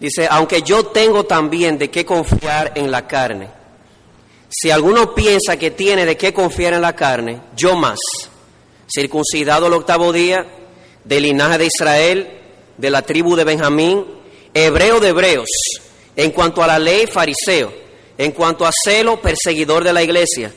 Dice, 0.00 0.26
aunque 0.30 0.62
yo 0.62 0.86
tengo 0.86 1.24
también 1.24 1.78
de 1.78 1.90
qué 1.90 2.04
confiar 2.04 2.72
en 2.74 2.90
la 2.90 3.06
carne. 3.06 3.48
Si 4.48 4.70
alguno 4.70 5.14
piensa 5.14 5.56
que 5.56 5.70
tiene 5.70 6.04
de 6.04 6.16
qué 6.16 6.32
confiar 6.32 6.74
en 6.74 6.82
la 6.82 6.94
carne, 6.94 7.40
yo 7.56 7.76
más, 7.76 7.98
circuncidado 8.92 9.66
el 9.66 9.72
octavo 9.72 10.12
día, 10.12 10.46
del 11.04 11.24
linaje 11.24 11.58
de 11.58 11.66
Israel, 11.66 12.40
de 12.76 12.90
la 12.90 13.02
tribu 13.02 13.36
de 13.36 13.44
Benjamín, 13.44 14.04
hebreo 14.52 15.00
de 15.00 15.08
hebreos, 15.08 15.48
en 16.16 16.30
cuanto 16.30 16.62
a 16.62 16.66
la 16.66 16.78
ley, 16.78 17.06
fariseo, 17.06 17.72
en 18.16 18.32
cuanto 18.32 18.66
a 18.66 18.70
celo, 18.72 19.20
perseguidor 19.20 19.84
de 19.84 19.92
la 19.92 20.02
iglesia, 20.02 20.52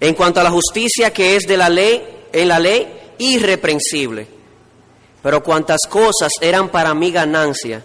en 0.00 0.14
cuanto 0.14 0.40
a 0.40 0.44
la 0.44 0.50
justicia 0.50 1.12
que 1.12 1.36
es 1.36 1.46
de 1.46 1.56
la 1.56 1.68
ley, 1.68 2.02
en 2.32 2.48
la 2.48 2.58
ley, 2.58 2.88
irreprensible. 3.18 4.26
Pero 5.22 5.42
cuantas 5.42 5.80
cosas 5.88 6.32
eran 6.40 6.70
para 6.70 6.94
mi 6.94 7.12
ganancia, 7.12 7.84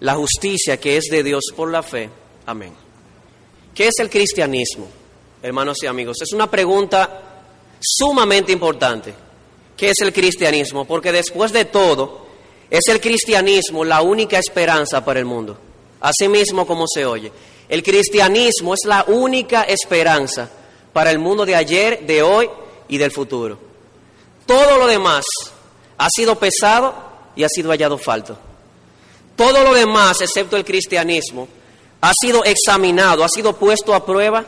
la 0.00 0.14
justicia 0.14 0.78
que 0.78 0.96
es 0.96 1.04
de 1.10 1.22
Dios 1.22 1.44
por 1.54 1.70
la 1.70 1.82
fe. 1.82 2.10
Amén. 2.46 2.72
¿Qué 3.74 3.88
es 3.88 3.94
el 3.98 4.08
cristianismo, 4.08 4.88
hermanos 5.42 5.78
y 5.82 5.86
amigos? 5.86 6.16
Es 6.22 6.32
una 6.32 6.50
pregunta 6.50 7.22
sumamente 7.80 8.52
importante. 8.52 9.14
¿Qué 9.76 9.90
es 9.90 10.00
el 10.00 10.12
cristianismo? 10.12 10.86
Porque 10.86 11.12
después 11.12 11.52
de 11.52 11.66
todo, 11.66 12.26
es 12.70 12.82
el 12.88 13.00
cristianismo 13.00 13.84
la 13.84 14.02
única 14.02 14.38
esperanza 14.38 15.04
para 15.04 15.20
el 15.20 15.26
mundo. 15.26 15.58
Así 16.00 16.28
mismo 16.28 16.66
como 16.66 16.86
se 16.88 17.04
oye. 17.04 17.30
El 17.68 17.82
cristianismo 17.82 18.74
es 18.74 18.80
la 18.84 19.04
única 19.08 19.62
esperanza 19.62 20.48
para 20.92 21.10
el 21.10 21.18
mundo 21.18 21.44
de 21.44 21.54
ayer, 21.54 22.06
de 22.06 22.22
hoy 22.22 22.48
y 22.88 22.96
del 22.96 23.10
futuro. 23.10 23.58
Todo 24.46 24.78
lo 24.78 24.86
demás 24.86 25.24
ha 25.98 26.08
sido 26.08 26.38
pesado 26.38 26.94
y 27.34 27.42
ha 27.44 27.48
sido 27.48 27.70
hallado 27.70 27.98
falto. 27.98 28.38
Todo 29.36 29.62
lo 29.62 29.74
demás, 29.74 30.20
excepto 30.22 30.56
el 30.56 30.64
cristianismo, 30.64 31.46
ha 32.00 32.12
sido 32.20 32.44
examinado, 32.44 33.22
ha 33.22 33.28
sido 33.28 33.54
puesto 33.54 33.94
a 33.94 34.04
prueba 34.04 34.44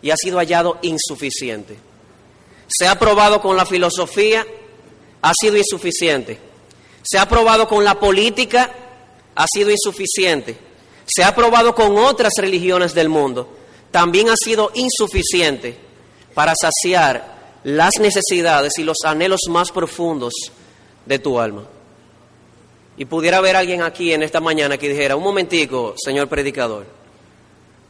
y 0.00 0.10
ha 0.10 0.16
sido 0.16 0.38
hallado 0.38 0.78
insuficiente. 0.82 1.76
Se 2.66 2.88
ha 2.88 2.98
probado 2.98 3.40
con 3.40 3.56
la 3.56 3.66
filosofía, 3.66 4.46
ha 5.20 5.32
sido 5.38 5.56
insuficiente. 5.56 6.38
Se 7.02 7.18
ha 7.18 7.28
probado 7.28 7.68
con 7.68 7.84
la 7.84 8.00
política, 8.00 8.72
ha 9.34 9.46
sido 9.52 9.70
insuficiente. 9.70 10.56
Se 11.04 11.22
ha 11.22 11.34
probado 11.34 11.74
con 11.74 11.98
otras 11.98 12.32
religiones 12.38 12.94
del 12.94 13.08
mundo, 13.08 13.48
también 13.90 14.30
ha 14.30 14.36
sido 14.36 14.70
insuficiente 14.74 15.76
para 16.32 16.54
saciar 16.54 17.60
las 17.64 17.92
necesidades 18.00 18.72
y 18.78 18.84
los 18.84 18.98
anhelos 19.04 19.40
más 19.48 19.70
profundos 19.70 20.32
de 21.04 21.18
tu 21.18 21.38
alma. 21.38 21.64
Y 22.96 23.04
pudiera 23.06 23.38
haber 23.38 23.56
alguien 23.56 23.82
aquí 23.82 24.12
en 24.12 24.22
esta 24.22 24.40
mañana 24.40 24.76
que 24.76 24.88
dijera, 24.88 25.16
un 25.16 25.22
momentico, 25.22 25.94
señor 25.96 26.28
predicador, 26.28 26.84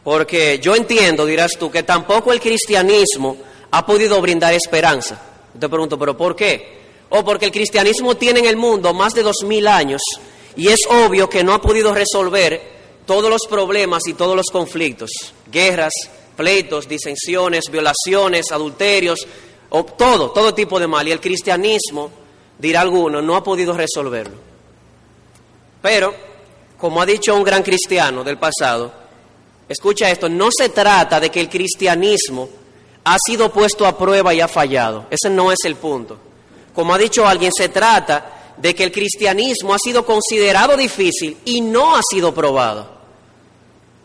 porque 0.04 0.58
yo 0.60 0.74
entiendo, 0.74 1.26
dirás 1.26 1.52
tú, 1.58 1.70
que 1.70 1.82
tampoco 1.82 2.32
el 2.32 2.40
cristianismo 2.40 3.36
ha 3.70 3.86
podido 3.86 4.20
brindar 4.20 4.52
esperanza. 4.54 5.20
Te 5.58 5.68
pregunto, 5.68 5.98
¿pero 5.98 6.16
por 6.16 6.34
qué? 6.34 6.82
O 7.10 7.24
porque 7.24 7.46
el 7.46 7.52
cristianismo 7.52 8.16
tiene 8.16 8.40
en 8.40 8.46
el 8.46 8.56
mundo 8.56 8.94
más 8.94 9.14
de 9.14 9.22
dos 9.22 9.44
mil 9.44 9.66
años 9.68 10.00
y 10.56 10.68
es 10.68 10.80
obvio 10.88 11.28
que 11.28 11.44
no 11.44 11.52
ha 11.52 11.60
podido 11.60 11.94
resolver 11.94 12.60
todos 13.06 13.28
los 13.28 13.42
problemas 13.48 14.02
y 14.06 14.14
todos 14.14 14.36
los 14.36 14.46
conflictos, 14.50 15.10
guerras, 15.50 15.92
pleitos, 16.36 16.88
disensiones, 16.88 17.64
violaciones, 17.70 18.50
adulterios, 18.50 19.26
o 19.70 19.84
todo, 19.84 20.30
todo 20.30 20.54
tipo 20.54 20.78
de 20.78 20.86
mal. 20.86 21.06
Y 21.08 21.12
el 21.12 21.20
cristianismo, 21.20 22.10
dirá 22.58 22.80
alguno, 22.82 23.22
no 23.22 23.36
ha 23.36 23.42
podido 23.42 23.74
resolverlo. 23.76 24.51
Pero, 25.82 26.14
como 26.78 27.02
ha 27.02 27.06
dicho 27.06 27.34
un 27.34 27.42
gran 27.42 27.62
cristiano 27.62 28.24
del 28.24 28.38
pasado, 28.38 28.92
escucha 29.68 30.10
esto, 30.10 30.28
no 30.28 30.48
se 30.56 30.68
trata 30.68 31.20
de 31.20 31.30
que 31.30 31.40
el 31.40 31.48
cristianismo 31.48 32.48
ha 33.04 33.16
sido 33.18 33.52
puesto 33.52 33.86
a 33.86 33.98
prueba 33.98 34.32
y 34.32 34.40
ha 34.40 34.48
fallado. 34.48 35.06
Ese 35.10 35.28
no 35.28 35.50
es 35.50 35.58
el 35.64 35.74
punto. 35.74 36.16
Como 36.74 36.94
ha 36.94 36.98
dicho 36.98 37.26
alguien, 37.26 37.50
se 37.52 37.68
trata 37.68 38.54
de 38.56 38.74
que 38.74 38.84
el 38.84 38.92
cristianismo 38.92 39.74
ha 39.74 39.78
sido 39.78 40.06
considerado 40.06 40.76
difícil 40.76 41.36
y 41.44 41.60
no 41.60 41.96
ha 41.96 42.00
sido 42.08 42.32
probado. 42.32 42.88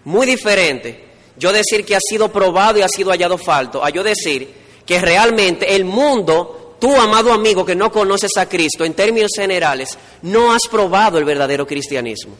Muy 0.06 0.26
diferente. 0.26 1.06
Yo 1.38 1.54
decir 1.54 1.86
que 1.86 1.96
ha 1.96 2.00
sido 2.00 2.32
probado 2.32 2.80
y 2.80 2.82
ha 2.82 2.90
sido 2.90 3.12
hallado 3.12 3.38
falto, 3.38 3.84
a 3.84 3.90
yo 3.92 4.04
decir 4.04 4.52
que 4.86 5.00
realmente 5.00 5.76
el 5.76 5.86
mundo, 5.86 6.56
tú 6.80 6.96
amado 6.96 7.32
amigo 7.34 7.66
que 7.66 7.76
no 7.76 7.92
conoces 7.92 8.32
a 8.38 8.48
Cristo, 8.48 8.84
en 8.86 8.94
términos 8.94 9.32
generales, 9.36 9.98
no 10.22 10.52
has 10.52 10.64
probado 10.70 11.18
el 11.18 11.26
verdadero 11.26 11.66
cristianismo. 11.66 12.36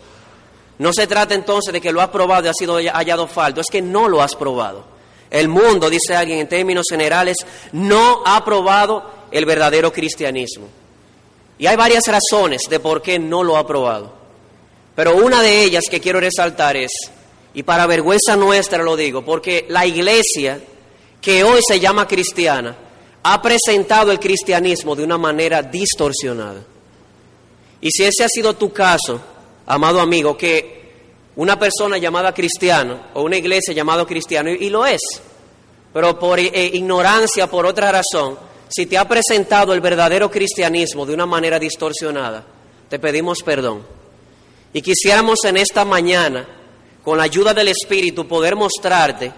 No 0.80 0.94
se 0.94 1.08
trata 1.08 1.34
entonces 1.34 1.74
de 1.74 1.82
que 1.82 1.92
lo 1.92 2.02
has 2.02 2.10
probado 2.10 2.46
y 2.46 2.50
ha 2.50 2.54
sido 2.54 2.76
hallado 2.76 3.28
falto, 3.28 3.62
es 3.62 3.68
que 3.68 3.82
no 3.82 4.08
lo 4.08 4.22
has 4.22 4.36
probado. 4.36 4.86
El 5.30 5.48
mundo, 5.48 5.90
dice 5.90 6.16
alguien 6.16 6.40
en 6.40 6.48
términos 6.48 6.86
generales, 6.90 7.38
no 7.72 8.22
ha 8.26 8.44
probado 8.46 9.12
el 9.32 9.46
verdadero 9.46 9.92
cristianismo. 9.92 10.68
Y 11.58 11.66
hay 11.66 11.76
varias 11.76 12.04
razones 12.06 12.62
de 12.70 12.80
por 12.80 13.02
qué 13.02 13.18
no 13.18 13.44
lo 13.44 13.58
ha 13.58 13.66
probado. 13.66 14.14
Pero 14.96 15.16
una 15.16 15.42
de 15.42 15.64
ellas 15.64 15.86
que 15.90 16.00
quiero 16.00 16.20
resaltar 16.20 16.78
es, 16.78 16.92
y 17.54 17.64
para 17.64 17.88
vergüenza 17.88 18.36
nuestra 18.36 18.84
lo 18.84 18.96
digo, 18.96 19.26
porque 19.26 19.66
la 19.70 19.86
iglesia 19.86 20.60
que 21.20 21.44
hoy 21.44 21.62
se 21.68 21.80
llama 21.80 22.08
cristiana 22.08 22.76
ha 23.30 23.42
presentado 23.42 24.10
el 24.14 24.20
cristianismo 24.20 24.96
de 24.96 25.04
una 25.04 25.18
manera 25.18 25.62
distorsionada. 25.62 26.64
Y 27.82 27.92
si 27.92 28.06
ese 28.06 28.24
ha 28.24 28.30
sido 28.30 28.54
tu 28.54 28.72
caso, 28.72 29.20
amado 29.66 30.00
amigo, 30.00 30.38
que 30.38 30.94
una 31.36 31.60
persona 31.60 31.98
llamada 31.98 32.34
cristiano 32.34 33.08
o 33.14 33.24
una 33.24 33.36
iglesia 33.36 33.74
llamada 33.74 34.06
cristiano, 34.06 34.50
y, 34.50 34.70
lo 34.70 34.86
es, 34.86 35.02
pero 35.94 36.18
por 36.18 36.40
eh, 36.40 36.72
ignorancia, 36.74 37.48
por 37.48 37.66
otra 37.66 37.92
razón, 37.92 38.40
si 38.70 38.86
te 38.86 38.98
ha 38.98 39.06
presentado 39.06 39.74
el 39.74 39.82
verdadero 39.82 40.32
cristianismo 40.32 41.06
de 41.06 41.14
una 41.14 41.26
manera 41.26 41.60
distorsionada, 41.60 42.46
te 42.88 42.98
pedimos 42.98 43.40
perdón. 43.44 43.86
Y 44.72 44.82
quisiéramos 44.82 45.40
en 45.44 45.58
esta 45.58 45.84
mañana, 45.84 46.48
con 47.04 47.18
la 47.18 47.26
ayuda 47.26 47.54
del 47.54 47.68
Espíritu, 47.68 48.26
poder 48.26 48.56
mostrarte 48.56 49.34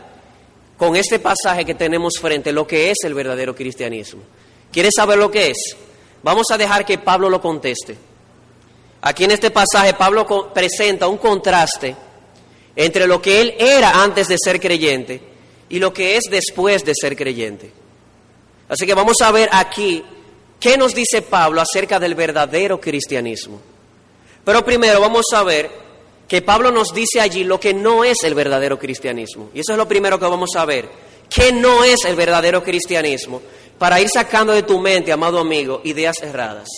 con 0.80 0.96
este 0.96 1.20
pasaje 1.20 1.66
que 1.66 1.76
tenemos 1.76 2.14
frente 2.22 2.54
lo 2.54 2.66
que 2.66 2.90
es 2.90 3.00
el 3.04 3.14
verdadero 3.14 3.54
cristianismo. 3.54 4.22
¿Quieres 4.72 4.94
saber 4.96 5.18
lo 5.18 5.30
que 5.30 5.50
es? 5.50 5.76
Vamos 6.24 6.48
a 6.52 6.58
dejar 6.58 6.86
que 6.86 6.98
Pablo 6.98 7.30
lo 7.30 7.42
conteste. 7.42 7.98
Aquí 9.02 9.26
en 9.26 9.32
este 9.32 9.52
pasaje 9.52 9.94
Pablo 9.94 10.54
presenta 10.54 11.10
un 11.10 11.18
contraste 11.18 11.98
entre 12.78 13.08
lo 13.08 13.22
que 13.22 13.42
él 13.42 13.56
era 13.60 14.02
antes 14.02 14.30
de 14.30 14.38
ser 14.42 14.58
creyente 14.58 15.22
y 15.68 15.80
lo 15.80 15.94
que 15.94 16.16
es 16.16 16.24
después 16.32 16.86
de 16.86 16.94
ser 16.96 17.18
creyente. 17.18 17.70
Así 18.70 18.86
que 18.86 18.94
vamos 18.94 19.18
a 19.22 19.32
ver 19.34 19.50
aquí 19.52 20.02
qué 20.62 20.78
nos 20.78 20.96
dice 20.96 21.22
Pablo 21.24 21.60
acerca 21.60 22.00
del 22.00 22.16
verdadero 22.16 22.80
cristianismo. 22.80 23.60
Pero 24.46 24.64
primero 24.64 25.02
vamos 25.02 25.26
a 25.36 25.44
ver 25.44 25.89
que 26.30 26.44
Pablo 26.44 26.72
nos 26.72 26.94
dice 26.94 27.20
allí 27.20 27.44
lo 27.44 27.60
que 27.60 27.74
no 27.74 28.04
es 28.04 28.24
el 28.24 28.36
verdadero 28.36 28.78
cristianismo. 28.78 29.50
Y 29.52 29.62
eso 29.62 29.72
es 29.72 29.78
lo 29.80 29.88
primero 29.88 30.20
que 30.20 30.26
vamos 30.26 30.52
a 30.56 30.64
ver. 30.64 30.88
¿Qué 31.28 31.52
no 31.52 31.84
es 31.84 32.06
el 32.06 32.16
verdadero 32.16 32.64
cristianismo? 32.64 33.42
Para 33.80 34.00
ir 34.00 34.10
sacando 34.10 34.54
de 34.54 34.62
tu 34.62 34.80
mente, 34.80 35.12
amado 35.12 35.40
amigo, 35.40 35.82
ideas 35.84 36.22
erradas. 36.22 36.70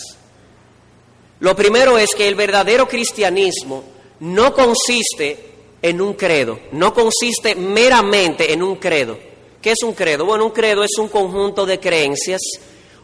Lo 1.42 1.54
primero 1.54 1.98
es 1.98 2.16
que 2.16 2.30
el 2.30 2.36
verdadero 2.36 2.88
cristianismo 2.88 3.84
no 4.22 4.54
consiste 4.54 5.52
en 5.82 6.00
un 6.00 6.14
credo, 6.14 6.58
no 6.72 6.94
consiste 6.94 7.54
meramente 7.56 8.54
en 8.54 8.64
un 8.64 8.78
credo. 8.78 9.20
¿Qué 9.62 9.72
es 9.72 9.84
un 9.84 9.94
credo? 9.94 10.26
Bueno, 10.26 10.46
un 10.46 10.52
credo 10.52 10.82
es 10.82 10.98
un 10.98 11.10
conjunto 11.10 11.66
de 11.66 11.78
creencias 11.78 12.42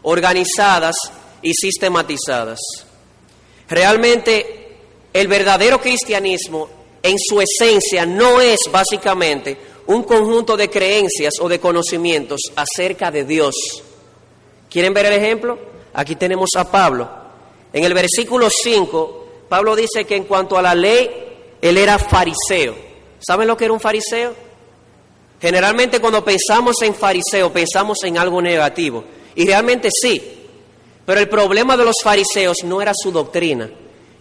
organizadas 0.03 0.95
y 1.41 1.53
sistematizadas. 1.53 2.59
Realmente 3.67 4.66
el 5.13 5.27
verdadero 5.27 5.79
cristianismo 5.79 6.69
en 7.03 7.15
su 7.17 7.41
esencia 7.41 8.05
no 8.05 8.41
es 8.41 8.59
básicamente 8.71 9.57
un 9.87 10.03
conjunto 10.03 10.57
de 10.57 10.69
creencias 10.69 11.35
o 11.39 11.47
de 11.47 11.59
conocimientos 11.59 12.41
acerca 12.55 13.09
de 13.11 13.23
Dios. 13.23 13.55
¿Quieren 14.69 14.93
ver 14.93 15.05
el 15.05 15.13
ejemplo? 15.13 15.57
Aquí 15.93 16.15
tenemos 16.15 16.49
a 16.57 16.69
Pablo. 16.69 17.09
En 17.71 17.83
el 17.83 17.93
versículo 17.93 18.49
5, 18.49 19.27
Pablo 19.49 19.75
dice 19.75 20.05
que 20.05 20.15
en 20.15 20.25
cuanto 20.25 20.57
a 20.57 20.61
la 20.61 20.75
ley, 20.75 21.09
él 21.61 21.77
era 21.77 21.97
fariseo. 21.97 22.75
¿Saben 23.19 23.47
lo 23.47 23.57
que 23.57 23.65
era 23.65 23.73
un 23.73 23.79
fariseo? 23.79 24.35
Generalmente 25.39 25.99
cuando 25.99 26.23
pensamos 26.23 26.75
en 26.81 26.95
fariseo 26.95 27.51
pensamos 27.51 28.03
en 28.03 28.17
algo 28.17 28.41
negativo. 28.41 29.03
Y 29.35 29.45
realmente 29.45 29.89
sí. 29.91 30.21
Pero 31.05 31.19
el 31.19 31.29
problema 31.29 31.77
de 31.77 31.85
los 31.85 31.95
fariseos 32.03 32.57
no 32.63 32.81
era 32.81 32.91
su 32.95 33.11
doctrina. 33.11 33.69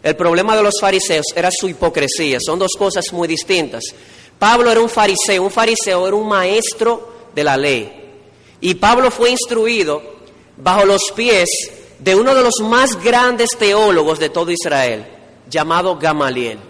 El 0.06 0.14
problema 0.14 0.54
de 0.54 0.62
los 0.62 0.74
fariseos 0.80 1.26
era 1.34 1.50
su 1.50 1.68
hipocresía. 1.68 2.38
Son 2.40 2.60
dos 2.60 2.74
cosas 2.78 3.06
muy 3.12 3.26
distintas. 3.26 3.82
Pablo 4.38 4.70
era 4.70 4.80
un 4.80 4.88
fariseo. 4.88 5.42
Un 5.42 5.50
fariseo 5.50 6.06
era 6.06 6.14
un 6.14 6.28
maestro 6.28 7.30
de 7.34 7.42
la 7.42 7.56
ley. 7.56 7.92
Y 8.60 8.76
Pablo 8.76 9.10
fue 9.10 9.30
instruido 9.30 10.00
bajo 10.58 10.86
los 10.86 11.10
pies 11.10 11.48
de 11.98 12.14
uno 12.14 12.36
de 12.36 12.42
los 12.44 12.60
más 12.60 13.02
grandes 13.02 13.50
teólogos 13.58 14.20
de 14.20 14.28
todo 14.28 14.52
Israel, 14.52 15.04
llamado 15.50 15.98
Gamaliel. 15.98 16.60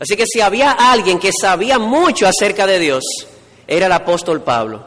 Así 0.00 0.16
que 0.16 0.26
si 0.26 0.40
había 0.40 0.72
alguien 0.72 1.20
que 1.20 1.30
sabía 1.40 1.78
mucho 1.78 2.26
acerca 2.26 2.66
de 2.66 2.80
Dios, 2.80 3.04
era 3.68 3.86
el 3.86 3.92
apóstol 3.92 4.42
Pablo. 4.42 4.84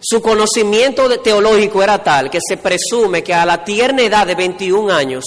Su 0.00 0.20
conocimiento 0.20 1.20
teológico 1.20 1.80
era 1.80 2.02
tal 2.02 2.28
que 2.28 2.40
se 2.44 2.56
presume 2.56 3.22
que 3.22 3.32
a 3.32 3.46
la 3.46 3.62
tierna 3.62 4.02
edad 4.02 4.26
de 4.26 4.34
21 4.34 4.92
años, 4.92 5.24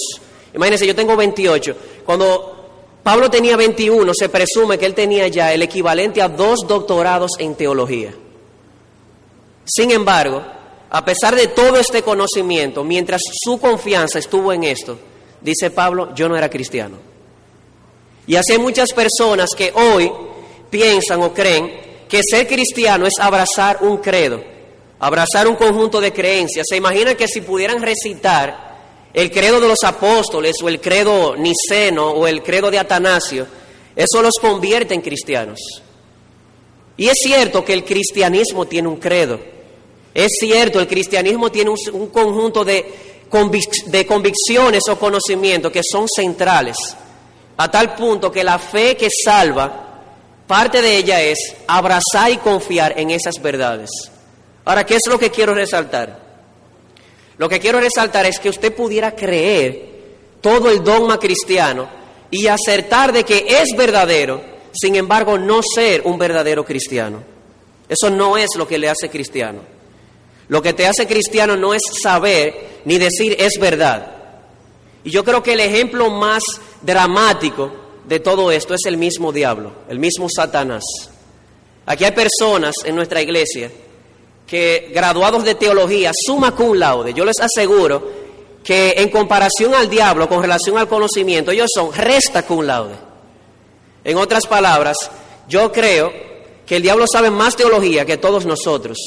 imagínense, 0.54 0.86
yo 0.86 0.94
tengo 0.94 1.16
28, 1.16 1.76
cuando 2.04 2.60
Pablo 3.02 3.30
tenía 3.30 3.56
21, 3.56 4.12
se 4.14 4.28
presume 4.28 4.78
que 4.78 4.86
él 4.86 4.94
tenía 4.94 5.28
ya 5.28 5.52
el 5.52 5.62
equivalente 5.62 6.20
a 6.20 6.28
dos 6.28 6.66
doctorados 6.66 7.32
en 7.38 7.54
teología. 7.54 8.12
Sin 9.64 9.90
embargo, 9.90 10.42
a 10.90 11.04
pesar 11.04 11.34
de 11.34 11.48
todo 11.48 11.76
este 11.76 12.02
conocimiento, 12.02 12.84
mientras 12.84 13.22
su 13.42 13.58
confianza 13.58 14.18
estuvo 14.18 14.52
en 14.52 14.64
esto, 14.64 14.98
dice 15.40 15.70
Pablo, 15.70 16.14
yo 16.14 16.28
no 16.28 16.36
era 16.36 16.50
cristiano. 16.50 16.98
Y 18.26 18.36
así 18.36 18.52
hay 18.52 18.58
muchas 18.58 18.92
personas 18.92 19.50
que 19.56 19.72
hoy 19.74 20.12
piensan 20.68 21.22
o 21.22 21.32
creen 21.32 21.90
que 22.08 22.20
ser 22.22 22.46
cristiano 22.46 23.06
es 23.06 23.14
abrazar 23.18 23.78
un 23.82 23.98
credo, 23.98 24.42
abrazar 24.98 25.48
un 25.48 25.56
conjunto 25.56 26.00
de 26.00 26.12
creencias. 26.12 26.66
Se 26.68 26.76
imaginan 26.76 27.16
que 27.16 27.28
si 27.28 27.40
pudieran 27.40 27.80
recitar 27.80 28.69
el 29.12 29.30
credo 29.30 29.60
de 29.60 29.68
los 29.68 29.82
apóstoles 29.84 30.56
o 30.62 30.68
el 30.68 30.80
credo 30.80 31.36
niceno 31.36 32.10
o 32.10 32.26
el 32.26 32.42
credo 32.42 32.70
de 32.70 32.78
Atanasio, 32.78 33.46
eso 33.96 34.22
los 34.22 34.34
convierte 34.40 34.94
en 34.94 35.00
cristianos. 35.00 35.58
Y 36.96 37.08
es 37.08 37.18
cierto 37.22 37.64
que 37.64 37.72
el 37.72 37.84
cristianismo 37.84 38.66
tiene 38.66 38.88
un 38.88 38.96
credo. 38.96 39.40
Es 40.14 40.32
cierto, 40.38 40.80
el 40.80 40.86
cristianismo 40.86 41.50
tiene 41.50 41.70
un, 41.70 42.08
conjunto 42.08 42.64
de, 42.64 42.84
de 43.86 44.06
convicciones 44.06 44.82
o 44.88 44.98
conocimientos 44.98 45.72
que 45.72 45.82
son 45.82 46.06
centrales, 46.08 46.76
a 47.56 47.70
tal 47.70 47.94
punto 47.94 48.30
que 48.30 48.44
la 48.44 48.58
fe 48.58 48.96
que 48.96 49.08
salva, 49.24 50.02
parte 50.46 50.82
de 50.82 50.96
ella 50.96 51.20
es 51.22 51.38
abrazar 51.66 52.30
y 52.30 52.38
confiar 52.38 52.98
en 52.98 53.10
esas 53.10 53.40
verdades. 53.40 53.90
Ahora, 54.64 54.84
¿qué 54.84 54.96
es 54.96 55.02
lo 55.08 55.18
que 55.18 55.30
quiero 55.30 55.54
resaltar? 55.54 56.29
Lo 57.40 57.48
que 57.48 57.58
quiero 57.58 57.80
resaltar 57.80 58.26
es 58.26 58.38
que 58.38 58.50
usted 58.50 58.74
pudiera 58.74 59.16
creer 59.16 59.88
todo 60.42 60.70
el 60.70 60.84
dogma 60.84 61.18
cristiano 61.18 61.88
y 62.30 62.46
acertar 62.46 63.14
de 63.14 63.24
que 63.24 63.46
es 63.48 63.74
verdadero, 63.74 64.42
sin 64.74 64.94
embargo 64.94 65.38
no 65.38 65.62
ser 65.62 66.02
un 66.04 66.18
verdadero 66.18 66.66
cristiano. 66.66 67.22
Eso 67.88 68.10
no 68.10 68.36
es 68.36 68.50
lo 68.58 68.68
que 68.68 68.76
le 68.76 68.90
hace 68.90 69.08
cristiano. 69.08 69.60
Lo 70.48 70.60
que 70.60 70.74
te 70.74 70.86
hace 70.86 71.06
cristiano 71.06 71.56
no 71.56 71.72
es 71.72 71.80
saber 72.02 72.82
ni 72.84 72.98
decir 72.98 73.34
es 73.40 73.58
verdad. 73.58 74.16
Y 75.02 75.10
yo 75.10 75.24
creo 75.24 75.42
que 75.42 75.54
el 75.54 75.60
ejemplo 75.60 76.10
más 76.10 76.42
dramático 76.82 77.72
de 78.06 78.20
todo 78.20 78.52
esto 78.52 78.74
es 78.74 78.84
el 78.84 78.98
mismo 78.98 79.32
diablo, 79.32 79.72
el 79.88 79.98
mismo 79.98 80.28
Satanás. 80.28 80.84
Aquí 81.86 82.04
hay 82.04 82.12
personas 82.12 82.74
en 82.84 82.96
nuestra 82.96 83.22
iglesia 83.22 83.70
que 84.50 84.90
graduados 84.92 85.44
de 85.44 85.54
teología, 85.54 86.10
suma 86.26 86.56
cum 86.56 86.74
laude, 86.74 87.14
yo 87.14 87.24
les 87.24 87.38
aseguro 87.38 88.02
que 88.64 88.94
en 88.96 89.08
comparación 89.08 89.72
al 89.76 89.88
diablo, 89.88 90.28
con 90.28 90.42
relación 90.42 90.76
al 90.76 90.88
conocimiento, 90.88 91.52
ellos 91.52 91.70
son 91.72 91.92
resta 91.92 92.44
cum 92.44 92.64
laude. 92.64 92.96
En 94.02 94.16
otras 94.16 94.48
palabras, 94.48 94.96
yo 95.48 95.70
creo 95.70 96.12
que 96.66 96.76
el 96.76 96.82
diablo 96.82 97.04
sabe 97.10 97.30
más 97.30 97.54
teología 97.54 98.04
que 98.04 98.16
todos 98.16 98.44
nosotros. 98.44 98.98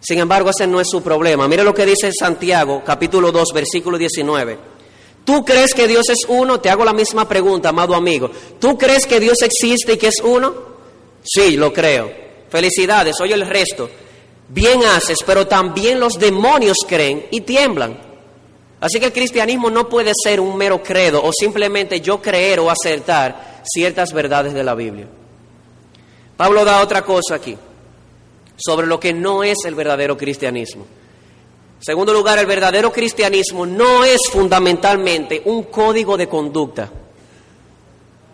Sin 0.00 0.18
embargo, 0.18 0.48
ese 0.48 0.66
no 0.66 0.80
es 0.80 0.88
su 0.88 1.02
problema. 1.02 1.46
Mire 1.46 1.62
lo 1.62 1.74
que 1.74 1.84
dice 1.84 2.10
Santiago, 2.10 2.82
capítulo 2.82 3.30
2, 3.30 3.52
versículo 3.52 3.98
19. 3.98 4.56
¿Tú 5.22 5.44
crees 5.44 5.74
que 5.74 5.86
Dios 5.86 6.08
es 6.08 6.24
uno? 6.28 6.60
Te 6.60 6.70
hago 6.70 6.86
la 6.86 6.94
misma 6.94 7.28
pregunta, 7.28 7.68
amado 7.68 7.94
amigo. 7.94 8.30
¿Tú 8.58 8.78
crees 8.78 9.06
que 9.06 9.20
Dios 9.20 9.42
existe 9.42 9.92
y 9.92 9.98
que 9.98 10.08
es 10.08 10.20
uno? 10.24 10.54
Sí, 11.22 11.58
lo 11.58 11.74
creo. 11.74 12.10
Felicidades, 12.48 13.20
oye 13.20 13.34
el 13.34 13.46
resto. 13.46 13.90
Bien 14.52 14.82
haces, 14.84 15.18
pero 15.24 15.46
también 15.46 16.00
los 16.00 16.14
demonios 16.18 16.78
creen 16.86 17.26
y 17.30 17.42
tiemblan. 17.42 17.96
Así 18.80 18.98
que 18.98 19.06
el 19.06 19.12
cristianismo 19.12 19.70
no 19.70 19.88
puede 19.88 20.12
ser 20.24 20.40
un 20.40 20.56
mero 20.56 20.82
credo 20.82 21.22
o 21.22 21.32
simplemente 21.32 22.00
yo 22.00 22.20
creer 22.20 22.58
o 22.58 22.68
acertar 22.68 23.62
ciertas 23.64 24.12
verdades 24.12 24.52
de 24.52 24.64
la 24.64 24.74
Biblia. 24.74 25.06
Pablo 26.36 26.64
da 26.64 26.82
otra 26.82 27.02
cosa 27.02 27.36
aquí 27.36 27.56
sobre 28.56 28.86
lo 28.86 28.98
que 28.98 29.12
no 29.12 29.44
es 29.44 29.58
el 29.66 29.74
verdadero 29.74 30.16
cristianismo. 30.16 30.84
En 31.78 31.84
segundo 31.84 32.12
lugar, 32.12 32.38
el 32.38 32.46
verdadero 32.46 32.92
cristianismo 32.92 33.64
no 33.64 34.04
es 34.04 34.20
fundamentalmente 34.30 35.42
un 35.44 35.64
código 35.64 36.16
de 36.16 36.28
conducta. 36.28 36.90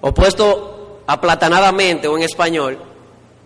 Opuesto 0.00 1.02
aplatanadamente 1.06 2.08
o 2.08 2.16
en 2.16 2.22
español, 2.24 2.78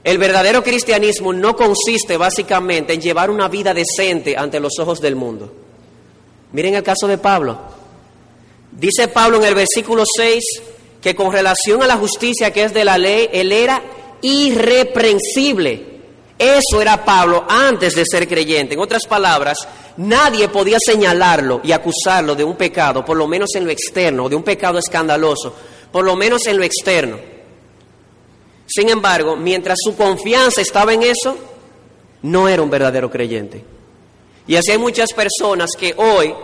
el 0.03 0.19
verdadero 0.19 0.63
cristianismo 0.63 1.33
no 1.33 1.55
consiste 1.57 2.17
básicamente 2.17 2.95
en 2.95 3.01
llevar 3.01 3.31
una 3.31 3.49
vida 3.49 3.75
decente 3.75 4.37
ante 4.37 4.61
los 4.61 4.79
ojos 4.79 5.01
del 5.01 5.17
mundo. 5.17 5.53
Miren 6.53 6.75
el 6.75 6.83
caso 6.83 7.07
de 7.07 7.19
Pablo. 7.19 7.59
Dice 8.73 9.09
Pablo 9.09 9.39
en 9.39 9.45
el 9.45 9.55
versículo 9.55 10.05
6 10.07 10.45
que 11.01 11.15
con 11.15 11.33
relación 11.33 11.83
a 11.83 11.87
la 11.87 11.97
justicia 11.97 12.53
que 12.53 12.65
es 12.65 12.75
de 12.75 12.85
la 12.85 12.99
ley, 12.99 13.29
él 13.33 13.53
era 13.53 13.83
irreprensible 14.23 15.91
eso 16.41 16.81
era 16.81 17.05
Pablo 17.05 17.45
antes 17.47 17.95
de 17.95 18.03
ser 18.11 18.27
creyente. 18.27 18.73
En 18.73 18.81
otras 18.81 19.05
palabras, 19.07 19.59
nadie 19.99 20.49
podía 20.49 20.79
señalarlo 20.83 21.61
y 21.63 21.73
acusarlo 21.73 22.35
de 22.35 22.43
un 22.43 22.57
pecado, 22.57 23.05
por 23.05 23.19
lo 23.19 23.29
menos 23.29 23.51
en 23.57 23.67
lo 23.67 23.71
externo, 23.71 24.27
de 24.27 24.37
un 24.37 24.43
pecado 24.43 24.79
escandaloso, 24.79 25.55
por 25.93 26.03
lo 26.03 26.17
menos 26.17 26.47
en 26.47 26.57
lo 26.57 26.65
externo. 26.65 27.19
Sin 28.73 28.89
embargo, 28.89 29.37
mientras 29.37 29.79
su 29.83 29.97
confianza 29.97 30.61
estaba 30.61 30.95
en 30.95 31.03
eso, 31.03 31.37
no 32.23 32.49
era 32.49 32.63
un 32.63 32.71
verdadero 32.71 33.11
creyente. 33.11 33.65
Y 34.47 34.57
así 34.57 34.71
hay 34.71 34.79
muchas 34.79 35.13
personas 35.13 35.71
que 35.79 35.95
hoy 35.97 36.35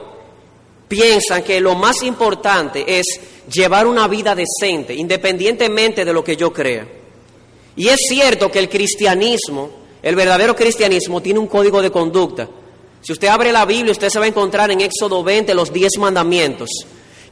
piensan 0.88 1.42
que 1.42 1.61
lo 1.61 1.75
más 1.75 2.02
importante 2.02 2.99
es 2.99 3.06
llevar 3.52 3.87
una 3.87 4.09
vida 4.09 4.35
decente, 4.35 4.95
independientemente 4.95 6.04
de 6.04 6.12
lo 6.12 6.25
que 6.25 6.37
yo 6.37 6.52
crea. 6.52 6.87
Y 7.76 7.88
es 7.88 8.00
cierto 8.09 8.50
que 8.50 8.59
el 8.59 8.68
cristianismo 8.68 9.87
el 10.06 10.14
verdadero 10.14 10.54
cristianismo 10.54 11.21
tiene 11.21 11.40
un 11.40 11.49
código 11.49 11.83
de 11.83 11.90
conducta. 11.90 12.49
Si 13.00 13.12
usted 13.12 13.26
abre 13.26 13.50
la 13.50 13.64
Biblia, 13.64 13.90
usted 13.90 14.09
se 14.09 14.21
va 14.21 14.25
a 14.25 14.28
encontrar 14.28 14.71
en 14.71 14.80
Éxodo 14.80 15.25
20 15.25 15.52
los 15.52 15.73
diez 15.73 15.99
mandamientos, 15.99 16.68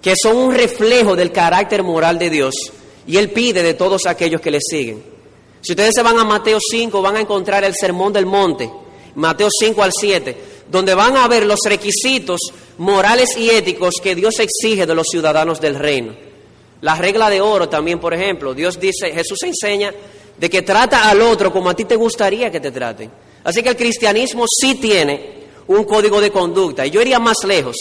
que 0.03 0.15
son 0.21 0.37
un 0.37 0.53
reflejo 0.53 1.15
del 1.15 1.31
carácter 1.31 1.85
moral 1.85 2.19
de 2.19 2.31
Dios. 2.31 2.55
Y 3.07 3.17
Él 3.17 3.31
pide 3.31 3.63
de 3.63 3.75
todos 3.75 4.07
aquellos 4.07 4.41
que 4.41 4.51
le 4.51 4.61
siguen. 4.61 5.03
Si 5.61 5.73
ustedes 5.73 5.93
se 5.95 6.03
van 6.03 6.19
a 6.19 6.25
Mateo 6.25 6.59
5, 6.61 7.01
van 7.01 7.17
a 7.17 7.21
encontrar 7.21 7.65
el 7.65 7.75
Sermón 7.75 8.13
del 8.13 8.27
Monte, 8.27 8.71
Mateo 9.15 9.49
5 9.51 9.83
al 9.83 9.93
7, 9.99 10.37
donde 10.71 10.95
van 10.95 11.17
a 11.17 11.27
ver 11.29 11.47
los 11.47 11.61
requisitos 11.65 12.41
morales 12.79 13.37
y 13.37 13.49
éticos 13.51 13.95
que 14.03 14.15
Dios 14.15 14.39
exige 14.41 14.87
de 14.87 14.95
los 14.95 15.07
ciudadanos 15.11 15.61
del 15.61 15.77
reino. 15.77 16.15
La 16.83 16.97
regla 16.97 17.31
de 17.31 17.41
oro 17.41 17.69
también, 17.69 17.99
por 17.99 18.13
ejemplo, 18.13 18.53
Dios 18.53 18.79
dice, 18.79 19.11
Jesús 19.13 19.43
enseña 19.43 19.95
de 20.37 20.51
que 20.51 20.63
trata 20.63 21.09
al 21.09 21.23
otro 21.23 21.53
como 21.53 21.71
a 21.71 21.75
ti 21.75 21.85
te 21.85 21.97
gustaría 21.97 22.51
que 22.51 22.61
te 22.61 22.71
traten. 22.71 23.11
Así 23.45 23.63
que 23.63 23.71
el 23.71 23.77
cristianismo 23.77 24.45
sí 24.47 24.75
tiene 24.75 25.45
un 25.69 25.85
código 25.85 26.21
de 26.21 26.31
conducta. 26.31 26.85
Y 26.87 26.91
yo 26.91 27.01
iría 27.01 27.19
más 27.19 27.39
lejos. 27.47 27.77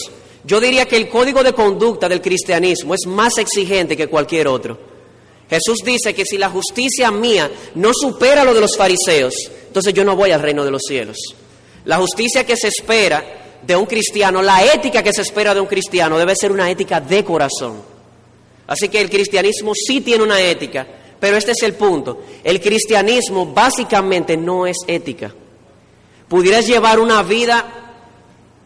Yo 0.45 0.59
diría 0.59 0.85
que 0.85 0.97
el 0.97 1.09
código 1.09 1.43
de 1.43 1.53
conducta 1.53 2.07
del 2.07 2.21
cristianismo 2.21 2.93
es 2.93 3.05
más 3.07 3.37
exigente 3.37 3.97
que 3.97 4.07
cualquier 4.07 4.47
otro. 4.47 4.92
Jesús 5.53 5.79
dice 5.85 6.15
que 6.15 6.25
si 6.25 6.39
la 6.39 6.49
justicia 6.49 7.11
mía 7.11 7.51
no 7.75 7.91
supera 7.93 8.43
lo 8.43 8.55
de 8.55 8.61
los 8.61 8.75
fariseos, 8.75 9.35
entonces 9.67 9.93
yo 9.93 10.03
no 10.03 10.15
voy 10.15 10.31
al 10.31 10.41
reino 10.41 10.65
de 10.65 10.71
los 10.71 10.81
cielos. 10.81 11.17
La 11.85 11.97
justicia 11.97 12.43
que 12.43 12.57
se 12.57 12.69
espera 12.69 13.59
de 13.61 13.75
un 13.75 13.85
cristiano, 13.85 14.41
la 14.41 14.65
ética 14.65 15.03
que 15.03 15.13
se 15.13 15.21
espera 15.21 15.53
de 15.53 15.59
un 15.59 15.67
cristiano 15.67 16.17
debe 16.17 16.35
ser 16.35 16.51
una 16.51 16.71
ética 16.71 16.99
de 16.99 17.23
corazón. 17.23 17.83
Así 18.65 18.89
que 18.89 18.99
el 18.99 19.11
cristianismo 19.11 19.73
sí 19.75 20.01
tiene 20.01 20.23
una 20.23 20.41
ética, 20.41 20.87
pero 21.19 21.37
este 21.37 21.51
es 21.51 21.61
el 21.61 21.75
punto. 21.75 22.23
El 22.43 22.59
cristianismo 22.59 23.45
básicamente 23.45 24.35
no 24.35 24.65
es 24.65 24.77
ética. 24.87 25.31
Pudieras 26.27 26.65
llevar 26.65 26.99
una 26.99 27.21
vida 27.21 27.93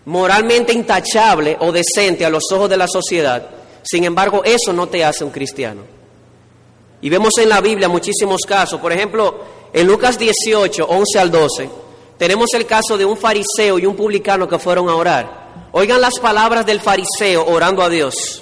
moralmente 0.05 0.71
intachable 0.71 1.57
o 1.59 1.73
decente 1.73 2.23
a 2.23 2.29
los 2.29 2.49
ojos 2.53 2.69
de 2.69 2.77
la 2.77 2.87
sociedad, 2.87 3.45
sin 3.83 4.05
embargo 4.05 4.41
eso 4.45 4.71
no 4.71 4.87
te 4.87 5.03
hace 5.03 5.25
un 5.25 5.31
cristiano. 5.31 5.96
Y 7.01 7.09
vemos 7.09 7.33
en 7.37 7.49
la 7.49 7.61
Biblia 7.61 7.87
muchísimos 7.87 8.41
casos. 8.47 8.79
Por 8.79 8.91
ejemplo, 8.91 9.39
en 9.73 9.85
Lucas 9.87 10.17
18, 10.17 10.85
11 10.87 11.19
al 11.19 11.31
12, 11.31 11.69
tenemos 12.17 12.47
el 12.53 12.65
caso 12.65 12.97
de 12.97 13.05
un 13.05 13.17
fariseo 13.17 13.77
y 13.77 13.85
un 13.85 13.95
publicano 13.95 14.47
que 14.47 14.59
fueron 14.59 14.89
a 14.89 14.95
orar. 14.95 15.47
Oigan 15.71 16.01
las 16.01 16.19
palabras 16.19 16.65
del 16.65 16.81
fariseo 16.81 17.45
orando 17.45 17.83
a 17.83 17.89
Dios. 17.89 18.41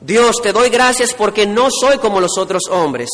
Dios, 0.00 0.40
te 0.42 0.52
doy 0.52 0.70
gracias 0.70 1.12
porque 1.14 1.46
no 1.46 1.68
soy 1.70 1.98
como 1.98 2.20
los 2.20 2.38
otros 2.38 2.62
hombres. 2.70 3.10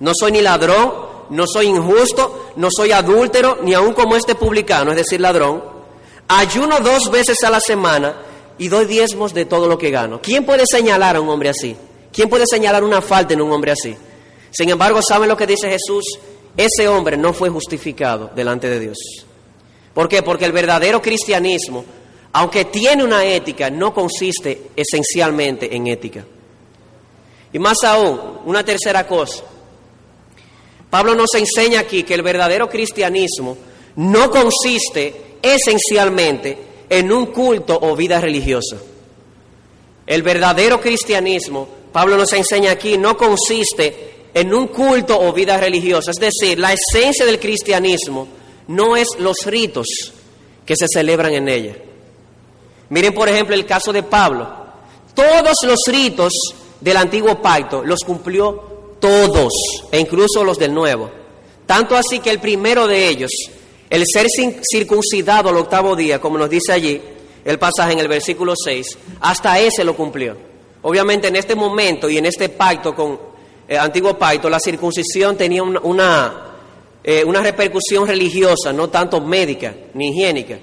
No 0.00 0.12
soy 0.18 0.32
ni 0.32 0.40
ladrón, 0.40 0.92
no 1.30 1.44
soy 1.46 1.66
injusto, 1.66 2.52
no 2.56 2.68
soy 2.70 2.92
adúltero, 2.92 3.58
ni 3.62 3.74
aun 3.74 3.92
como 3.94 4.16
este 4.16 4.34
publicano, 4.34 4.90
es 4.92 4.96
decir, 4.96 5.20
ladrón. 5.20 5.62
Ayuno 6.28 6.80
dos 6.80 7.10
veces 7.10 7.42
a 7.44 7.50
la 7.50 7.60
semana 7.60 8.16
y 8.58 8.68
doy 8.68 8.86
diezmos 8.86 9.34
de 9.34 9.44
todo 9.44 9.68
lo 9.68 9.78
que 9.78 9.90
gano. 9.90 10.20
¿Quién 10.22 10.44
puede 10.44 10.64
señalar 10.66 11.16
a 11.16 11.20
un 11.20 11.28
hombre 11.28 11.50
así? 11.50 11.76
¿Quién 12.16 12.30
puede 12.30 12.44
señalar 12.50 12.82
una 12.82 13.02
falta 13.02 13.34
en 13.34 13.42
un 13.42 13.52
hombre 13.52 13.72
así? 13.72 13.94
Sin 14.50 14.70
embargo, 14.70 15.00
¿saben 15.06 15.28
lo 15.28 15.36
que 15.36 15.46
dice 15.46 15.68
Jesús? 15.68 16.18
Ese 16.56 16.88
hombre 16.88 17.18
no 17.18 17.34
fue 17.34 17.50
justificado 17.50 18.30
delante 18.34 18.70
de 18.70 18.80
Dios. 18.80 18.96
¿Por 19.92 20.08
qué? 20.08 20.22
Porque 20.22 20.46
el 20.46 20.52
verdadero 20.52 21.02
cristianismo, 21.02 21.84
aunque 22.32 22.64
tiene 22.64 23.04
una 23.04 23.22
ética, 23.22 23.68
no 23.68 23.92
consiste 23.92 24.70
esencialmente 24.74 25.76
en 25.76 25.88
ética. 25.88 26.24
Y 27.52 27.58
más 27.58 27.84
aún, 27.84 28.18
una 28.46 28.64
tercera 28.64 29.06
cosa. 29.06 29.44
Pablo 30.88 31.14
nos 31.14 31.34
enseña 31.34 31.80
aquí 31.80 32.02
que 32.02 32.14
el 32.14 32.22
verdadero 32.22 32.66
cristianismo 32.66 33.58
no 33.96 34.30
consiste 34.30 35.36
esencialmente 35.42 36.56
en 36.88 37.12
un 37.12 37.26
culto 37.26 37.78
o 37.78 37.94
vida 37.94 38.22
religiosa. 38.22 38.78
El 40.06 40.22
verdadero 40.22 40.80
cristianismo, 40.80 41.68
Pablo 41.96 42.18
nos 42.18 42.30
enseña 42.34 42.72
aquí, 42.72 42.98
no 42.98 43.16
consiste 43.16 44.26
en 44.34 44.52
un 44.52 44.66
culto 44.66 45.18
o 45.18 45.32
vida 45.32 45.56
religiosa. 45.56 46.10
Es 46.10 46.18
decir, 46.18 46.58
la 46.58 46.74
esencia 46.74 47.24
del 47.24 47.40
cristianismo 47.40 48.28
no 48.68 48.98
es 48.98 49.06
los 49.18 49.38
ritos 49.46 49.86
que 50.66 50.76
se 50.76 50.84
celebran 50.92 51.32
en 51.32 51.48
ella. 51.48 51.74
Miren, 52.90 53.14
por 53.14 53.30
ejemplo, 53.30 53.54
el 53.54 53.64
caso 53.64 53.94
de 53.94 54.02
Pablo. 54.02 54.46
Todos 55.14 55.54
los 55.62 55.78
ritos 55.86 56.34
del 56.82 56.98
antiguo 56.98 57.40
pacto 57.40 57.82
los 57.82 58.00
cumplió 58.00 58.96
todos, 59.00 59.54
e 59.90 59.98
incluso 59.98 60.44
los 60.44 60.58
del 60.58 60.74
nuevo. 60.74 61.10
Tanto 61.64 61.96
así 61.96 62.18
que 62.18 62.28
el 62.28 62.40
primero 62.40 62.86
de 62.86 63.08
ellos, 63.08 63.30
el 63.88 64.04
ser 64.04 64.26
circuncidado 64.70 65.48
al 65.48 65.56
octavo 65.56 65.96
día, 65.96 66.20
como 66.20 66.36
nos 66.36 66.50
dice 66.50 66.74
allí 66.74 67.00
el 67.42 67.58
pasaje 67.58 67.94
en 67.94 68.00
el 68.00 68.08
versículo 68.08 68.52
6, 68.54 68.86
hasta 69.20 69.58
ese 69.60 69.82
lo 69.82 69.96
cumplió. 69.96 70.55
Obviamente 70.88 71.26
en 71.26 71.34
este 71.34 71.56
momento 71.56 72.08
y 72.08 72.16
en 72.16 72.26
este 72.26 72.48
pacto 72.48 72.94
con 72.94 73.18
eh, 73.66 73.76
antiguo 73.76 74.16
pacto, 74.16 74.48
la 74.48 74.60
circuncisión 74.60 75.36
tenía 75.36 75.60
una, 75.60 76.52
eh, 77.02 77.24
una, 77.24 77.40
repercusión 77.40 78.06
religiosa, 78.06 78.72
no 78.72 78.88
tanto 78.88 79.20
médica 79.20 79.74
ni 79.94 80.10
higiénica. 80.10 80.56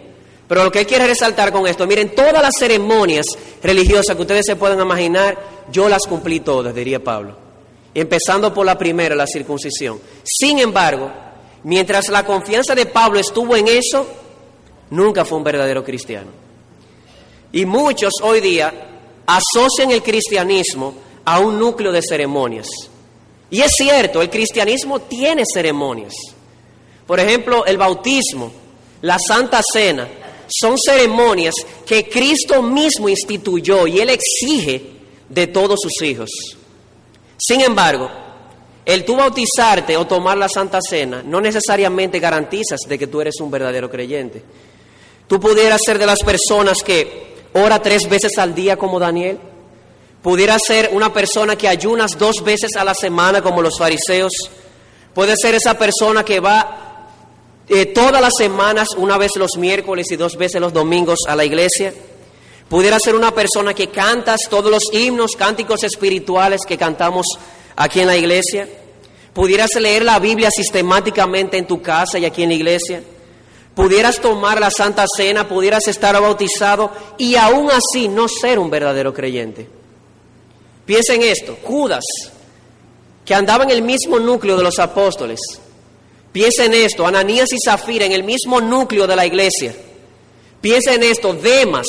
Pero 0.48 0.64
lo 0.64 0.72
que 0.72 0.80
él 0.80 0.88
quiere 0.88 1.08
resaltar 1.08 1.52
con 1.52 1.68
esto, 1.68 1.86
miren, 1.86 2.16
todas 2.16 2.42
las 2.42 2.54
ceremonias 2.58 3.26
religiosas 3.62 4.16
que 4.16 4.22
ustedes 4.22 4.46
se 4.46 4.56
pueden 4.56 4.80
imaginar, 4.80 5.38
yo 5.70 5.90
las 5.90 6.04
cumplí 6.08 6.40
todas, 6.40 6.74
diría 6.74 7.04
Pablo. 7.04 7.36
Empezando 7.94 8.54
por 8.54 8.66
la 8.66 8.78
primera, 8.78 9.16
la 9.16 9.28
circuncisión. 9.28 10.00
Sin 10.24 10.58
embargo, 10.58 11.12
mientras 11.64 12.08
la 12.08 12.26
confianza 12.26 12.74
de 12.74 12.86
Pablo 12.86 13.20
estuvo 13.20 13.58
en 13.58 13.68
eso, 13.68 14.08
nunca 14.90 15.26
fue 15.26 15.38
un 15.38 15.44
verdadero 15.44 15.84
cristiano. 15.84 16.32
Y 17.52 17.66
muchos 17.66 18.14
hoy 18.22 18.40
día 18.40 18.92
asocian 19.26 19.92
el 19.92 20.04
cristianismo 20.04 20.94
a 21.26 21.40
un 21.40 21.58
núcleo 21.60 21.92
de 21.92 22.02
ceremonias. 22.02 22.68
Y 23.50 23.62
es 23.62 23.72
cierto, 23.78 24.22
el 24.22 24.30
cristianismo 24.30 25.02
tiene 25.02 25.44
ceremonias. 25.52 26.14
Por 27.06 27.20
ejemplo, 27.20 27.66
el 27.66 27.78
bautismo, 27.78 28.52
la 29.02 29.18
Santa 29.20 29.62
Cena, 29.72 30.08
son 30.48 30.76
ceremonias 30.78 31.54
que 31.86 32.10
Cristo 32.10 32.62
mismo 32.62 33.10
instituyó 33.10 33.88
y 33.88 34.00
Él 34.00 34.10
exige 34.10 34.94
de 35.30 35.48
todos 35.48 35.80
sus 35.82 36.02
hijos. 36.08 36.30
Sin 37.38 37.62
embargo, 37.62 38.10
el 38.86 39.06
tú 39.06 39.16
bautizarte 39.16 39.96
o 39.98 40.08
tomar 40.08 40.38
la 40.38 40.50
Santa 40.50 40.80
Cena 40.82 41.24
no 41.26 41.40
necesariamente 41.40 42.20
garantizas 42.20 42.82
de 42.88 43.00
que 43.00 43.08
tú 43.08 43.22
eres 43.22 43.36
un 43.40 43.50
verdadero 43.50 43.90
creyente. 43.90 44.44
Tú 45.28 45.40
pudieras 45.40 45.80
ser 45.86 45.98
de 45.98 46.06
las 46.06 46.20
personas 46.20 46.78
que 46.84 47.33
ora 47.54 47.82
tres 47.82 48.10
veces 48.10 48.38
al 48.38 48.54
día 48.54 48.78
como 48.78 49.00
Daniel, 49.00 49.40
Pudiera 50.24 50.58
ser 50.58 50.92
una 50.94 51.12
persona 51.12 51.58
que 51.58 51.68
ayunas 51.68 52.18
dos 52.18 52.38
veces 52.46 52.78
a 52.78 52.86
la 52.86 52.96
semana 52.96 53.42
como 53.42 53.62
los 53.62 53.78
fariseos. 53.78 54.32
Puede 55.14 55.36
ser 55.36 55.54
esa 55.54 55.78
persona 55.78 56.24
que 56.24 56.40
va 56.40 57.10
eh, 57.68 57.88
todas 57.88 58.22
las 58.22 58.32
semanas, 58.38 58.88
una 58.96 59.18
vez 59.18 59.32
los 59.36 59.58
miércoles 59.58 60.10
y 60.12 60.16
dos 60.16 60.38
veces 60.38 60.62
los 60.62 60.72
domingos 60.72 61.20
a 61.28 61.36
la 61.36 61.44
iglesia. 61.44 61.94
Pudiera 62.70 63.00
ser 63.02 63.16
una 63.16 63.36
persona 63.36 63.74
que 63.74 63.90
cantas 63.90 64.40
todos 64.50 64.72
los 64.72 64.84
himnos, 64.94 65.34
cánticos 65.34 65.84
espirituales 65.84 66.62
que 66.66 66.78
cantamos 66.78 67.26
aquí 67.76 68.00
en 68.00 68.08
la 68.08 68.16
iglesia. 68.16 68.70
Pudieras 69.34 69.76
leer 69.76 70.06
la 70.06 70.20
Biblia 70.20 70.50
sistemáticamente 70.56 71.58
en 71.58 71.68
tu 71.68 71.82
casa 71.82 72.18
y 72.18 72.24
aquí 72.24 72.44
en 72.44 72.50
la 72.50 72.56
iglesia. 72.56 73.04
Pudieras 73.76 74.20
tomar 74.20 74.60
la 74.60 74.70
Santa 74.70 75.06
Cena, 75.18 75.48
pudieras 75.48 75.88
estar 75.88 76.20
bautizado 76.22 76.92
y 77.18 77.36
aún 77.36 77.70
así 77.72 78.08
no 78.08 78.28
ser 78.28 78.60
un 78.60 78.70
verdadero 78.70 79.14
creyente. 79.14 79.68
Piensa 80.86 81.16
en 81.16 81.24
esto, 81.24 81.58
Judas, 81.64 82.04
que 83.26 83.34
andaba 83.34 83.64
en 83.64 83.72
el 83.72 83.82
mismo 83.82 84.20
núcleo 84.20 84.58
de 84.58 84.64
los 84.64 84.78
apóstoles. 84.80 85.40
Piensa 86.32 86.66
en 86.66 86.74
esto, 86.74 87.08
Ananías 87.08 87.52
y 87.52 87.58
Zafira 87.64 88.06
en 88.06 88.12
el 88.12 88.24
mismo 88.24 88.62
núcleo 88.62 89.08
de 89.08 89.16
la 89.16 89.26
iglesia. 89.26 89.76
Piensa 90.62 90.94
en 90.94 91.04
esto, 91.04 91.34
Demas, 91.34 91.88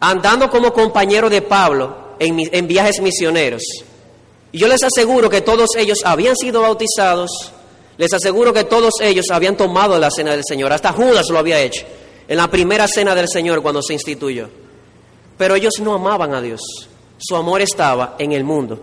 andando 0.00 0.48
como 0.48 0.72
compañero 0.72 1.28
de 1.28 1.42
Pablo 1.42 2.14
en, 2.18 2.38
en 2.50 2.66
viajes 2.66 3.00
misioneros. 3.00 3.62
Y 4.52 4.58
yo 4.58 4.68
les 4.68 4.82
aseguro 4.82 5.28
que 5.28 5.42
todos 5.42 5.70
ellos 5.76 5.98
habían 6.04 6.36
sido 6.36 6.62
bautizados, 6.62 7.52
les 7.98 8.12
aseguro 8.14 8.52
que 8.52 8.64
todos 8.64 8.94
ellos 9.02 9.26
habían 9.30 9.56
tomado 9.56 9.98
la 9.98 10.10
cena 10.10 10.30
del 10.30 10.44
Señor, 10.48 10.72
hasta 10.72 10.92
Judas 10.92 11.26
lo 11.28 11.38
había 11.38 11.60
hecho, 11.60 11.84
en 12.26 12.36
la 12.36 12.50
primera 12.50 12.88
cena 12.88 13.14
del 13.14 13.28
Señor 13.28 13.60
cuando 13.60 13.82
se 13.82 13.92
instituyó. 13.92 14.48
Pero 15.36 15.54
ellos 15.54 15.74
no 15.80 15.92
amaban 15.94 16.34
a 16.34 16.40
Dios 16.40 16.60
su 17.18 17.36
amor 17.36 17.60
estaba 17.60 18.14
en 18.18 18.32
el 18.32 18.44
mundo. 18.44 18.80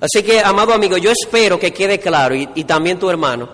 Así 0.00 0.22
que, 0.22 0.40
amado 0.40 0.72
amigo, 0.72 0.96
yo 0.96 1.12
espero 1.12 1.58
que 1.58 1.72
quede 1.72 2.00
claro, 2.00 2.34
y, 2.34 2.64
también 2.64 2.98
tu 2.98 3.08
hermano, 3.08 3.48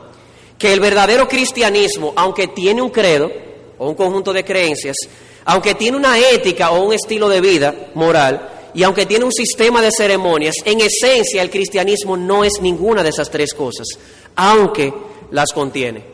que 0.56 0.72
el 0.72 0.80
verdadero 0.80 1.28
cristianismo, 1.28 2.12
aunque 2.16 2.48
tiene 2.48 2.80
un 2.80 2.90
credo 2.90 3.30
o 3.76 3.88
un 3.88 3.94
conjunto 3.94 4.32
de 4.32 4.44
creencias, 4.44 4.96
aunque 5.44 5.74
tiene 5.74 5.96
una 5.96 6.18
ética 6.18 6.70
o 6.70 6.84
un 6.84 6.94
estilo 6.94 7.28
de 7.28 7.40
vida 7.40 7.74
moral, 7.94 8.48
y 8.78 8.84
aunque 8.84 9.06
tiene 9.06 9.24
un 9.24 9.32
sistema 9.32 9.82
de 9.82 9.90
ceremonias, 9.90 10.54
en 10.64 10.78
esencia 10.80 11.42
el 11.42 11.50
cristianismo 11.50 12.16
no 12.16 12.44
es 12.44 12.60
ninguna 12.60 13.02
de 13.02 13.08
esas 13.08 13.28
tres 13.28 13.52
cosas, 13.52 13.88
aunque 14.36 14.94
las 15.32 15.52
contiene. 15.52 16.04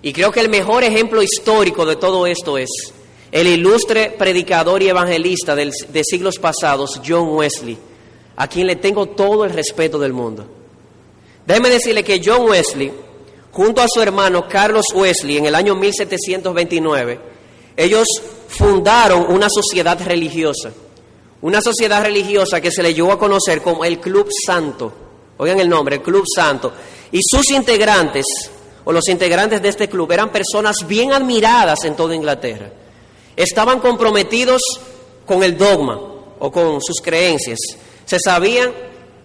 Y 0.00 0.14
creo 0.14 0.32
que 0.32 0.40
el 0.40 0.48
mejor 0.48 0.82
ejemplo 0.82 1.22
histórico 1.22 1.84
de 1.84 1.96
todo 1.96 2.26
esto 2.26 2.56
es 2.56 2.70
el 3.30 3.46
ilustre 3.46 4.14
predicador 4.16 4.82
y 4.82 4.88
evangelista 4.88 5.54
de 5.54 6.02
siglos 6.04 6.38
pasados, 6.38 6.98
John 7.06 7.28
Wesley, 7.34 7.76
a 8.36 8.48
quien 8.48 8.66
le 8.66 8.76
tengo 8.76 9.10
todo 9.10 9.44
el 9.44 9.50
respeto 9.50 9.98
del 9.98 10.14
mundo. 10.14 10.46
Déjeme 11.46 11.68
decirle 11.68 12.02
que 12.02 12.22
John 12.24 12.48
Wesley, 12.48 12.90
junto 13.50 13.82
a 13.82 13.88
su 13.92 14.00
hermano 14.00 14.48
Carlos 14.48 14.86
Wesley, 14.94 15.36
en 15.36 15.44
el 15.44 15.54
año 15.54 15.74
1729, 15.74 17.20
ellos 17.76 18.06
fundaron 18.48 19.26
una 19.30 19.48
sociedad 19.50 20.00
religiosa, 20.02 20.72
una 21.42 21.60
sociedad 21.60 22.02
religiosa 22.02 22.60
que 22.60 22.70
se 22.70 22.82
le 22.82 22.94
llevó 22.94 23.12
a 23.12 23.18
conocer 23.18 23.62
como 23.62 23.84
el 23.84 24.00
Club 24.00 24.28
Santo. 24.46 24.92
Oigan 25.36 25.60
el 25.60 25.68
nombre, 25.68 25.96
el 25.96 26.02
Club 26.02 26.24
Santo. 26.32 26.72
Y 27.10 27.20
sus 27.22 27.50
integrantes, 27.50 28.24
o 28.84 28.92
los 28.92 29.08
integrantes 29.08 29.60
de 29.60 29.68
este 29.68 29.88
club, 29.88 30.10
eran 30.12 30.30
personas 30.30 30.86
bien 30.86 31.12
admiradas 31.12 31.84
en 31.84 31.96
toda 31.96 32.14
Inglaterra. 32.14 32.70
Estaban 33.36 33.80
comprometidos 33.80 34.62
con 35.26 35.42
el 35.42 35.56
dogma 35.56 36.00
o 36.38 36.52
con 36.52 36.80
sus 36.80 37.00
creencias. 37.00 37.58
Se 38.04 38.18
sabían 38.20 38.72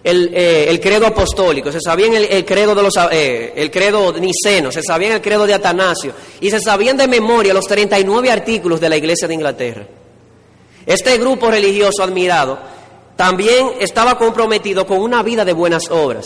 el, 0.03 0.31
eh, 0.33 0.79
credo 0.81 1.05
apostólico, 1.05 1.71
se 1.71 1.81
sabían 1.81 2.15
el, 2.15 2.45
credo 2.45 2.74
de 2.74 2.81
los 2.81 2.93
eh, 3.12 3.53
el 3.55 3.69
credo 3.69 4.13
niceno, 4.13 4.71
se 4.71 4.81
sabían 4.81 5.13
el 5.13 5.21
credo 5.21 5.45
de 5.45 5.53
Atanasio 5.53 6.13
y 6.39 6.50
se 6.50 6.62
sabían 6.62 6.97
de 6.97 7.07
memoria 7.07 7.53
los 7.53 7.65
39 7.65 8.31
artículos 8.31 8.79
de 8.79 8.89
la 8.89 8.97
Iglesia 8.97 9.27
de 9.27 9.33
Inglaterra. 9.33 9.88
Este 10.88 11.17
grupo 11.17 11.51
religioso 11.51 12.01
admirado 12.01 12.58
también 13.17 13.72
estaba 13.82 14.17
comprometido 14.17 14.88
con 14.88 15.01
una 15.01 15.22
vida 15.22 15.44
de 15.44 15.51
buenas 15.51 15.91
obras. 15.91 16.24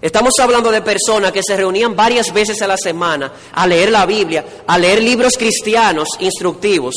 Estamos 0.00 0.34
hablando 0.40 0.70
de 0.70 0.80
personas 0.80 1.32
que 1.32 1.42
se 1.42 1.56
reunían 1.56 1.96
varias 1.96 2.32
veces 2.32 2.62
a 2.62 2.68
la 2.68 2.76
semana 2.76 3.32
a 3.52 3.66
leer 3.66 3.90
la 3.90 4.06
Biblia, 4.06 4.62
a 4.68 4.78
leer 4.78 5.02
libros 5.02 5.32
cristianos 5.36 6.08
instructivos, 6.20 6.94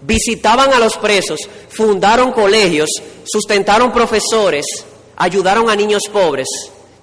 visitaban 0.00 0.72
a 0.72 0.80
los 0.80 0.96
presos, 0.96 1.38
fundaron 1.68 2.32
colegios, 2.32 2.90
sustentaron 3.24 3.92
profesores, 3.92 4.66
ayudaron 5.16 5.70
a 5.70 5.76
niños 5.76 6.02
pobres. 6.12 6.48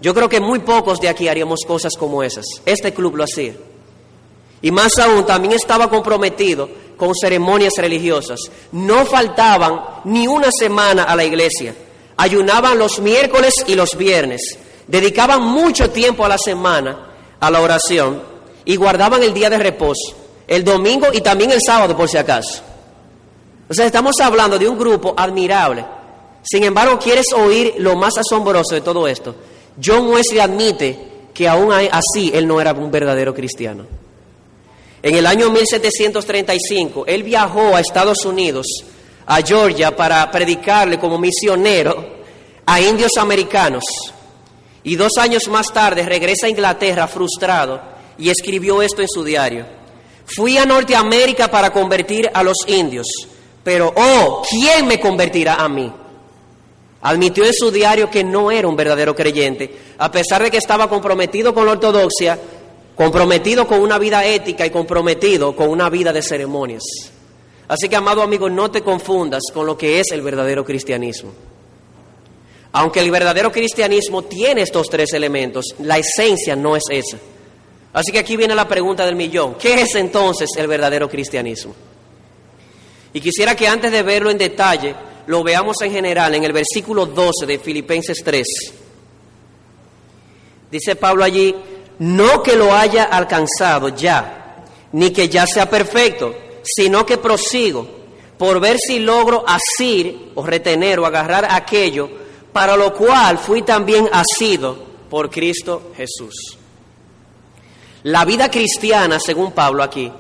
Yo 0.02 0.14
creo 0.14 0.28
que 0.28 0.42
muy 0.42 0.60
pocos 0.60 1.00
de 1.00 1.08
aquí 1.08 1.30
haríamos 1.30 1.62
cosas 1.66 1.94
como 1.98 2.24
esas. 2.24 2.46
Este 2.66 2.94
club 2.94 3.16
lo 3.16 3.24
hacía. 3.24 3.54
Y 4.62 4.72
más 4.72 4.98
aún, 5.00 5.26
también 5.26 5.54
estaba 5.54 5.90
comprometido 5.90 6.70
con 6.98 7.16
ceremonias 7.16 7.74
religiosas. 7.78 8.40
No 8.72 9.06
faltaban 9.06 9.82
ni 10.06 10.28
una 10.28 10.50
semana 10.52 11.04
a 11.04 11.16
la 11.16 11.24
iglesia. 11.24 11.74
Ayunaban 12.18 12.78
los 12.78 13.00
miércoles 13.00 13.56
y 13.66 13.76
los 13.76 13.98
viernes. 13.98 14.42
Dedicaban 14.88 15.42
mucho 15.42 15.90
tiempo 15.90 16.26
a 16.26 16.30
la 16.30 16.38
semana 16.38 17.08
a 17.40 17.50
la 17.50 17.62
oración 17.62 18.22
y 18.64 18.76
guardaban 18.76 19.24
el 19.24 19.34
día 19.34 19.50
de 19.50 19.58
reposo, 19.58 20.16
el 20.48 20.64
domingo 20.64 21.08
y 21.12 21.22
también 21.22 21.52
el 21.52 21.60
sábado 21.66 21.98
por 21.98 22.08
si 22.08 22.18
acaso. 22.18 22.62
O 23.68 23.74
sea, 23.74 23.86
estamos 23.86 24.20
hablando 24.22 24.60
de 24.60 24.70
un 24.70 24.78
grupo 24.78 25.14
admirable. 25.18 25.84
Sin 26.44 26.64
embargo, 26.64 27.00
¿quieres 27.00 27.26
oír 27.34 27.76
lo 27.80 27.96
más 27.96 28.18
asombroso 28.18 28.76
de 28.76 28.82
todo 28.82 29.08
esto? 29.08 29.36
John 29.84 30.08
Wesley 30.08 30.40
admite 30.40 31.12
que 31.34 31.48
aún 31.48 31.72
así 31.72 32.32
él 32.34 32.48
no 32.48 32.62
era 32.62 32.74
un 32.74 32.92
verdadero 32.92 33.34
cristiano. 33.34 34.01
En 35.04 35.16
el 35.16 35.26
año 35.26 35.50
1735, 35.50 37.06
él 37.08 37.24
viajó 37.24 37.76
a 37.76 37.80
Estados 37.80 38.24
Unidos, 38.24 38.68
a 39.26 39.42
Georgia, 39.42 39.96
para 39.96 40.30
predicarle 40.30 41.00
como 41.00 41.18
misionero 41.18 42.22
a 42.66 42.80
indios 42.80 43.12
americanos. 43.18 43.84
Y 44.84 44.96
dos 44.96 45.14
años 45.20 45.48
más 45.48 45.74
tarde 45.74 46.04
regresa 46.04 46.46
a 46.46 46.50
Inglaterra 46.50 47.08
frustrado 47.08 47.82
y 48.18 48.30
escribió 48.30 48.82
esto 48.82 49.02
en 49.02 49.08
su 49.08 49.24
diario. 49.24 49.66
Fui 50.26 50.58
a 50.58 50.66
Norteamérica 50.66 51.50
para 51.50 51.72
convertir 51.72 52.30
a 52.34 52.44
los 52.44 52.58
indios, 52.68 53.08
pero 53.64 53.94
oh, 53.96 54.44
¿quién 54.48 54.88
me 54.88 55.00
convertirá 55.00 55.56
a 55.56 55.68
mí? 55.68 55.92
Admitió 57.02 57.44
en 57.44 57.54
su 57.54 57.72
diario 57.72 58.10
que 58.10 58.24
no 58.24 58.52
era 58.52 58.68
un 58.68 58.76
verdadero 58.76 59.16
creyente, 59.16 59.76
a 59.98 60.12
pesar 60.12 60.44
de 60.44 60.52
que 60.52 60.58
estaba 60.58 60.88
comprometido 60.88 61.54
con 61.54 61.66
la 61.66 61.72
ortodoxia, 61.72 62.40
comprometido 62.96 63.68
con 63.68 63.82
una 63.82 63.98
vida 63.98 64.26
ética 64.26 64.66
y 64.66 64.70
comprometido 64.70 65.56
con 65.56 65.70
una 65.70 65.90
vida 65.90 66.14
de 66.14 66.22
ceremonias. 66.22 66.84
Así 67.68 67.88
que, 67.88 67.96
amado 67.96 68.22
amigo, 68.22 68.50
no 68.50 68.70
te 68.70 68.82
confundas 68.82 69.44
con 69.54 69.66
lo 69.66 69.78
que 69.78 70.00
es 70.00 70.12
el 70.12 70.22
verdadero 70.22 70.66
cristianismo. 70.66 71.32
Aunque 72.74 73.00
el 73.00 73.12
verdadero 73.12 73.52
cristianismo 73.52 74.24
tiene 74.24 74.62
estos 74.62 74.88
tres 74.90 75.14
elementos, 75.14 75.76
la 75.80 75.98
esencia 75.98 76.56
no 76.56 76.76
es 76.76 76.84
esa. 76.90 77.18
Así 77.94 78.12
que 78.12 78.20
aquí 78.20 78.38
viene 78.38 78.56
la 78.56 78.68
pregunta 78.68 79.06
del 79.06 79.16
millón. 79.16 79.56
¿Qué 79.56 79.82
es 79.82 79.96
entonces 79.96 80.50
el 80.58 80.68
verdadero 80.68 81.10
cristianismo? 81.10 81.74
Y 83.14 83.20
quisiera 83.20 83.56
que 83.56 83.68
antes 83.68 83.92
de 83.92 84.04
verlo 84.04 84.30
en 84.30 84.38
detalle, 84.38 84.96
lo 85.28 85.44
veamos 85.44 85.78
en 85.82 85.92
general 85.92 86.34
en 86.36 86.44
el 86.44 86.54
versículo 86.54 87.06
12 87.06 87.46
de 87.46 87.60
Filipenses 87.60 88.22
3. 88.24 88.48
Dice 90.72 90.96
Pablo 90.96 91.26
allí, 91.26 91.54
no 92.02 92.42
que 92.42 92.56
lo 92.56 92.74
haya 92.74 93.04
alcanzado 93.04 93.90
ya, 93.90 94.64
ni 94.94 95.12
que 95.12 95.30
ya 95.30 95.46
sea 95.46 95.70
perfecto, 95.70 96.34
sino 96.64 97.06
que 97.06 97.20
prosigo 97.20 97.88
por 98.40 98.60
ver 98.60 98.78
si 98.80 98.98
logro 98.98 99.46
asir 99.48 100.32
o 100.34 100.44
retener 100.44 101.00
o 101.00 101.06
agarrar 101.06 101.46
aquello 101.52 102.10
para 102.52 102.76
lo 102.76 102.92
cual 102.96 103.38
fui 103.38 103.62
también 103.62 104.10
asido 104.12 104.76
por 105.12 105.30
Cristo 105.30 105.92
Jesús. 105.96 106.58
La 108.02 108.26
vida 108.26 108.50
cristiana, 108.50 109.20
según 109.20 109.52
Pablo 109.52 109.84
aquí, 109.84 110.12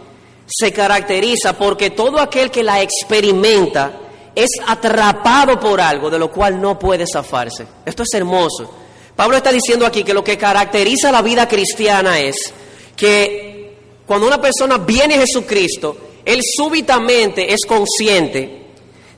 se 0.45 0.71
caracteriza 0.71 1.57
porque 1.57 1.89
todo 1.89 2.19
aquel 2.19 2.51
que 2.51 2.61
la 2.61 2.79
experimenta 2.79 3.91
es 4.35 4.51
atrapado 4.67 5.59
por 5.59 5.81
algo 5.81 6.11
de 6.11 6.19
lo 6.19 6.29
cual 6.29 6.61
no 6.61 6.77
puede 6.77 7.05
zafarse. 7.11 7.65
Esto 7.83 8.03
es 8.03 8.13
hermoso. 8.13 8.80
Pablo 9.21 9.37
está 9.37 9.51
diciendo 9.51 9.85
aquí 9.85 10.03
que 10.03 10.15
lo 10.15 10.23
que 10.23 10.35
caracteriza 10.35 11.11
la 11.11 11.21
vida 11.21 11.47
cristiana 11.47 12.19
es 12.19 12.51
que 12.95 13.77
cuando 14.03 14.25
una 14.25 14.41
persona 14.41 14.79
viene 14.79 15.13
a 15.13 15.19
Jesucristo, 15.19 15.95
él 16.25 16.39
súbitamente 16.57 17.53
es 17.53 17.59
consciente 17.67 18.65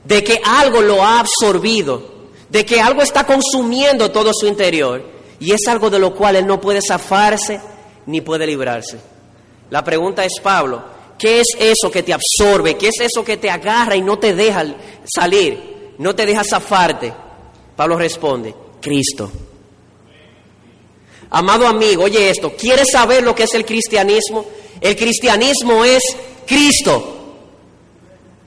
de 0.04 0.22
que 0.22 0.42
algo 0.44 0.82
lo 0.82 1.02
ha 1.02 1.20
absorbido, 1.20 2.02
de 2.50 2.66
que 2.66 2.82
algo 2.82 3.00
está 3.00 3.24
consumiendo 3.24 4.10
todo 4.10 4.32
su 4.34 4.46
interior 4.46 5.02
y 5.40 5.52
es 5.52 5.66
algo 5.68 5.88
de 5.88 5.98
lo 5.98 6.14
cual 6.14 6.36
él 6.36 6.46
no 6.46 6.60
puede 6.60 6.82
zafarse 6.86 7.58
ni 8.04 8.20
puede 8.20 8.46
librarse. 8.46 8.98
La 9.70 9.82
pregunta 9.82 10.22
es, 10.22 10.34
Pablo, 10.42 10.84
¿qué 11.18 11.40
es 11.40 11.46
eso 11.58 11.90
que 11.90 12.02
te 12.02 12.12
absorbe? 12.12 12.76
¿Qué 12.76 12.88
es 12.88 13.00
eso 13.00 13.24
que 13.24 13.38
te 13.38 13.48
agarra 13.48 13.96
y 13.96 14.02
no 14.02 14.18
te 14.18 14.34
deja 14.34 14.66
salir? 15.06 15.94
No 15.96 16.14
te 16.14 16.26
deja 16.26 16.44
zafarte. 16.44 17.10
Pablo 17.74 17.96
responde, 17.96 18.54
Cristo. 18.82 19.32
Amado 21.36 21.66
amigo, 21.66 22.04
oye 22.04 22.30
esto, 22.30 22.52
¿quieres 22.56 22.92
saber 22.92 23.24
lo 23.24 23.34
que 23.34 23.42
es 23.42 23.54
el 23.54 23.64
cristianismo? 23.64 24.46
El 24.80 24.94
cristianismo 24.94 25.84
es 25.84 26.00
Cristo. 26.46 27.10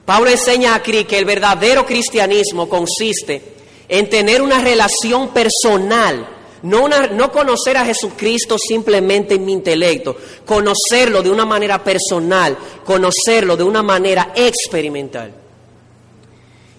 Pablo 0.06 0.30
enseña 0.30 0.74
aquí 0.74 1.04
que 1.04 1.18
el 1.18 1.26
verdadero 1.26 1.84
cristianismo 1.84 2.66
consiste 2.66 3.42
en 3.90 4.08
tener 4.08 4.40
una 4.40 4.62
relación 4.62 5.34
personal, 5.34 6.26
no, 6.62 6.88
no 6.88 7.30
conocer 7.30 7.76
a 7.76 7.84
Jesucristo 7.84 8.56
simplemente 8.56 9.34
en 9.34 9.44
mi 9.44 9.52
intelecto, 9.52 10.16
conocerlo 10.46 11.22
de 11.22 11.28
una 11.28 11.44
manera 11.44 11.84
personal, 11.84 12.56
conocerlo 12.86 13.54
de 13.54 13.64
una 13.64 13.82
manera 13.82 14.32
experimental. 14.34 15.34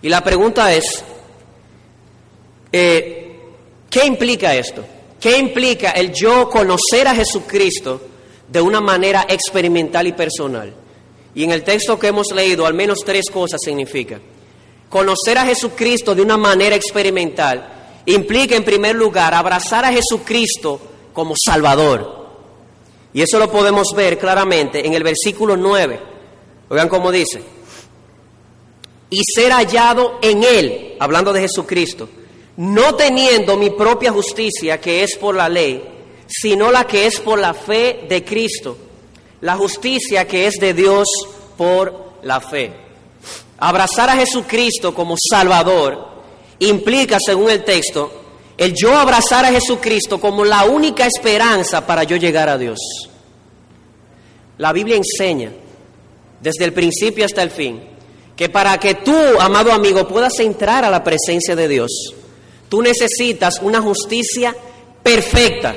Y 0.02 0.10
la 0.10 0.24
pregunta 0.24 0.74
es, 0.74 1.04
eh, 2.72 3.42
¿qué 3.92 4.06
implica 4.08 4.56
esto? 4.56 4.84
¿Qué 5.20 5.38
implica 5.38 5.92
el 5.92 6.14
yo 6.14 6.50
conocer 6.50 7.08
a 7.08 7.16
Jesucristo 7.16 8.02
de 8.48 8.62
una 8.62 8.80
manera 8.80 9.26
experimental 9.28 10.08
y 10.08 10.14
personal? 10.14 10.74
Y 11.36 11.44
en 11.44 11.52
el 11.52 11.64
texto 11.64 12.00
que 12.00 12.08
hemos 12.08 12.32
leído, 12.32 12.66
al 12.66 12.74
menos 12.74 13.00
tres 13.06 13.30
cosas 13.30 13.60
significa. 13.64 14.20
Conocer 14.90 15.38
a 15.38 15.46
Jesucristo 15.46 16.16
de 16.16 16.22
una 16.22 16.38
manera 16.38 16.76
experimental 16.76 18.02
implica 18.06 18.56
en 18.56 18.64
primer 18.64 18.96
lugar 18.96 19.34
abrazar 19.34 19.86
a 19.86 19.92
Jesucristo 19.92 20.80
como 21.14 21.36
Salvador. 21.38 22.20
Y 23.14 23.22
eso 23.22 23.40
lo 23.40 23.52
podemos 23.52 23.88
ver 23.96 24.18
claramente 24.18 24.86
en 24.86 24.94
el 24.94 25.04
versículo 25.04 25.58
9. 25.58 26.00
Oigan 26.70 26.90
cómo 26.90 27.12
dice. 27.12 27.42
Y 29.10 29.22
ser 29.24 29.52
hallado 29.52 30.20
en 30.22 30.44
Él, 30.44 30.96
hablando 31.00 31.34
de 31.34 31.42
Jesucristo, 31.42 32.08
no 32.60 32.96
teniendo 32.96 33.56
mi 33.56 33.70
propia 33.70 34.12
justicia 34.12 34.82
que 34.82 35.02
es 35.02 35.16
por 35.16 35.34
la 35.34 35.48
ley, 35.48 35.82
sino 36.28 36.72
la 36.72 36.84
que 36.84 37.06
es 37.06 37.22
por 37.22 37.40
la 37.40 37.54
fe 37.54 38.06
de 38.10 38.26
Cristo, 38.26 38.78
la 39.40 39.56
justicia 39.56 40.28
que 40.28 40.46
es 40.46 40.56
de 40.56 40.74
Dios 40.74 41.08
por 41.56 42.16
la 42.24 42.42
fe. 42.42 42.74
Abrazar 43.60 44.10
a 44.10 44.18
Jesucristo 44.18 44.94
como 44.94 45.16
Salvador 45.18 46.06
implica, 46.60 47.18
según 47.26 47.50
el 47.50 47.64
texto, 47.64 48.12
el 48.58 48.74
yo 48.74 48.94
abrazar 48.98 49.46
a 49.46 49.54
Jesucristo 49.54 50.20
como 50.20 50.44
la 50.44 50.66
única 50.66 51.06
esperanza 51.06 51.88
para 51.88 52.04
yo 52.04 52.18
llegar 52.18 52.50
a 52.50 52.58
Dios. 52.58 52.78
La 54.58 54.74
Biblia 54.74 54.98
enseña, 54.98 55.54
desde 56.42 56.66
el 56.66 56.74
principio 56.74 57.26
hasta 57.26 57.42
el 57.42 57.52
fin, 57.52 57.82
que 58.36 58.50
para 58.50 58.78
que 58.78 58.96
tú, 58.96 59.16
amado 59.40 59.72
amigo, 59.72 60.06
puedas 60.10 60.38
entrar 60.40 60.84
a 60.84 60.90
la 60.90 61.06
presencia 61.06 61.56
de 61.56 61.70
Dios, 61.70 62.16
tú 62.70 62.82
necesitas 62.82 63.60
una 63.62 63.82
justicia 63.82 64.56
perfecta. 65.04 65.76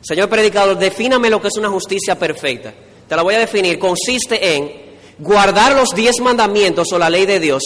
Señor 0.00 0.28
predicador, 0.28 0.78
defíname 0.78 1.30
lo 1.30 1.40
que 1.40 1.48
es 1.48 1.56
una 1.56 1.68
justicia 1.68 2.18
perfecta. 2.18 2.72
Te 3.08 3.16
la 3.16 3.22
voy 3.22 3.34
a 3.34 3.38
definir. 3.38 3.78
Consiste 3.78 4.54
en 4.54 4.86
guardar 5.18 5.74
los 5.74 5.90
diez 5.94 6.20
mandamientos 6.20 6.92
o 6.92 6.98
la 6.98 7.10
ley 7.10 7.26
de 7.26 7.40
Dios 7.40 7.62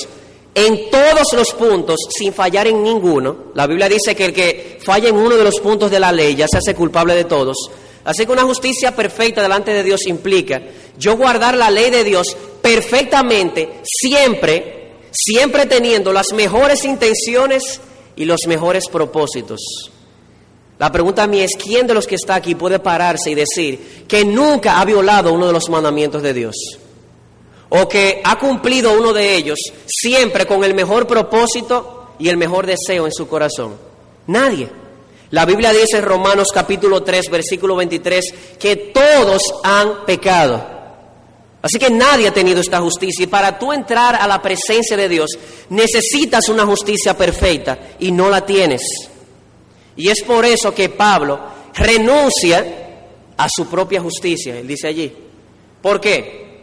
en 0.55 0.90
todos 0.90 1.33
los 1.33 1.53
puntos 1.53 1.97
sin 2.16 2.33
fallar 2.33 2.66
en 2.66 2.83
ninguno. 2.83 3.53
La 3.55 3.66
Biblia 3.66 3.88
dice 3.88 4.14
que 4.14 4.27
el 4.27 4.33
que 4.33 4.79
falla 4.83 5.09
en 5.09 5.16
uno 5.16 5.37
de 5.37 5.45
los 5.45 5.61
puntos 5.61 5.90
de 5.90 6.01
la 6.01 6.12
ley 6.12 6.35
ya 6.35 6.47
se 6.49 6.59
hace 6.59 6.75
culpable 6.75 7.14
de 7.14 7.25
todos. 7.25 7.57
Así 8.05 8.25
que 8.25 8.33
una 8.33 8.43
justicia 8.43 8.97
perfecta 8.97 9.43
delante 9.43 9.73
de 9.73 9.83
Dios 9.83 10.07
implica 10.07 10.62
yo 10.99 11.16
guardar 11.16 11.57
la 11.57 11.71
ley 11.71 11.90
de 11.90 12.05
Dios 12.05 12.37
perfectamente, 12.62 13.81
siempre, 13.85 14.80
siempre 15.11 15.66
teniendo 15.66 16.12
las 16.12 16.33
mejores 16.33 16.85
intenciones 16.85 17.81
y 18.16 18.25
los 18.25 18.40
mejores 18.46 18.88
propósitos. 18.88 19.61
La 20.79 20.90
pregunta 20.90 21.25
a 21.25 21.27
mí 21.27 21.40
es, 21.40 21.51
¿quién 21.62 21.87
de 21.87 21.94
los 21.94 22.07
que 22.07 22.14
está 22.14 22.37
aquí 22.37 22.55
puede 22.55 22.79
pararse 22.79 23.31
y 23.31 23.35
decir 23.35 24.05
que 24.09 24.25
nunca 24.25 24.81
ha 24.81 24.85
violado 24.85 25.33
uno 25.33 25.46
de 25.46 25.53
los 25.53 25.68
mandamientos 25.68 26.23
de 26.23 26.33
Dios? 26.33 26.57
o 27.70 27.88
que 27.88 28.20
ha 28.23 28.38
cumplido 28.38 28.92
uno 28.92 29.12
de 29.12 29.37
ellos 29.37 29.59
siempre 29.87 30.46
con 30.46 30.62
el 30.64 30.75
mejor 30.75 31.07
propósito 31.07 32.11
y 32.18 32.29
el 32.29 32.37
mejor 32.37 32.66
deseo 32.66 33.07
en 33.07 33.12
su 33.12 33.27
corazón? 33.27 33.77
Nadie. 34.27 34.68
La 35.31 35.46
Biblia 35.46 35.73
dice 35.73 35.99
en 35.99 36.05
Romanos 36.05 36.49
capítulo 36.53 37.03
3, 37.03 37.31
versículo 37.31 37.77
23, 37.77 38.35
que 38.59 38.77
todos 38.77 39.42
han 39.62 40.05
pecado. 40.05 40.80
Así 41.62 41.79
que 41.79 41.90
nadie 41.90 42.29
ha 42.29 42.33
tenido 42.33 42.61
esta 42.61 42.81
justicia 42.81 43.25
y 43.25 43.27
para 43.27 43.59
tú 43.59 43.73
entrar 43.73 44.16
a 44.16 44.27
la 44.27 44.40
presencia 44.40 44.96
de 44.96 45.09
Dios 45.09 45.31
necesitas 45.68 46.49
una 46.49 46.64
justicia 46.64 47.16
perfecta 47.16 47.79
y 47.99 48.12
no 48.12 48.31
la 48.31 48.46
tienes. 48.46 48.81
Y 49.96 50.09
es 50.09 50.23
por 50.23 50.44
eso 50.46 50.75
que 50.75 50.88
Pablo 50.88 51.38
renuncia 51.75 52.64
a 53.37 53.46
su 53.49 53.66
propia 53.66 54.01
justicia, 54.01 54.59
él 54.59 54.66
dice 54.66 54.88
allí. 54.88 55.12
¿Por 55.83 56.01
qué? 56.01 56.61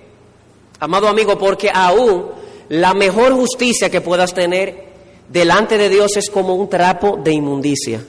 Amado 0.79 1.07
amigo, 1.07 1.37
porque 1.37 1.69
aún 1.71 2.25
la 2.69 2.93
mejor 2.93 3.33
justicia 3.33 3.89
que 3.89 4.01
puedas 4.01 4.33
tener 4.33 4.87
delante 5.29 5.77
de 5.77 5.89
Dios 5.89 6.17
es 6.17 6.29
como 6.29 6.55
un 6.55 6.69
trapo 6.69 7.19
de 7.23 7.33
inmundicia. 7.33 8.03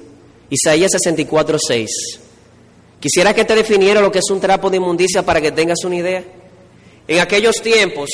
Isaías 0.50 0.90
64, 0.92 1.58
6. 1.58 1.90
Quisiera 3.00 3.34
que 3.34 3.44
te 3.44 3.54
definiera 3.54 4.00
lo 4.00 4.10
que 4.10 4.18
es 4.18 4.30
un 4.30 4.40
trapo 4.40 4.70
de 4.70 4.78
inmundicia 4.78 5.22
para 5.22 5.40
que 5.40 5.52
tengas 5.52 5.84
una 5.84 5.96
idea. 5.96 6.24
En 7.08 7.20
aquellos 7.20 7.56
tiempos, 7.62 8.10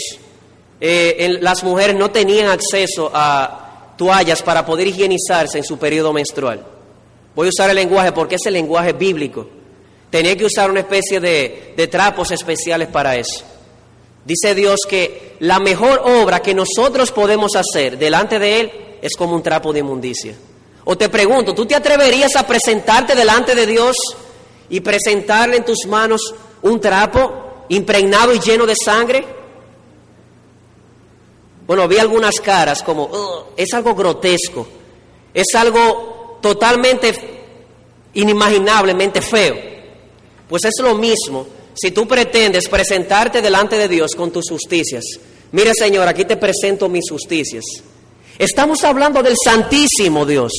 eh, 0.81 1.39
las 1.41 1.65
mujeres 1.65 1.97
no 1.97 2.13
tenían 2.13 2.49
acceso 2.49 3.11
a 3.13 3.93
toallas 3.99 4.41
para 4.43 4.65
poder 4.65 4.87
higienizarse 4.87 5.59
en 5.59 5.65
su 5.65 5.79
periodo 5.79 6.13
menstrual. 6.13 6.65
Voy 7.35 7.49
a 7.49 7.51
usar 7.51 7.71
el 7.71 7.77
lenguaje 7.77 8.13
porque 8.13 8.37
es 8.37 8.47
el 8.47 8.55
lenguaje 8.55 8.93
bíblico. 8.93 9.49
Tenía 10.11 10.37
que 10.37 10.45
usar 10.45 10.71
una 10.71 10.81
especie 10.81 11.19
de, 11.19 11.75
de 11.77 11.87
trapos 11.89 12.31
especiales 12.31 12.87
para 12.89 13.17
eso. 13.17 13.45
Dice 14.25 14.55
Dios 14.55 14.81
que 14.89 15.35
la 15.41 15.59
mejor 15.59 16.01
obra 16.05 16.41
que 16.41 16.55
nosotros 16.55 17.11
podemos 17.11 17.57
hacer 17.57 17.99
delante 17.99 18.39
de 18.39 18.61
Él 18.61 18.73
es 19.03 19.17
como 19.17 19.35
un 19.35 19.43
trapo 19.43 19.73
de 19.73 19.81
inmundicia. 19.81 20.35
O 20.85 20.97
te 20.97 21.09
pregunto, 21.09 21.53
¿tú 21.53 21.67
te 21.67 21.75
atreverías 21.75 22.37
a 22.37 22.47
presentarte 22.47 23.15
delante 23.15 23.55
de 23.55 23.67
Dios 23.67 23.97
y 24.69 24.81
presentarle 24.81 25.57
en 25.57 25.65
tus 25.65 25.87
manos 25.87 26.35
un 26.63 26.81
trapo 26.81 27.44
impregnado 27.69 28.35
y 28.35 28.41
lleno 28.41 28.67
de 28.67 28.75
sangre? 28.77 29.25
Bueno, 31.67 31.89
vi 31.89 31.99
algunas 31.99 32.35
caras 32.37 32.83
como, 32.83 33.49
es 33.57 33.73
algo 33.73 33.95
grotesco, 33.95 34.67
es 35.33 35.47
algo 35.55 36.39
totalmente 36.43 37.15
inimaginablemente 38.15 39.23
feo. 39.23 39.57
Pues 40.49 40.65
es 40.65 40.75
lo 40.83 40.95
mismo 40.95 41.47
si 41.75 41.91
tú 41.91 42.07
pretendes 42.07 42.69
presentarte 42.69 43.41
delante 43.41 43.77
de 43.77 43.89
Dios 43.89 44.15
con 44.15 44.31
tus 44.31 44.45
justicias. 44.49 45.05
Mire 45.53 45.73
Señor, 45.75 46.07
aquí 46.07 46.25
te 46.25 46.37
presento 46.37 46.89
mis 46.89 47.09
justicias. 47.11 47.65
Estamos 48.39 48.85
hablando 48.85 49.23
del 49.23 49.37
Santísimo 49.43 50.27
Dios. 50.27 50.53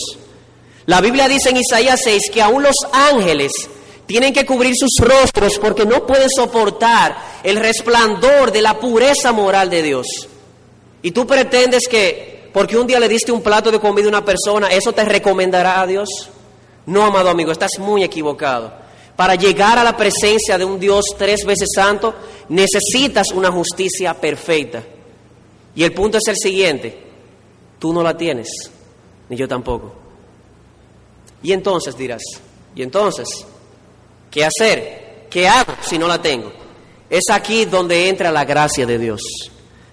La 0.85 1.01
Biblia 1.01 1.27
dice 1.27 1.49
en 1.49 1.57
Isaías 1.57 1.99
6 2.03 2.31
que 2.33 2.41
aún 2.41 2.63
los 2.63 2.75
ángeles 2.91 3.51
tienen 4.05 4.33
que 4.33 4.45
cubrir 4.45 4.73
sus 4.75 4.91
rostros 4.99 5.57
porque 5.59 5.85
no 5.85 6.05
pueden 6.05 6.29
soportar 6.29 7.17
el 7.43 7.57
resplandor 7.57 8.51
de 8.51 8.61
la 8.61 8.79
pureza 8.79 9.31
moral 9.31 9.69
de 9.69 9.81
Dios. 9.81 10.07
Y 11.01 11.11
tú 11.11 11.25
pretendes 11.25 11.87
que 11.87 12.49
porque 12.53 12.77
un 12.77 12.87
día 12.87 12.99
le 12.99 13.09
diste 13.09 13.31
un 13.31 13.41
plato 13.41 13.69
de 13.69 13.79
comida 13.79 14.05
a 14.05 14.09
una 14.09 14.23
persona, 14.23 14.69
eso 14.69 14.93
te 14.93 15.03
recomendará 15.03 15.81
a 15.81 15.87
Dios. 15.87 16.07
No, 16.85 17.03
amado 17.03 17.29
amigo, 17.29 17.51
estás 17.51 17.71
muy 17.79 18.03
equivocado. 18.03 18.71
Para 19.15 19.35
llegar 19.35 19.77
a 19.77 19.83
la 19.83 19.97
presencia 19.97 20.57
de 20.57 20.65
un 20.65 20.79
Dios 20.79 21.05
tres 21.17 21.45
veces 21.45 21.69
santo, 21.75 22.15
necesitas 22.49 23.27
una 23.33 23.51
justicia 23.51 24.13
perfecta. 24.13 24.83
Y 25.75 25.83
el 25.83 25.93
punto 25.93 26.17
es 26.17 26.27
el 26.27 26.37
siguiente, 26.37 26.97
tú 27.79 27.91
no 27.91 28.01
la 28.01 28.15
tienes, 28.15 28.47
ni 29.27 29.35
yo 29.35 29.47
tampoco. 29.47 29.93
Y 31.43 31.51
entonces 31.51 31.97
dirás, 31.97 32.21
y 32.73 32.81
entonces, 32.83 33.45
¿Qué 34.35 34.43
hacer? 34.43 35.27
¿Qué 35.29 35.47
hago 35.47 35.75
si 35.79 35.97
no 35.97 36.09
la 36.09 36.21
tengo? 36.21 36.51
Es 37.09 37.23
aquí 37.31 37.63
donde 37.63 38.09
entra 38.09 38.33
la 38.33 38.43
gracia 38.43 38.85
de 38.85 38.99
Dios. 38.99 39.21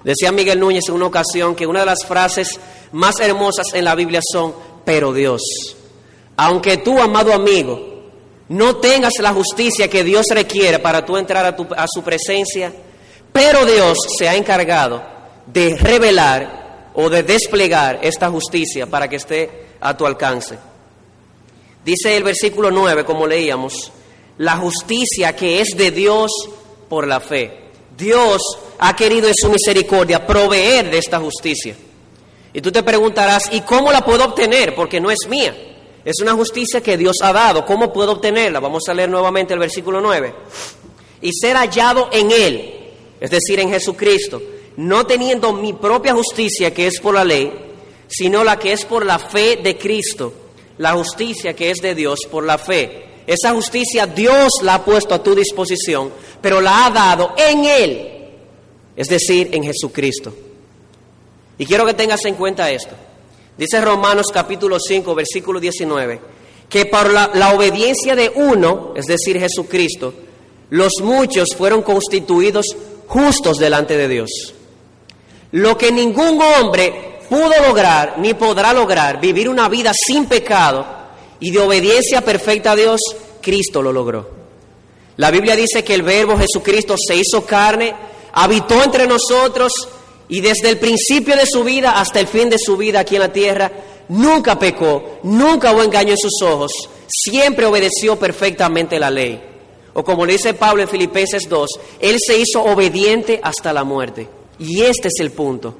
Decía 0.02 0.32
Miguel 0.32 0.58
Núñez 0.58 0.82
en 0.88 0.96
una 0.96 1.06
ocasión 1.06 1.54
que 1.54 1.64
una 1.64 1.78
de 1.78 1.86
las 1.86 2.04
frases 2.04 2.58
más 2.90 3.20
hermosas 3.20 3.68
en 3.72 3.84
la 3.84 3.94
Biblia 3.94 4.18
son, 4.20 4.52
pero 4.84 5.12
Dios. 5.12 5.42
Aunque 6.36 6.78
tú, 6.78 7.00
amado 7.00 7.32
amigo, 7.32 8.10
no 8.48 8.78
tengas 8.78 9.12
la 9.20 9.32
justicia 9.32 9.88
que 9.88 10.02
Dios 10.02 10.26
requiere 10.30 10.80
para 10.80 11.04
tú 11.04 11.16
entrar 11.16 11.46
a, 11.46 11.80
a 11.80 11.86
su 11.86 12.02
presencia, 12.02 12.72
pero 13.32 13.64
Dios 13.64 13.96
se 14.18 14.28
ha 14.28 14.34
encargado 14.34 15.04
de 15.46 15.76
revelar 15.76 16.90
o 16.94 17.08
de 17.08 17.22
desplegar 17.22 18.00
esta 18.02 18.28
justicia 18.28 18.88
para 18.88 19.06
que 19.06 19.16
esté 19.16 19.68
a 19.80 19.96
tu 19.96 20.04
alcance. 20.04 20.58
Dice 21.84 22.16
el 22.16 22.24
versículo 22.24 22.72
9, 22.72 23.04
como 23.04 23.24
leíamos, 23.24 23.92
la 24.38 24.56
justicia 24.56 25.36
que 25.36 25.60
es 25.60 25.76
de 25.76 25.90
Dios 25.90 26.30
por 26.88 27.06
la 27.06 27.20
fe. 27.20 27.62
Dios 27.96 28.42
ha 28.78 28.96
querido 28.96 29.28
en 29.28 29.34
su 29.34 29.50
misericordia 29.50 30.26
proveer 30.26 30.90
de 30.90 30.98
esta 30.98 31.18
justicia. 31.18 31.76
Y 32.52 32.60
tú 32.60 32.70
te 32.72 32.82
preguntarás, 32.82 33.48
¿y 33.52 33.60
cómo 33.62 33.92
la 33.92 34.04
puedo 34.04 34.24
obtener? 34.24 34.74
Porque 34.74 35.00
no 35.00 35.10
es 35.10 35.26
mía. 35.28 35.54
Es 36.04 36.20
una 36.20 36.32
justicia 36.32 36.80
que 36.80 36.96
Dios 36.96 37.16
ha 37.22 37.32
dado. 37.32 37.64
¿Cómo 37.64 37.92
puedo 37.92 38.12
obtenerla? 38.12 38.60
Vamos 38.60 38.82
a 38.88 38.94
leer 38.94 39.08
nuevamente 39.08 39.54
el 39.54 39.60
versículo 39.60 40.00
9. 40.00 40.34
Y 41.20 41.32
ser 41.32 41.56
hallado 41.56 42.08
en 42.12 42.30
Él, 42.30 42.74
es 43.20 43.30
decir, 43.30 43.60
en 43.60 43.70
Jesucristo, 43.70 44.42
no 44.76 45.06
teniendo 45.06 45.52
mi 45.52 45.72
propia 45.72 46.14
justicia 46.14 46.74
que 46.74 46.88
es 46.88 46.98
por 47.00 47.14
la 47.14 47.24
ley, 47.24 47.52
sino 48.08 48.42
la 48.42 48.58
que 48.58 48.72
es 48.72 48.84
por 48.84 49.06
la 49.06 49.18
fe 49.18 49.56
de 49.62 49.78
Cristo, 49.78 50.32
la 50.78 50.92
justicia 50.92 51.54
que 51.54 51.70
es 51.70 51.78
de 51.78 51.94
Dios 51.94 52.20
por 52.30 52.44
la 52.44 52.58
fe 52.58 53.11
esa 53.26 53.52
justicia 53.52 54.06
Dios 54.06 54.50
la 54.62 54.74
ha 54.74 54.84
puesto 54.84 55.14
a 55.14 55.22
tu 55.22 55.34
disposición, 55.34 56.12
pero 56.40 56.60
la 56.60 56.86
ha 56.86 56.90
dado 56.90 57.34
en 57.36 57.64
Él, 57.64 58.28
es 58.96 59.08
decir, 59.08 59.50
en 59.52 59.64
Jesucristo. 59.64 60.34
Y 61.58 61.66
quiero 61.66 61.86
que 61.86 61.94
tengas 61.94 62.24
en 62.24 62.34
cuenta 62.34 62.70
esto. 62.70 62.94
Dice 63.56 63.80
Romanos 63.80 64.26
capítulo 64.32 64.78
5, 64.80 65.14
versículo 65.14 65.60
19, 65.60 66.20
que 66.68 66.86
por 66.86 67.12
la, 67.12 67.30
la 67.34 67.54
obediencia 67.54 68.16
de 68.16 68.30
uno, 68.34 68.92
es 68.96 69.06
decir, 69.06 69.38
Jesucristo, 69.38 70.14
los 70.70 70.92
muchos 71.02 71.50
fueron 71.56 71.82
constituidos 71.82 72.66
justos 73.06 73.58
delante 73.58 73.96
de 73.96 74.08
Dios. 74.08 74.54
Lo 75.52 75.76
que 75.76 75.92
ningún 75.92 76.40
hombre 76.40 77.20
pudo 77.28 77.52
lograr 77.66 78.14
ni 78.18 78.34
podrá 78.34 78.72
lograr, 78.72 79.20
vivir 79.20 79.48
una 79.48 79.68
vida 79.68 79.92
sin 79.94 80.26
pecado, 80.26 81.01
y 81.42 81.50
de 81.50 81.58
obediencia 81.58 82.20
perfecta 82.20 82.70
a 82.70 82.76
Dios, 82.76 83.00
Cristo 83.40 83.82
lo 83.82 83.92
logró. 83.92 84.30
La 85.16 85.32
Biblia 85.32 85.56
dice 85.56 85.82
que 85.82 85.92
el 85.92 86.02
Verbo 86.02 86.38
Jesucristo 86.38 86.94
se 86.96 87.16
hizo 87.16 87.44
carne, 87.44 87.92
habitó 88.32 88.80
entre 88.82 89.08
nosotros 89.08 89.72
y 90.28 90.40
desde 90.40 90.68
el 90.70 90.78
principio 90.78 91.34
de 91.34 91.44
su 91.44 91.64
vida 91.64 91.98
hasta 91.98 92.20
el 92.20 92.28
fin 92.28 92.48
de 92.48 92.58
su 92.58 92.76
vida 92.76 93.00
aquí 93.00 93.16
en 93.16 93.22
la 93.22 93.32
tierra, 93.32 93.72
nunca 94.08 94.56
pecó, 94.56 95.18
nunca 95.24 95.72
hubo 95.72 95.82
engaño 95.82 96.12
en 96.12 96.16
sus 96.16 96.40
ojos, 96.42 96.70
siempre 97.08 97.66
obedeció 97.66 98.16
perfectamente 98.16 99.00
la 99.00 99.10
ley. 99.10 99.42
O 99.94 100.04
como 100.04 100.24
le 100.24 100.34
dice 100.34 100.54
Pablo 100.54 100.82
en 100.82 100.88
Filipenses 100.88 101.48
2, 101.48 101.70
Él 101.98 102.18
se 102.24 102.38
hizo 102.38 102.62
obediente 102.62 103.40
hasta 103.42 103.72
la 103.72 103.82
muerte. 103.82 104.28
Y 104.60 104.82
este 104.82 105.08
es 105.08 105.18
el 105.18 105.32
punto. 105.32 105.74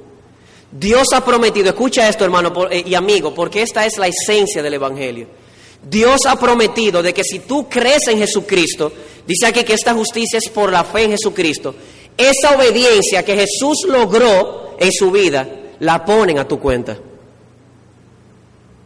Dios 0.73 1.07
ha 1.15 1.25
prometido, 1.25 1.69
escucha 1.69 2.09
esto 2.09 2.25
hermano 2.25 2.53
eh, 2.69 2.83
y 2.85 2.95
amigo, 2.97 3.33
porque 3.33 3.63
esta 3.63 3.87
es 3.87 3.97
la 3.97 4.09
esencia 4.09 4.61
del 4.61 4.75
Evangelio. 4.75 5.42
Dios 5.89 6.21
ha 6.27 6.37
prometido 6.37 7.03
de 7.03 7.13
que 7.13 7.25
si 7.25 7.41
tú 7.41 7.69
crees 7.69 8.07
en 8.09 8.19
Jesucristo, 8.19 8.93
dice 9.27 9.47
aquí 9.47 9.65
que 9.65 9.75
esta 9.75 9.95
justicia 9.95 10.39
es 10.39 10.51
por 10.51 10.71
la 10.71 10.85
fe 10.85 11.05
en 11.05 11.11
Jesucristo, 11.13 11.75
esa 12.17 12.57
obediencia 12.57 13.25
que 13.25 13.37
Jesús 13.37 13.85
logró 13.89 14.77
en 14.79 14.93
su 14.93 15.11
vida, 15.11 15.49
la 15.81 16.05
ponen 16.05 16.39
a 16.39 16.47
tu 16.47 16.59
cuenta. 16.59 16.97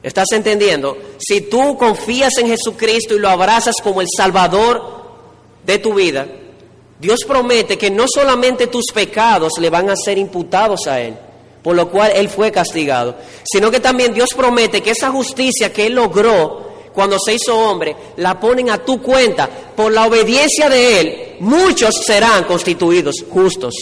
¿Estás 0.02 0.26
entendiendo? 0.32 0.96
Si 1.18 1.42
tú 1.42 1.76
confías 1.76 2.32
en 2.38 2.46
Jesucristo 2.46 3.14
y 3.14 3.18
lo 3.18 3.28
abrazas 3.28 3.74
como 3.82 4.00
el 4.00 4.06
Salvador 4.16 4.82
de 5.64 5.78
tu 5.78 5.94
vida, 5.94 6.26
Dios 6.98 7.20
promete 7.26 7.76
que 7.76 7.90
no 7.90 8.04
solamente 8.08 8.68
tus 8.68 8.86
pecados 8.94 9.52
le 9.60 9.68
van 9.68 9.90
a 9.90 9.96
ser 9.96 10.16
imputados 10.16 10.86
a 10.86 11.00
Él, 11.00 11.16
por 11.62 11.74
lo 11.74 11.90
cual 11.90 12.12
Él 12.14 12.28
fue 12.28 12.52
castigado, 12.52 13.16
sino 13.44 13.70
que 13.70 13.80
también 13.80 14.14
Dios 14.14 14.30
promete 14.34 14.80
que 14.80 14.92
esa 14.92 15.10
justicia 15.10 15.72
que 15.72 15.86
Él 15.86 15.94
logró 15.94 16.65
cuando 16.96 17.18
se 17.18 17.34
hizo 17.34 17.54
hombre, 17.54 17.94
la 18.16 18.40
ponen 18.40 18.70
a 18.70 18.78
tu 18.78 19.02
cuenta. 19.02 19.46
Por 19.48 19.92
la 19.92 20.06
obediencia 20.06 20.70
de 20.70 21.00
Él, 21.00 21.36
muchos 21.40 21.94
serán 22.06 22.44
constituidos 22.44 23.16
justos. 23.28 23.74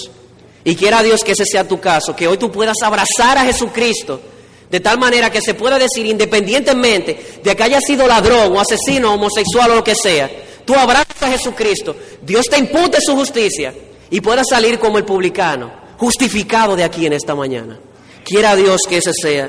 Y 0.64 0.74
quiera 0.74 1.00
Dios 1.00 1.22
que 1.22 1.30
ese 1.30 1.46
sea 1.46 1.68
tu 1.68 1.78
caso, 1.78 2.16
que 2.16 2.26
hoy 2.26 2.38
tú 2.38 2.50
puedas 2.50 2.74
abrazar 2.82 3.38
a 3.38 3.44
Jesucristo 3.44 4.20
de 4.68 4.80
tal 4.80 4.98
manera 4.98 5.30
que 5.30 5.40
se 5.40 5.54
pueda 5.54 5.78
decir, 5.78 6.04
independientemente 6.06 7.38
de 7.40 7.54
que 7.54 7.62
haya 7.62 7.80
sido 7.80 8.08
ladrón 8.08 8.52
o 8.52 8.58
asesino, 8.58 9.14
homosexual 9.14 9.70
o 9.70 9.74
lo 9.76 9.84
que 9.84 9.94
sea, 9.94 10.28
tú 10.64 10.74
abrazas 10.74 11.22
a 11.22 11.30
Jesucristo, 11.30 11.94
Dios 12.20 12.46
te 12.50 12.58
impute 12.58 12.98
su 13.00 13.14
justicia 13.14 13.72
y 14.10 14.20
puedas 14.20 14.48
salir 14.50 14.80
como 14.80 14.98
el 14.98 15.04
publicano, 15.04 15.70
justificado 15.98 16.74
de 16.74 16.82
aquí 16.82 17.06
en 17.06 17.12
esta 17.12 17.36
mañana. 17.36 17.78
Quiera 18.24 18.56
Dios 18.56 18.80
que 18.88 18.96
ese 18.96 19.12
sea 19.12 19.48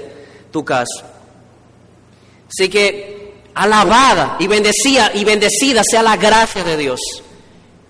tu 0.52 0.64
caso. 0.64 1.16
Así 2.48 2.70
que 2.70 3.15
alabada 3.56 4.38
y 4.40 4.48
bendecida 4.48 5.12
y 5.14 5.24
bendecida 5.24 5.82
sea 5.84 6.04
la 6.04 6.18
gracia 6.18 6.64
de 6.64 6.78
Dios. 6.78 7.00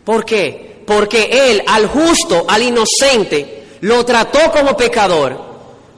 ¿Por 0.04 0.24
qué? 0.24 0.76
porque 0.86 1.50
Él 1.50 1.64
al 1.66 1.88
justo, 1.88 2.46
al 2.48 2.62
inocente, 2.62 3.64
lo 3.82 4.06
trató 4.06 4.52
como 4.52 4.78
pecador 4.78 5.44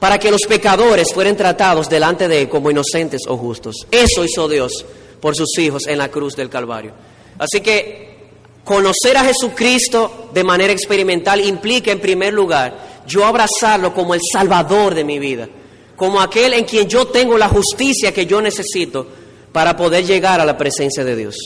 para 0.00 0.18
que 0.18 0.30
los 0.30 0.42
pecadores 0.48 1.12
fueran 1.12 1.36
tratados 1.36 1.88
delante 1.88 2.28
de 2.28 2.42
Él 2.42 2.48
como 2.48 2.70
inocentes 2.70 3.22
o 3.28 3.36
justos. 3.36 3.86
Eso 3.90 4.24
hizo 4.24 4.48
Dios 4.48 4.84
por 5.20 5.36
sus 5.36 5.58
hijos 5.58 5.86
en 5.86 5.98
la 5.98 6.10
cruz 6.10 6.34
del 6.34 6.48
Calvario. 6.48 6.92
Así 7.38 7.60
que 7.60 8.16
conocer 8.64 9.16
a 9.16 9.24
Jesucristo 9.24 10.30
de 10.32 10.44
manera 10.44 10.72
experimental 10.72 11.44
implica, 11.44 11.90
en 11.90 12.00
primer 12.00 12.32
lugar, 12.32 13.02
yo 13.06 13.24
abrazarlo 13.24 13.92
como 13.94 14.14
el 14.14 14.20
Salvador 14.32 14.94
de 14.94 15.04
mi 15.04 15.18
vida, 15.18 15.48
como 15.96 16.20
aquel 16.20 16.54
en 16.54 16.64
quien 16.64 16.88
yo 16.88 17.08
tengo 17.08 17.36
la 17.36 17.48
justicia 17.48 18.12
que 18.12 18.26
yo 18.26 18.40
necesito 18.40 19.06
para 19.52 19.76
poder 19.76 20.04
llegar 20.04 20.40
a 20.40 20.44
la 20.44 20.56
presencia 20.56 21.04
de 21.04 21.16
Dios. 21.16 21.36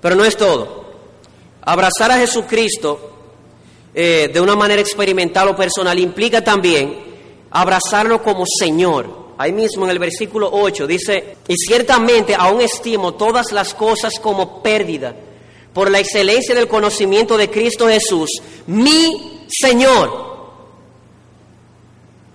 Pero 0.00 0.14
no 0.14 0.24
es 0.24 0.36
todo. 0.36 0.86
Abrazar 1.62 2.12
a 2.12 2.18
Jesucristo 2.18 3.12
eh, 3.94 4.30
de 4.32 4.40
una 4.40 4.54
manera 4.54 4.80
experimental 4.80 5.48
o 5.48 5.56
personal 5.56 5.98
implica 5.98 6.44
también 6.44 7.04
abrazarlo 7.50 8.22
como 8.22 8.44
Señor. 8.46 9.26
Ahí 9.38 9.52
mismo 9.52 9.84
en 9.84 9.90
el 9.90 9.98
versículo 9.98 10.48
8 10.52 10.86
dice, 10.86 11.36
y 11.48 11.54
ciertamente 11.56 12.34
aún 12.34 12.60
estimo 12.60 13.14
todas 13.14 13.52
las 13.52 13.74
cosas 13.74 14.18
como 14.20 14.62
pérdida 14.62 15.14
por 15.72 15.90
la 15.90 15.98
excelencia 15.98 16.54
del 16.54 16.68
conocimiento 16.68 17.36
de 17.36 17.50
Cristo 17.50 17.86
Jesús, 17.86 18.30
mi 18.66 19.44
Señor. 19.48 20.25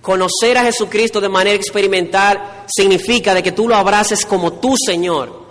Conocer 0.02 0.58
a 0.58 0.64
Jesucristo 0.64 1.20
de 1.20 1.28
manera 1.28 1.56
experimental 1.56 2.64
significa 2.66 3.34
de 3.34 3.42
que 3.42 3.52
tú 3.52 3.68
lo 3.68 3.76
abraces 3.76 4.26
como 4.26 4.54
tu 4.54 4.74
Señor. 4.84 5.42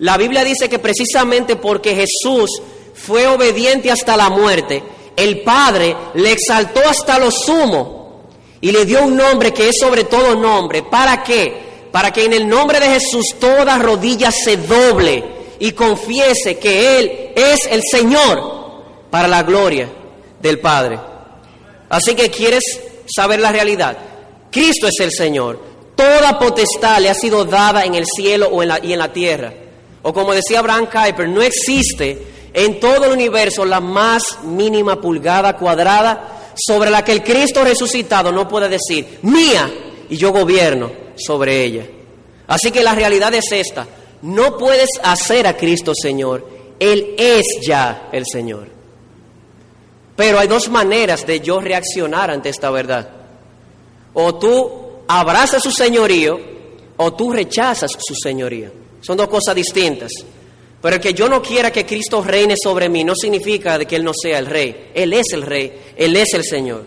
La 0.00 0.16
Biblia 0.16 0.42
dice 0.42 0.68
que 0.68 0.80
precisamente 0.80 1.54
porque 1.54 1.94
Jesús 1.94 2.50
fue 2.94 3.28
obediente 3.28 3.92
hasta 3.92 4.16
la 4.16 4.28
muerte, 4.28 4.82
el 5.14 5.42
Padre 5.42 5.96
le 6.14 6.32
exaltó 6.32 6.80
hasta 6.88 7.20
lo 7.20 7.30
sumo 7.30 8.22
y 8.60 8.72
le 8.72 8.84
dio 8.84 9.04
un 9.04 9.16
nombre 9.16 9.52
que 9.54 9.68
es 9.68 9.76
sobre 9.78 10.02
todo 10.04 10.34
nombre. 10.34 10.82
¿Para 10.82 11.22
qué? 11.22 11.86
Para 11.92 12.12
que 12.12 12.24
en 12.24 12.32
el 12.32 12.48
nombre 12.48 12.80
de 12.80 12.86
Jesús 12.86 13.36
toda 13.38 13.78
rodilla 13.78 14.32
se 14.32 14.56
doble 14.56 15.24
y 15.60 15.72
confiese 15.72 16.58
que 16.58 16.98
Él 16.98 17.30
es 17.36 17.60
el 17.70 17.82
Señor 17.88 18.82
para 19.10 19.28
la 19.28 19.44
gloria 19.44 19.88
del 20.40 20.58
Padre. 20.58 20.98
Así 21.88 22.16
que 22.16 22.30
quieres 22.30 22.64
saber 23.14 23.40
la 23.40 23.52
realidad. 23.52 23.96
Cristo 24.50 24.86
es 24.86 25.00
el 25.00 25.10
Señor. 25.10 25.58
Toda 25.96 26.38
potestad 26.38 27.00
le 27.00 27.10
ha 27.10 27.14
sido 27.14 27.44
dada 27.44 27.84
en 27.84 27.94
el 27.94 28.04
cielo 28.06 28.48
o 28.48 28.62
en 28.62 28.68
la, 28.68 28.80
y 28.82 28.92
en 28.92 28.98
la 28.98 29.12
tierra. 29.12 29.52
O 30.02 30.12
como 30.12 30.32
decía 30.32 30.58
Abraham 30.58 30.88
Kuyper, 30.90 31.28
no 31.28 31.42
existe 31.42 32.26
en 32.52 32.80
todo 32.80 33.06
el 33.06 33.12
universo 33.12 33.64
la 33.64 33.80
más 33.80 34.22
mínima 34.44 35.00
pulgada 35.00 35.56
cuadrada 35.56 36.52
sobre 36.54 36.90
la 36.90 37.04
que 37.04 37.12
el 37.12 37.22
Cristo 37.22 37.64
resucitado 37.64 38.32
no 38.32 38.48
puede 38.48 38.68
decir, 38.68 39.18
mía, 39.22 39.70
y 40.08 40.16
yo 40.16 40.32
gobierno 40.32 40.90
sobre 41.16 41.64
ella. 41.64 41.86
Así 42.46 42.70
que 42.70 42.82
la 42.82 42.94
realidad 42.94 43.32
es 43.34 43.50
esta. 43.52 43.86
No 44.22 44.58
puedes 44.58 44.90
hacer 45.02 45.46
a 45.46 45.56
Cristo 45.56 45.92
Señor. 45.94 46.46
Él 46.78 47.14
es 47.16 47.44
ya 47.64 48.08
el 48.12 48.24
Señor. 48.26 48.68
Pero 50.22 50.38
hay 50.38 50.46
dos 50.46 50.68
maneras 50.68 51.26
de 51.26 51.40
yo 51.40 51.60
reaccionar 51.60 52.30
ante 52.30 52.48
esta 52.48 52.70
verdad. 52.70 53.10
O 54.14 54.36
tú 54.36 54.70
abrazas 55.08 55.60
su 55.60 55.72
señorío 55.72 56.38
o 56.96 57.12
tú 57.12 57.32
rechazas 57.32 57.90
su 57.98 58.14
señoría. 58.14 58.70
Son 59.00 59.16
dos 59.16 59.26
cosas 59.26 59.56
distintas. 59.56 60.12
Pero 60.80 60.94
el 60.94 61.02
que 61.02 61.12
yo 61.12 61.28
no 61.28 61.42
quiera 61.42 61.72
que 61.72 61.84
Cristo 61.84 62.22
reine 62.22 62.54
sobre 62.56 62.88
mí 62.88 63.02
no 63.02 63.16
significa 63.16 63.76
de 63.76 63.84
que 63.84 63.96
Él 63.96 64.04
no 64.04 64.12
sea 64.14 64.38
el 64.38 64.46
rey. 64.46 64.92
Él 64.94 65.12
es 65.12 65.32
el 65.32 65.42
rey, 65.42 65.72
Él 65.96 66.14
es 66.14 66.32
el 66.34 66.44
Señor. 66.44 66.86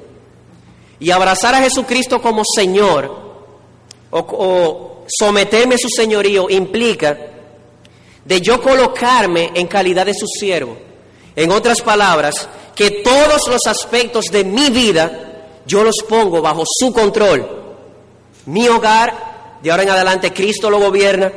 Y 1.01 1.11
abrazar 1.11 1.55
a 1.55 1.61
Jesucristo 1.61 2.21
como 2.21 2.41
Señor 2.55 3.05
o, 4.11 4.19
o 4.19 5.03
someterme 5.09 5.75
a 5.75 5.77
su 5.77 5.89
señorío 5.89 6.49
implica 6.49 7.17
de 8.23 8.39
yo 8.39 8.61
colocarme 8.61 9.51
en 9.53 9.67
calidad 9.67 10.05
de 10.05 10.13
su 10.13 10.25
siervo. 10.25 10.77
En 11.35 11.51
otras 11.51 11.81
palabras, 11.81 12.47
que 12.75 12.91
todos 13.03 13.47
los 13.47 13.61
aspectos 13.67 14.25
de 14.25 14.43
mi 14.43 14.69
vida 14.69 15.25
yo 15.65 15.83
los 15.83 15.95
pongo 16.07 16.41
bajo 16.41 16.63
su 16.67 16.91
control. 16.91 17.47
Mi 18.45 18.67
hogar, 18.67 19.57
de 19.63 19.71
ahora 19.71 19.83
en 19.83 19.89
adelante, 19.89 20.33
Cristo 20.33 20.69
lo 20.69 20.79
gobierna. 20.79 21.31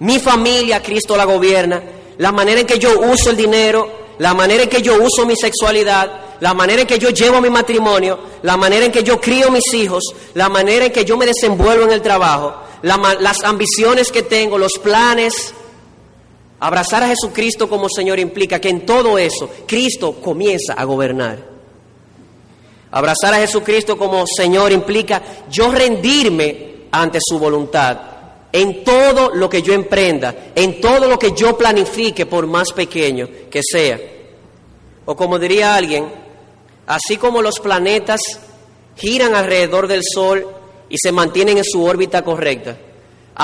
Mi 0.00 0.18
familia, 0.18 0.82
Cristo 0.82 1.16
la 1.16 1.24
gobierna. 1.24 1.82
La 2.18 2.32
manera 2.32 2.60
en 2.60 2.66
que 2.66 2.78
yo 2.78 3.00
uso 3.00 3.30
el 3.30 3.36
dinero, 3.36 3.88
la 4.18 4.34
manera 4.34 4.64
en 4.64 4.68
que 4.68 4.82
yo 4.82 4.96
uso 5.02 5.24
mi 5.24 5.36
sexualidad, 5.36 6.20
la 6.40 6.52
manera 6.52 6.82
en 6.82 6.86
que 6.86 6.98
yo 6.98 7.10
llevo 7.10 7.40
mi 7.40 7.48
matrimonio, 7.48 8.18
la 8.42 8.56
manera 8.56 8.84
en 8.86 8.92
que 8.92 9.02
yo 9.02 9.20
crío 9.20 9.50
mis 9.50 9.72
hijos, 9.72 10.02
la 10.34 10.48
manera 10.48 10.86
en 10.86 10.92
que 10.92 11.04
yo 11.04 11.16
me 11.16 11.26
desenvuelvo 11.26 11.84
en 11.84 11.92
el 11.92 12.02
trabajo, 12.02 12.54
las 12.82 13.44
ambiciones 13.44 14.10
que 14.10 14.22
tengo, 14.22 14.58
los 14.58 14.72
planes. 14.82 15.54
Abrazar 16.60 17.02
a 17.02 17.08
Jesucristo 17.08 17.68
como 17.68 17.88
Señor 17.88 18.18
implica 18.18 18.60
que 18.60 18.68
en 18.68 18.84
todo 18.84 19.18
eso 19.18 19.48
Cristo 19.66 20.20
comienza 20.20 20.74
a 20.74 20.84
gobernar. 20.84 21.38
Abrazar 22.90 23.34
a 23.34 23.38
Jesucristo 23.38 23.96
como 23.96 24.24
Señor 24.26 24.70
implica 24.70 25.22
yo 25.50 25.72
rendirme 25.72 26.70
ante 26.90 27.18
su 27.22 27.38
voluntad 27.38 27.98
en 28.52 28.84
todo 28.84 29.30
lo 29.34 29.48
que 29.48 29.62
yo 29.62 29.72
emprenda, 29.72 30.34
en 30.54 30.80
todo 30.80 31.08
lo 31.08 31.18
que 31.18 31.32
yo 31.32 31.56
planifique, 31.56 32.26
por 32.26 32.46
más 32.46 32.72
pequeño 32.72 33.28
que 33.50 33.60
sea. 33.62 33.98
O 35.04 35.16
como 35.16 35.38
diría 35.38 35.74
alguien, 35.74 36.06
así 36.86 37.16
como 37.16 37.42
los 37.42 37.60
planetas 37.60 38.20
giran 38.96 39.34
alrededor 39.34 39.86
del 39.86 40.02
Sol 40.02 40.46
y 40.88 40.96
se 40.98 41.12
mantienen 41.12 41.58
en 41.58 41.64
su 41.64 41.84
órbita 41.84 42.22
correcta, 42.22 42.76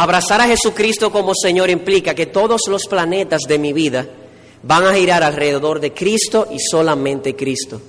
abrazar 0.03 0.43
a 0.43 0.47
Jesucristo 0.47 1.11
como 1.11 1.33
Señor 1.35 1.71
implica 1.71 2.15
que 2.15 2.27
todos 2.27 2.63
los 2.69 2.87
planetas 2.87 3.43
de 3.49 3.59
mi 3.59 3.73
vida 3.73 4.07
van 4.63 4.85
a 4.85 4.93
girar 4.93 5.23
alrededor 5.23 5.81
de 5.81 5.95
Cristo 5.95 6.49
y 6.51 6.59
solamente 6.59 7.35
Cristo. 7.35 7.81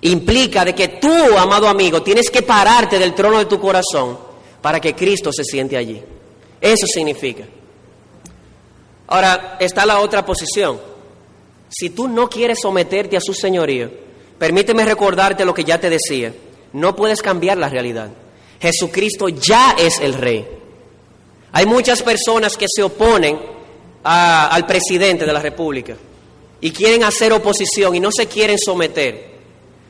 Implica 0.00 0.64
de 0.64 0.74
que 0.74 0.88
tú, 0.88 1.12
amado 1.36 1.68
amigo, 1.68 2.02
tienes 2.02 2.30
que 2.30 2.40
pararte 2.42 2.98
del 2.98 3.14
trono 3.14 3.38
de 3.38 3.44
tu 3.44 3.60
corazón 3.60 4.18
para 4.62 4.80
que 4.80 4.94
Cristo 4.94 5.30
se 5.32 5.44
siente 5.44 5.76
allí. 5.76 6.02
Eso 6.60 6.86
significa. 6.86 7.44
Ahora 9.08 9.58
está 9.60 9.84
la 9.84 10.00
otra 10.00 10.24
posición. 10.24 10.80
Si 11.68 11.90
tú 11.90 12.08
no 12.08 12.30
quieres 12.30 12.60
someterte 12.62 13.18
a 13.18 13.20
su 13.20 13.34
señorío, 13.34 13.90
permíteme 14.38 14.84
recordarte 14.86 15.44
lo 15.44 15.52
que 15.52 15.64
ya 15.64 15.78
te 15.78 15.90
decía. 15.90 16.32
No 16.72 16.96
puedes 16.96 17.20
cambiar 17.20 17.58
la 17.58 17.68
realidad. 17.68 18.08
Jesucristo 18.60 19.28
ya 19.28 19.76
es 19.78 20.00
el 20.00 20.14
rey. 20.14 20.63
Hay 21.56 21.66
muchas 21.66 22.02
personas 22.02 22.56
que 22.56 22.66
se 22.68 22.82
oponen 22.82 23.38
al 24.02 24.66
presidente 24.66 25.24
de 25.24 25.32
la 25.32 25.38
República 25.38 25.96
y 26.60 26.72
quieren 26.72 27.04
hacer 27.04 27.32
oposición 27.32 27.94
y 27.94 28.00
no 28.00 28.10
se 28.10 28.26
quieren 28.26 28.58
someter. 28.58 29.34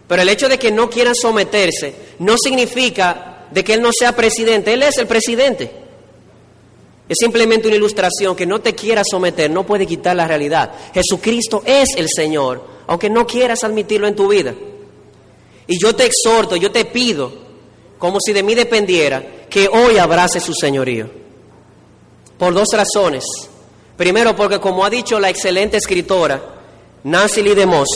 Pero 0.06 0.20
el 0.20 0.28
hecho 0.28 0.46
de 0.46 0.58
que 0.58 0.70
no 0.70 0.90
quieran 0.90 1.14
someterse 1.14 1.94
no 2.18 2.36
significa 2.36 3.46
de 3.50 3.64
que 3.64 3.72
él 3.72 3.80
no 3.80 3.88
sea 3.98 4.14
presidente. 4.14 4.74
Él 4.74 4.82
es 4.82 4.98
el 4.98 5.06
presidente. 5.06 5.70
Es 7.08 7.16
simplemente 7.18 7.68
una 7.68 7.76
ilustración 7.78 8.36
que 8.36 8.44
no 8.44 8.60
te 8.60 8.74
quieras 8.74 9.06
someter, 9.10 9.50
no 9.50 9.64
puede 9.64 9.86
quitar 9.86 10.14
la 10.14 10.28
realidad. 10.28 10.70
Jesucristo 10.92 11.62
es 11.64 11.88
el 11.96 12.08
Señor, 12.14 12.62
aunque 12.86 13.08
no 13.08 13.26
quieras 13.26 13.64
admitirlo 13.64 14.06
en 14.06 14.16
tu 14.16 14.28
vida. 14.28 14.54
Y 15.66 15.82
yo 15.82 15.96
te 15.96 16.04
exhorto, 16.04 16.56
yo 16.56 16.70
te 16.70 16.84
pido, 16.84 17.32
como 17.96 18.18
si 18.20 18.34
de 18.34 18.42
mí 18.42 18.54
dependiera, 18.54 19.46
que 19.48 19.66
hoy 19.66 19.96
abrace 19.96 20.40
su 20.40 20.52
señorío. 20.52 21.23
Por 22.44 22.52
dos 22.52 22.68
razones. 22.74 23.24
Primero, 23.96 24.36
porque 24.36 24.60
como 24.60 24.84
ha 24.84 24.90
dicho 24.90 25.18
la 25.18 25.30
excelente 25.30 25.78
escritora 25.78 26.42
Nancy 27.04 27.42
Lee 27.42 27.54
DeMoss 27.54 27.88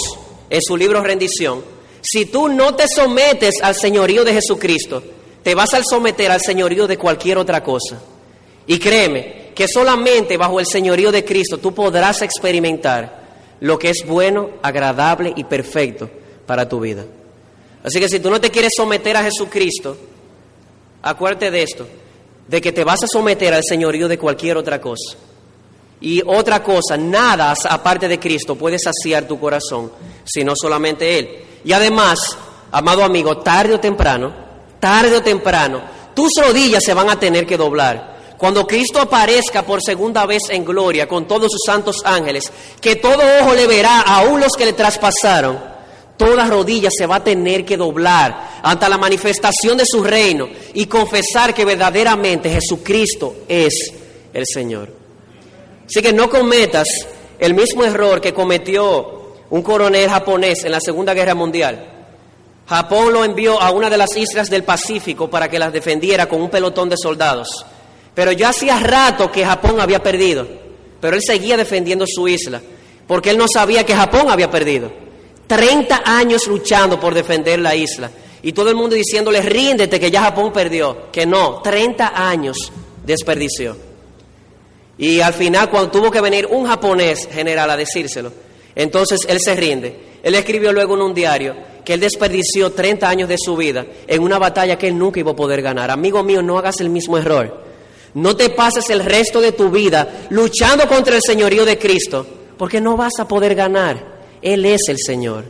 en 0.48 0.62
su 0.62 0.74
libro 0.74 1.02
Rendición, 1.02 1.62
si 2.00 2.24
tú 2.24 2.48
no 2.48 2.74
te 2.74 2.84
sometes 2.88 3.56
al 3.60 3.74
señorío 3.74 4.24
de 4.24 4.32
Jesucristo, 4.32 5.02
te 5.42 5.54
vas 5.54 5.74
a 5.74 5.82
someter 5.84 6.30
al 6.30 6.40
señorío 6.40 6.86
de 6.86 6.96
cualquier 6.96 7.36
otra 7.36 7.62
cosa. 7.62 8.00
Y 8.66 8.78
créeme 8.78 9.50
que 9.54 9.66
solamente 9.68 10.38
bajo 10.38 10.60
el 10.60 10.66
señorío 10.66 11.12
de 11.12 11.26
Cristo 11.26 11.58
tú 11.58 11.74
podrás 11.74 12.22
experimentar 12.22 13.28
lo 13.60 13.78
que 13.78 13.90
es 13.90 14.02
bueno, 14.06 14.52
agradable 14.62 15.34
y 15.36 15.44
perfecto 15.44 16.08
para 16.46 16.66
tu 16.66 16.80
vida. 16.80 17.04
Así 17.84 18.00
que 18.00 18.08
si 18.08 18.18
tú 18.18 18.30
no 18.30 18.40
te 18.40 18.50
quieres 18.50 18.72
someter 18.74 19.14
a 19.14 19.24
Jesucristo, 19.24 19.94
acuérdate 21.02 21.50
de 21.50 21.62
esto, 21.62 21.86
de 22.48 22.60
que 22.60 22.72
te 22.72 22.84
vas 22.84 23.02
a 23.04 23.06
someter 23.06 23.54
al 23.54 23.62
señorío 23.62 24.08
de 24.08 24.18
cualquier 24.18 24.56
otra 24.56 24.80
cosa. 24.80 25.16
Y 26.00 26.22
otra 26.24 26.62
cosa, 26.62 26.96
nada 26.96 27.54
aparte 27.68 28.08
de 28.08 28.18
Cristo 28.18 28.56
puede 28.56 28.78
saciar 28.78 29.26
tu 29.26 29.38
corazón, 29.38 29.92
sino 30.24 30.54
solamente 30.56 31.18
Él. 31.18 31.44
Y 31.64 31.72
además, 31.72 32.18
amado 32.72 33.04
amigo, 33.04 33.38
tarde 33.38 33.74
o 33.74 33.80
temprano, 33.80 34.32
tarde 34.80 35.16
o 35.16 35.22
temprano, 35.22 35.82
tus 36.14 36.30
rodillas 36.40 36.82
se 36.84 36.94
van 36.94 37.10
a 37.10 37.18
tener 37.18 37.46
que 37.46 37.56
doblar 37.56 38.18
cuando 38.38 38.66
Cristo 38.66 39.00
aparezca 39.00 39.64
por 39.64 39.82
segunda 39.82 40.24
vez 40.24 40.44
en 40.48 40.64
gloria 40.64 41.08
con 41.08 41.26
todos 41.26 41.50
sus 41.50 41.62
santos 41.66 41.96
ángeles, 42.04 42.50
que 42.80 42.94
todo 42.94 43.20
ojo 43.40 43.52
le 43.54 43.66
verá, 43.66 44.00
aún 44.02 44.40
los 44.40 44.52
que 44.56 44.64
le 44.64 44.72
traspasaron, 44.72 45.58
toda 46.18 46.44
rodilla 46.46 46.90
se 46.90 47.06
va 47.06 47.16
a 47.16 47.24
tener 47.24 47.64
que 47.64 47.78
doblar 47.78 48.60
ante 48.62 48.88
la 48.88 48.98
manifestación 48.98 49.78
de 49.78 49.86
su 49.86 50.04
reino 50.04 50.48
y 50.74 50.84
confesar 50.84 51.54
que 51.54 51.64
verdaderamente 51.64 52.50
Jesucristo 52.50 53.36
es 53.48 53.94
el 54.34 54.44
Señor. 54.44 54.92
Así 55.86 56.02
que 56.02 56.12
no 56.12 56.28
cometas 56.28 56.86
el 57.38 57.54
mismo 57.54 57.84
error 57.84 58.20
que 58.20 58.34
cometió 58.34 59.32
un 59.48 59.62
coronel 59.62 60.10
japonés 60.10 60.64
en 60.64 60.72
la 60.72 60.80
Segunda 60.80 61.14
Guerra 61.14 61.34
Mundial. 61.34 61.94
Japón 62.66 63.14
lo 63.14 63.24
envió 63.24 63.62
a 63.62 63.70
una 63.70 63.88
de 63.88 63.96
las 63.96 64.14
islas 64.14 64.50
del 64.50 64.64
Pacífico 64.64 65.30
para 65.30 65.48
que 65.48 65.58
las 65.58 65.72
defendiera 65.72 66.26
con 66.26 66.42
un 66.42 66.50
pelotón 66.50 66.90
de 66.90 66.96
soldados. 67.00 67.48
Pero 68.14 68.32
ya 68.32 68.50
hacía 68.50 68.78
rato 68.80 69.30
que 69.30 69.46
Japón 69.46 69.80
había 69.80 70.02
perdido, 70.02 70.46
pero 71.00 71.16
él 71.16 71.22
seguía 71.24 71.56
defendiendo 71.56 72.04
su 72.06 72.28
isla, 72.28 72.60
porque 73.06 73.30
él 73.30 73.38
no 73.38 73.46
sabía 73.50 73.86
que 73.86 73.94
Japón 73.94 74.28
había 74.28 74.50
perdido. 74.50 75.07
30 75.48 76.02
años 76.04 76.46
luchando 76.46 77.00
por 77.00 77.14
defender 77.14 77.58
la 77.58 77.74
isla. 77.74 78.10
Y 78.42 78.52
todo 78.52 78.68
el 78.70 78.76
mundo 78.76 78.94
diciéndole, 78.94 79.42
ríndete 79.42 79.98
que 79.98 80.10
ya 80.10 80.22
Japón 80.22 80.52
perdió. 80.52 81.10
Que 81.10 81.26
no, 81.26 81.60
30 81.60 82.12
años 82.14 82.56
desperdició. 83.04 83.76
Y 84.98 85.20
al 85.20 85.32
final, 85.32 85.70
cuando 85.70 85.90
tuvo 85.90 86.10
que 86.10 86.20
venir 86.20 86.46
un 86.46 86.66
japonés 86.66 87.28
general 87.32 87.70
a 87.70 87.76
decírselo, 87.76 88.32
entonces 88.74 89.20
él 89.28 89.40
se 89.40 89.56
rinde. 89.56 90.08
Él 90.22 90.34
escribió 90.34 90.72
luego 90.72 90.94
en 90.94 91.02
un 91.02 91.14
diario 91.14 91.56
que 91.84 91.94
él 91.94 92.00
desperdició 92.00 92.72
30 92.72 93.08
años 93.08 93.28
de 93.28 93.36
su 93.38 93.56
vida 93.56 93.86
en 94.06 94.22
una 94.22 94.38
batalla 94.38 94.76
que 94.76 94.88
él 94.88 94.98
nunca 94.98 95.20
iba 95.20 95.32
a 95.32 95.36
poder 95.36 95.62
ganar. 95.62 95.90
Amigo 95.90 96.22
mío, 96.22 96.42
no 96.42 96.58
hagas 96.58 96.80
el 96.80 96.90
mismo 96.90 97.16
error. 97.16 97.64
No 98.14 98.36
te 98.36 98.50
pases 98.50 98.90
el 98.90 99.04
resto 99.04 99.40
de 99.40 99.52
tu 99.52 99.70
vida 99.70 100.26
luchando 100.30 100.86
contra 100.86 101.16
el 101.16 101.22
señorío 101.22 101.64
de 101.64 101.78
Cristo, 101.78 102.26
porque 102.58 102.80
no 102.80 102.96
vas 102.96 103.12
a 103.18 103.28
poder 103.28 103.54
ganar. 103.54 104.17
Él 104.42 104.64
es 104.66 104.82
el 104.88 104.98
Señor. 104.98 105.44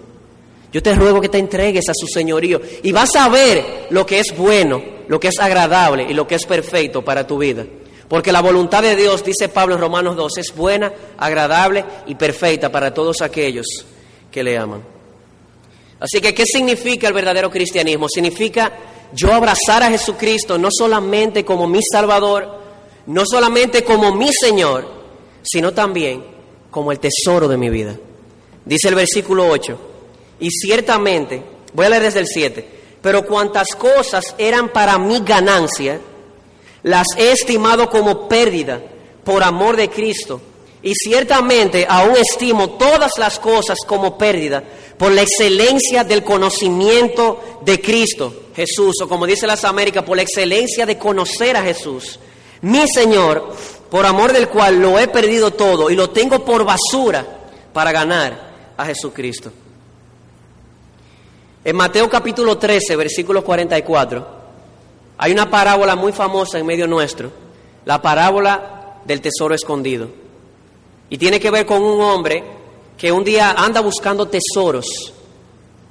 Yo 0.73 0.83
te 0.83 0.95
ruego 0.95 1.21
que 1.21 1.29
te 1.29 1.39
entregues 1.39 1.89
a 1.89 1.95
su 1.95 2.07
señorío 2.07 2.61
y 2.83 2.93
vas 2.93 3.17
a 3.17 3.29
ver 3.29 3.87
lo 3.91 4.05
que 4.05 4.21
es 4.21 4.37
bueno, 4.37 4.83
lo 5.09 5.19
que 5.19 5.29
es 5.29 5.39
agradable 5.39 6.07
y 6.09 6.13
lo 6.13 6.27
que 6.27 6.35
es 6.35 6.45
perfecto 6.45 7.03
para 7.03 7.27
tu 7.27 7.39
vida. 7.39 7.65
Porque 8.09 8.33
la 8.33 8.41
voluntad 8.41 8.83
de 8.83 8.97
Dios, 8.97 9.25
dice 9.25 9.49
Pablo 9.49 9.75
en 9.75 9.81
Romanos 9.81 10.17
2, 10.17 10.39
es 10.39 10.55
buena, 10.55 10.93
agradable 11.17 11.85
y 12.07 12.15
perfecta 12.15 12.71
para 12.71 12.93
todos 12.93 13.23
aquellos 13.23 13.67
que 14.31 14.43
le 14.43 14.59
aman. 14.59 14.83
Así 16.01 16.21
que, 16.21 16.35
¿qué 16.35 16.45
significa 16.47 17.09
el 17.09 17.15
verdadero 17.15 17.51
cristianismo? 17.51 18.07
Significa 18.09 18.73
yo 19.13 19.33
abrazar 19.33 19.83
a 19.83 19.91
Jesucristo 19.91 20.59
no 20.59 20.69
solamente 20.71 21.45
como 21.45 21.67
mi 21.67 21.81
Salvador, 21.83 22.59
no 23.07 23.25
solamente 23.27 23.83
como 23.85 24.15
mi 24.15 24.31
Señor, 24.33 24.87
sino 25.43 25.73
también 25.73 26.25
como 26.71 26.93
el 26.93 27.01
tesoro 27.01 27.49
de 27.49 27.57
mi 27.57 27.71
vida. 27.71 27.97
Dice 28.69 28.89
el 28.89 28.95
versículo 28.95 29.49
8, 29.49 29.79
y 30.41 30.51
ciertamente, 30.51 31.43
voy 31.73 31.87
a 31.87 31.89
leer 31.89 32.03
desde 32.03 32.21
el 32.21 32.27
7, 32.27 32.69
pero 33.01 33.25
cuantas 33.25 33.69
cosas 33.79 34.35
eran 34.37 34.69
para 34.69 34.99
mi 34.99 35.21
ganancia, 35.21 35.99
las 36.83 37.07
he 37.17 37.33
estimado 37.33 37.89
como 37.89 38.29
pérdida 38.29 38.79
por 39.25 39.43
amor 39.43 39.75
de 39.77 39.89
Cristo. 39.89 40.43
Y 40.83 40.93
ciertamente 40.95 41.87
aún 41.89 42.15
estimo 42.17 42.73
todas 42.73 43.13
las 43.17 43.39
cosas 43.39 43.79
como 43.87 44.19
pérdida 44.19 44.63
por 44.99 45.13
la 45.13 45.23
excelencia 45.23 46.05
del 46.05 46.23
conocimiento 46.23 47.61
de 47.63 47.81
Cristo 47.81 48.33
Jesús, 48.55 48.97
o 49.03 49.09
como 49.09 49.25
dice 49.25 49.47
las 49.47 49.65
Américas, 49.65 50.05
por 50.05 50.17
la 50.17 50.25
excelencia 50.25 50.85
de 50.85 50.99
conocer 50.99 51.57
a 51.57 51.63
Jesús. 51.63 52.19
Mi 52.61 52.85
Señor, 52.93 53.55
por 53.89 54.05
amor 54.05 54.33
del 54.33 54.49
cual 54.49 54.81
lo 54.81 54.99
he 54.99 55.09
perdido 55.09 55.53
todo 55.53 55.89
y 55.91 55.97
lo 55.97 56.11
tengo 56.11 56.45
por 56.45 56.65
basura 56.65 57.25
para 57.73 57.93
ganar 57.93 58.48
a 58.79 58.87
Jesucristo. 58.87 59.53
En 61.65 61.77
Mateo 61.77 62.09
capítulo 62.09 62.57
13, 62.57 62.97
versículo 62.97 63.45
44, 63.45 64.27
hay 65.19 65.33
una 65.33 65.51
parábola 65.51 65.97
muy 65.97 66.13
famosa 66.13 66.59
en 66.59 66.65
medio 66.65 66.87
nuestro, 66.87 67.31
la 67.85 68.01
parábola 68.01 69.01
del 69.05 69.21
tesoro 69.21 69.55
escondido. 69.55 70.09
Y 71.11 71.19
tiene 71.19 71.41
que 71.41 71.51
ver 71.51 71.67
con 71.67 71.83
un 71.83 72.01
hombre 72.01 72.43
que 72.97 73.11
un 73.11 73.25
día 73.25 73.51
anda 73.51 73.81
buscando 73.81 74.29
tesoros. 74.29 74.87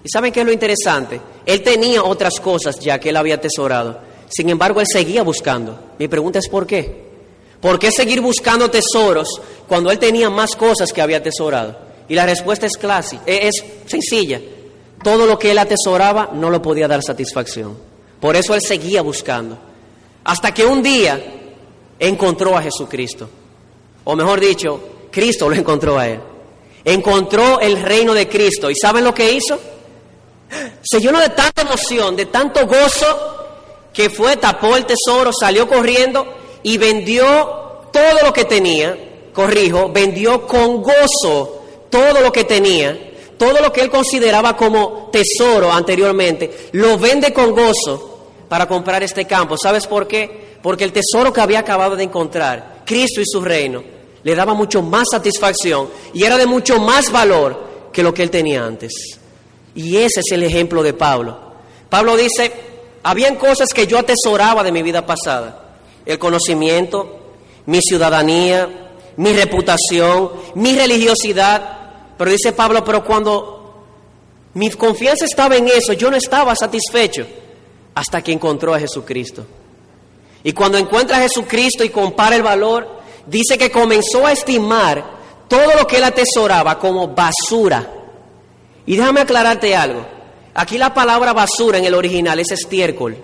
¿Y 0.04 0.10
saben 0.10 0.32
qué 0.32 0.40
es 0.40 0.46
lo 0.46 0.54
interesante? 0.54 1.20
Él 1.46 1.62
tenía 1.62 2.04
otras 2.04 2.40
cosas 2.40 2.80
ya 2.80 3.00
que 3.00 3.10
él 3.10 3.18
había 3.18 3.36
atesorado. 3.36 4.00
Sin 4.30 4.50
embargo, 4.50 4.80
él 4.80 4.88
seguía 4.90 5.24
buscando. 5.24 5.78
Mi 6.00 6.08
pregunta 6.08 6.40
es 6.40 6.48
¿por 6.48 6.66
qué? 6.66 7.06
¿Por 7.60 7.80
qué 7.80 7.92
seguir 7.92 8.22
buscando 8.22 8.70
tesoros 8.70 9.42
cuando 9.68 9.92
él 9.92 10.00
tenía 10.00 10.30
más 10.30 10.56
cosas 10.56 10.94
que 10.94 11.02
había 11.02 11.18
atesorado? 11.18 11.87
Y 12.10 12.16
la 12.16 12.26
respuesta 12.26 12.66
es 12.66 12.78
clásica, 12.78 13.24
es 13.26 13.56
sencilla. 13.86 14.42
Todo 15.04 15.26
lo 15.26 15.38
que 15.38 15.52
él 15.52 15.58
atesoraba 15.58 16.32
no 16.34 16.50
lo 16.50 16.62
podía 16.62 16.88
dar 16.88 17.04
satisfacción. 17.04 17.78
Por 18.20 18.36
eso 18.36 18.56
él 18.56 18.62
seguía 18.62 19.02
buscando. 19.02 19.58
Hasta 20.24 20.54
que 20.54 20.66
un 20.66 20.82
día 20.82 21.20
encontró 22.00 22.58
a 22.58 22.62
Jesucristo. 22.62 23.30
O 24.04 24.16
mejor 24.16 24.40
dicho, 24.40 24.80
Cristo 25.12 25.50
lo 25.50 25.56
encontró 25.56 25.98
a 25.98 26.08
él. 26.08 26.20
Encontró 26.84 27.60
el 27.60 27.82
reino 27.82 28.14
de 28.14 28.28
Cristo. 28.28 28.70
¿Y 28.70 28.76
saben 28.76 29.04
lo 29.04 29.14
que 29.14 29.34
hizo? 29.34 29.60
Se 30.82 31.00
llenó 31.00 31.20
de 31.20 31.30
tanta 31.30 31.62
emoción, 31.62 32.16
de 32.16 32.28
tanto 32.28 32.66
gozo, 32.66 33.36
que 33.94 34.10
fue, 34.10 34.38
tapó 34.38 34.78
el 34.78 34.86
tesoro, 34.86 35.32
salió 35.38 35.68
corriendo 35.68 36.26
y 36.64 36.78
vendió 36.78 37.90
todo 37.92 38.24
lo 38.24 38.32
que 38.32 38.46
tenía. 38.46 38.98
Corrijo, 39.34 39.90
vendió 39.90 40.48
con 40.48 40.82
gozo 40.82 41.57
todo 41.98 42.22
lo 42.22 42.32
que 42.32 42.44
tenía 42.44 43.08
todo 43.38 43.62
lo 43.62 43.72
que 43.72 43.82
él 43.82 43.90
consideraba 43.90 44.58
como 44.58 45.10
tesoro 45.12 45.72
anteriormente, 45.72 46.70
lo 46.74 46.98
vende 46.98 47.32
con 47.32 47.52
gozo 47.52 48.20
para 48.50 48.68
comprar 48.68 49.04
este 49.04 49.26
campo. 49.26 49.58
¿Sabes 49.58 49.86
por 49.86 50.08
qué? 50.08 50.58
Porque 50.62 50.84
el 50.84 50.92
tesoro 50.92 51.32
que 51.32 51.42
había 51.42 51.60
acabado 51.60 51.96
de 51.96 52.04
encontrar, 52.04 52.82
Cristo 52.86 53.22
y 53.22 53.26
su 53.26 53.42
reino, 53.42 53.84
le 54.24 54.36
daba 54.36 54.54
mucho 54.54 54.82
más 54.82 55.06
satisfacción 55.12 55.90
y 56.14 56.24
era 56.24 56.38
de 56.38 56.48
mucho 56.48 56.80
más 56.80 57.12
valor 57.12 57.64
que 57.94 58.04
lo 58.04 58.14
que 58.14 58.24
él 58.24 58.32
tenía 58.32 58.66
antes. 58.66 58.92
Y 59.76 59.98
ese 59.98 60.22
es 60.22 60.32
el 60.32 60.44
ejemplo 60.44 60.82
de 60.82 60.94
Pablo. 60.94 61.38
Pablo 61.90 62.18
dice, 62.18 62.52
habían 63.04 63.36
cosas 63.36 63.70
que 63.74 63.86
yo 63.86 64.00
atesoraba 64.00 64.64
de 64.64 64.72
mi 64.72 64.82
vida 64.82 65.06
pasada. 65.06 65.76
El 66.06 66.18
conocimiento, 66.18 67.36
mi 67.68 67.82
ciudadanía, 67.82 68.90
mi 69.18 69.34
reputación, 69.34 70.32
mi 70.56 70.76
religiosidad, 70.76 71.77
pero 72.18 72.32
dice 72.32 72.52
Pablo, 72.54 72.84
pero 72.84 73.04
cuando 73.04 73.58
mi 74.54 74.70
confianza 74.72 75.26
estaba 75.26 75.56
en 75.56 75.68
eso, 75.68 75.94
yo 75.94 76.10
no 76.10 76.18
estaba 76.18 76.56
satisfecho 76.56 77.26
hasta 77.94 78.22
que 78.22 78.32
encontró 78.32 78.74
a 78.74 78.80
Jesucristo. 78.80 79.46
Y 80.44 80.54
cuando 80.54 80.78
encuentra 80.78 81.18
a 81.18 81.22
Jesucristo 81.22 81.84
y 81.84 81.90
compara 81.90 82.36
el 82.36 82.44
valor, 82.44 82.88
dice 83.26 83.58
que 83.58 83.70
comenzó 83.70 84.26
a 84.26 84.32
estimar 84.32 85.18
todo 85.48 85.76
lo 85.76 85.86
que 85.86 85.98
él 85.98 86.04
atesoraba 86.04 86.80
como 86.80 87.10
basura. 87.10 87.88
Y 88.86 88.96
déjame 88.96 89.22
aclararte 89.22 89.76
algo. 89.76 90.06
Aquí 90.54 90.78
la 90.78 90.94
palabra 90.94 91.34
basura 91.34 91.78
en 91.78 91.86
el 91.86 91.94
original 91.94 92.40
es 92.40 92.52
estiércol. 92.52 93.18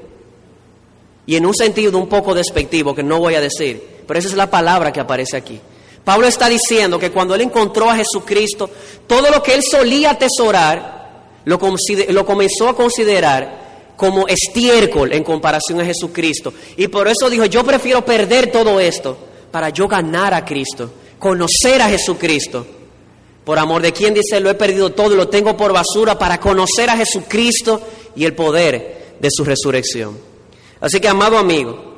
Y 1.25 1.35
en 1.35 1.45
un 1.45 1.55
sentido 1.55 1.97
un 1.97 2.07
poco 2.07 2.35
despectivo 2.35 2.93
que 2.93 3.01
no 3.01 3.19
voy 3.19 3.35
a 3.35 3.41
decir, 3.41 4.01
pero 4.05 4.19
esa 4.19 4.27
es 4.27 4.35
la 4.35 4.51
palabra 4.51 4.91
que 4.91 4.99
aparece 4.99 5.37
aquí. 5.37 5.59
Pablo 6.03 6.27
está 6.27 6.49
diciendo 6.49 6.99
que 6.99 7.11
cuando 7.11 7.33
él 7.33 7.41
encontró 7.41 7.89
a 7.89 7.95
Jesucristo, 7.95 8.69
todo 9.07 9.29
lo 9.29 9.41
que 9.41 9.53
él 9.53 9.61
solía 9.63 10.11
atesorar, 10.11 10.93
lo, 11.45 12.25
comenzó 12.25 12.69
a 12.69 12.75
considerar 12.75 13.93
como 13.95 14.27
estiércol 14.27 15.13
en 15.13 15.23
comparación 15.23 15.79
a 15.79 15.85
Jesucristo. 15.85 16.53
Y 16.77 16.87
por 16.87 17.07
eso 17.07 17.29
dijo, 17.29 17.45
yo 17.45 17.63
prefiero 17.63 18.03
perder 18.03 18.51
todo 18.51 18.79
esto 18.79 19.17
para 19.51 19.69
yo 19.69 19.87
ganar 19.87 20.33
a 20.33 20.43
Cristo, 20.43 20.91
conocer 21.19 21.81
a 21.81 21.89
Jesucristo. 21.89 22.65
Por 23.45 23.59
amor 23.59 23.81
de 23.81 23.93
quien 23.93 24.13
dice, 24.13 24.39
lo 24.39 24.49
he 24.49 24.55
perdido 24.55 24.91
todo 24.91 25.15
lo 25.15 25.27
tengo 25.27 25.55
por 25.55 25.73
basura 25.73 26.17
para 26.17 26.39
conocer 26.39 26.89
a 26.89 26.97
Jesucristo 26.97 27.81
y 28.15 28.25
el 28.25 28.33
poder 28.33 29.15
de 29.19 29.29
su 29.31 29.43
resurrección. 29.43 30.17
Así 30.79 30.99
que, 30.99 31.07
amado 31.07 31.37
amigo, 31.37 31.92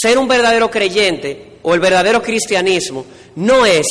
ser 0.00 0.18
un 0.18 0.28
verdadero 0.28 0.70
creyente 0.70 1.58
o 1.62 1.74
el 1.74 1.80
verdadero 1.80 2.22
cristianismo 2.22 3.04
no 3.36 3.66
es 3.66 3.86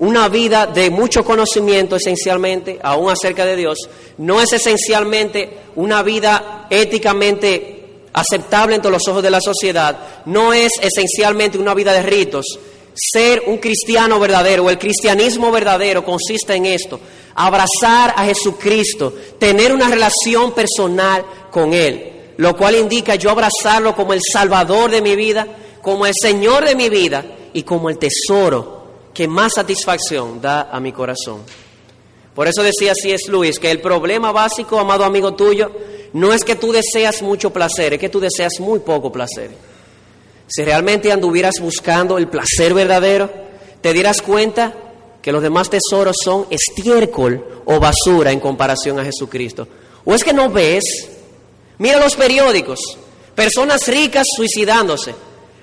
una 0.00 0.28
vida 0.28 0.66
de 0.66 0.90
mucho 0.90 1.24
conocimiento 1.24 1.96
esencialmente, 1.96 2.78
aún 2.82 3.10
acerca 3.10 3.44
de 3.44 3.56
Dios, 3.56 3.78
no 4.18 4.40
es 4.40 4.52
esencialmente 4.52 5.50
una 5.76 6.02
vida 6.02 6.66
éticamente 6.70 7.78
aceptable 8.12 8.76
entre 8.76 8.90
los 8.90 9.06
ojos 9.08 9.22
de 9.22 9.30
la 9.30 9.40
sociedad, 9.40 9.98
no 10.26 10.52
es 10.52 10.70
esencialmente 10.80 11.58
una 11.58 11.74
vida 11.74 11.92
de 11.92 12.02
ritos. 12.02 12.44
Ser 12.94 13.44
un 13.46 13.58
cristiano 13.58 14.18
verdadero 14.18 14.64
o 14.64 14.70
el 14.70 14.78
cristianismo 14.78 15.52
verdadero 15.52 16.04
consiste 16.04 16.54
en 16.54 16.66
esto, 16.66 16.98
abrazar 17.34 18.12
a 18.16 18.24
Jesucristo, 18.24 19.14
tener 19.38 19.72
una 19.72 19.88
relación 19.88 20.52
personal 20.52 21.24
con 21.50 21.72
Él, 21.72 22.17
lo 22.38 22.56
cual 22.56 22.76
indica 22.76 23.16
yo 23.16 23.30
abrazarlo 23.30 23.94
como 23.94 24.12
el 24.12 24.20
salvador 24.32 24.90
de 24.90 25.02
mi 25.02 25.16
vida, 25.16 25.46
como 25.82 26.06
el 26.06 26.14
Señor 26.20 26.64
de 26.64 26.76
mi 26.76 26.88
vida 26.88 27.24
y 27.52 27.64
como 27.64 27.90
el 27.90 27.98
tesoro 27.98 28.78
que 29.12 29.26
más 29.26 29.54
satisfacción 29.54 30.40
da 30.40 30.70
a 30.70 30.78
mi 30.78 30.92
corazón. 30.92 31.42
Por 32.36 32.46
eso 32.46 32.62
decía 32.62 32.92
así 32.92 33.10
es 33.10 33.26
Luis, 33.26 33.58
que 33.58 33.72
el 33.72 33.80
problema 33.80 34.30
básico, 34.30 34.78
amado 34.78 35.04
amigo 35.04 35.34
tuyo, 35.34 35.72
no 36.12 36.32
es 36.32 36.44
que 36.44 36.54
tú 36.54 36.70
deseas 36.70 37.22
mucho 37.22 37.52
placer, 37.52 37.94
es 37.94 37.98
que 37.98 38.08
tú 38.08 38.20
deseas 38.20 38.60
muy 38.60 38.78
poco 38.78 39.10
placer. 39.10 39.50
Si 40.46 40.62
realmente 40.62 41.10
anduvieras 41.10 41.56
buscando 41.60 42.18
el 42.18 42.28
placer 42.28 42.72
verdadero, 42.72 43.28
te 43.80 43.92
dieras 43.92 44.22
cuenta 44.22 44.72
que 45.20 45.32
los 45.32 45.42
demás 45.42 45.70
tesoros 45.70 46.14
son 46.22 46.46
estiércol 46.50 47.62
o 47.64 47.80
basura 47.80 48.30
en 48.30 48.38
comparación 48.38 49.00
a 49.00 49.04
Jesucristo. 49.04 49.66
¿O 50.04 50.14
es 50.14 50.22
que 50.22 50.32
no 50.32 50.48
ves? 50.48 51.17
Mira 51.78 51.98
los 52.00 52.16
periódicos, 52.16 52.80
personas 53.34 53.86
ricas 53.86 54.26
suicidándose. 54.36 55.14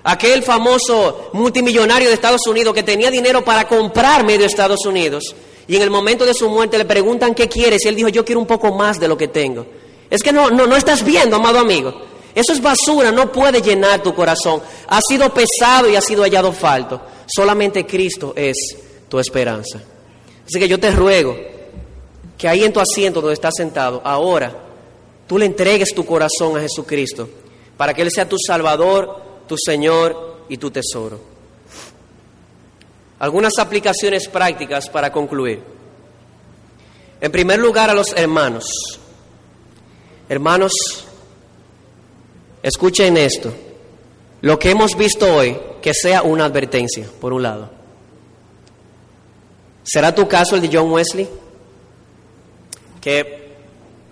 Aquel 0.04 0.44
famoso 0.44 1.32
multimillonario 1.34 2.08
de 2.08 2.14
Estados 2.14 2.46
Unidos 2.48 2.74
que 2.74 2.84
tenía 2.84 3.10
dinero 3.10 3.44
para 3.44 3.68
comprar 3.68 4.24
medio 4.24 4.46
Estados 4.46 4.86
Unidos 4.86 5.36
y 5.68 5.76
en 5.76 5.82
el 5.82 5.90
momento 5.90 6.26
de 6.26 6.36
su 6.36 6.48
muerte 6.48 6.78
le 6.78 6.86
preguntan 6.86 7.34
qué 7.34 7.50
quieres 7.50 7.84
y 7.84 7.88
él 7.88 7.96
dijo 7.96 8.10
yo 8.10 8.24
quiero 8.24 8.40
un 8.40 8.46
poco 8.46 8.72
más 8.72 9.00
de 9.00 9.08
lo 9.08 9.18
que 9.18 9.28
tengo. 9.28 9.66
Es 10.10 10.22
que 10.22 10.32
no, 10.32 10.52
no, 10.52 10.68
no 10.68 10.76
estás 10.76 11.04
viendo, 11.04 11.36
amado 11.36 11.60
amigo. 11.60 11.94
Eso 12.36 12.54
es 12.54 12.62
basura, 12.62 13.12
no 13.12 13.32
puede 13.32 13.62
llenar 13.62 14.04
tu 14.04 14.14
corazón. 14.14 14.62
Ha 14.88 15.00
sido 15.02 15.34
pesado 15.34 15.90
y 15.90 15.96
ha 15.96 16.02
sido 16.02 16.22
hallado 16.22 16.54
falto. 16.54 17.02
Solamente 17.26 17.86
Cristo 17.86 18.34
es 18.36 18.56
tu 19.10 19.20
esperanza. 19.20 19.82
Así 20.46 20.60
que 20.60 20.68
yo 20.68 20.80
te 20.80 20.92
ruego 20.92 21.36
que 22.38 22.48
ahí 22.48 22.64
en 22.64 22.74
tu 22.74 22.80
asiento 22.80 23.22
donde 23.22 23.34
estás 23.34 23.54
sentado, 23.58 24.02
ahora 24.04 24.65
tú 25.28 25.38
le 25.38 25.46
entregues 25.46 25.94
tu 25.94 26.06
corazón 26.06 26.58
a 26.58 26.62
Jesucristo 26.62 27.30
para 27.78 27.94
que 27.94 28.02
Él 28.02 28.12
sea 28.12 28.28
tu 28.28 28.38
Salvador, 28.38 29.22
tu 29.48 29.58
Señor 29.58 30.44
y 30.50 30.58
tu 30.58 30.72
tesoro. 30.72 31.20
Algunas 33.20 33.58
aplicaciones 33.60 34.28
prácticas 34.28 34.90
para 34.90 35.12
concluir. 35.12 35.62
En 37.22 37.32
primer 37.32 37.60
lugar, 37.60 37.90
a 37.90 37.94
los 37.94 38.14
hermanos. 38.16 38.66
Hermanos, 40.28 40.74
escuchen 42.62 43.18
esto. 43.18 43.54
Lo 44.42 44.60
que 44.60 44.72
hemos 44.72 44.98
visto 44.98 45.34
hoy, 45.34 45.58
que 45.82 45.94
sea 45.94 46.24
una 46.24 46.46
advertencia, 46.46 47.08
por 47.22 47.34
un 47.34 47.44
lado. 47.44 47.70
¿Será 49.84 50.14
tu 50.14 50.28
caso 50.28 50.56
el 50.56 50.62
de 50.62 50.78
John 50.78 50.92
Wesley? 50.92 51.30
Que 53.00 53.45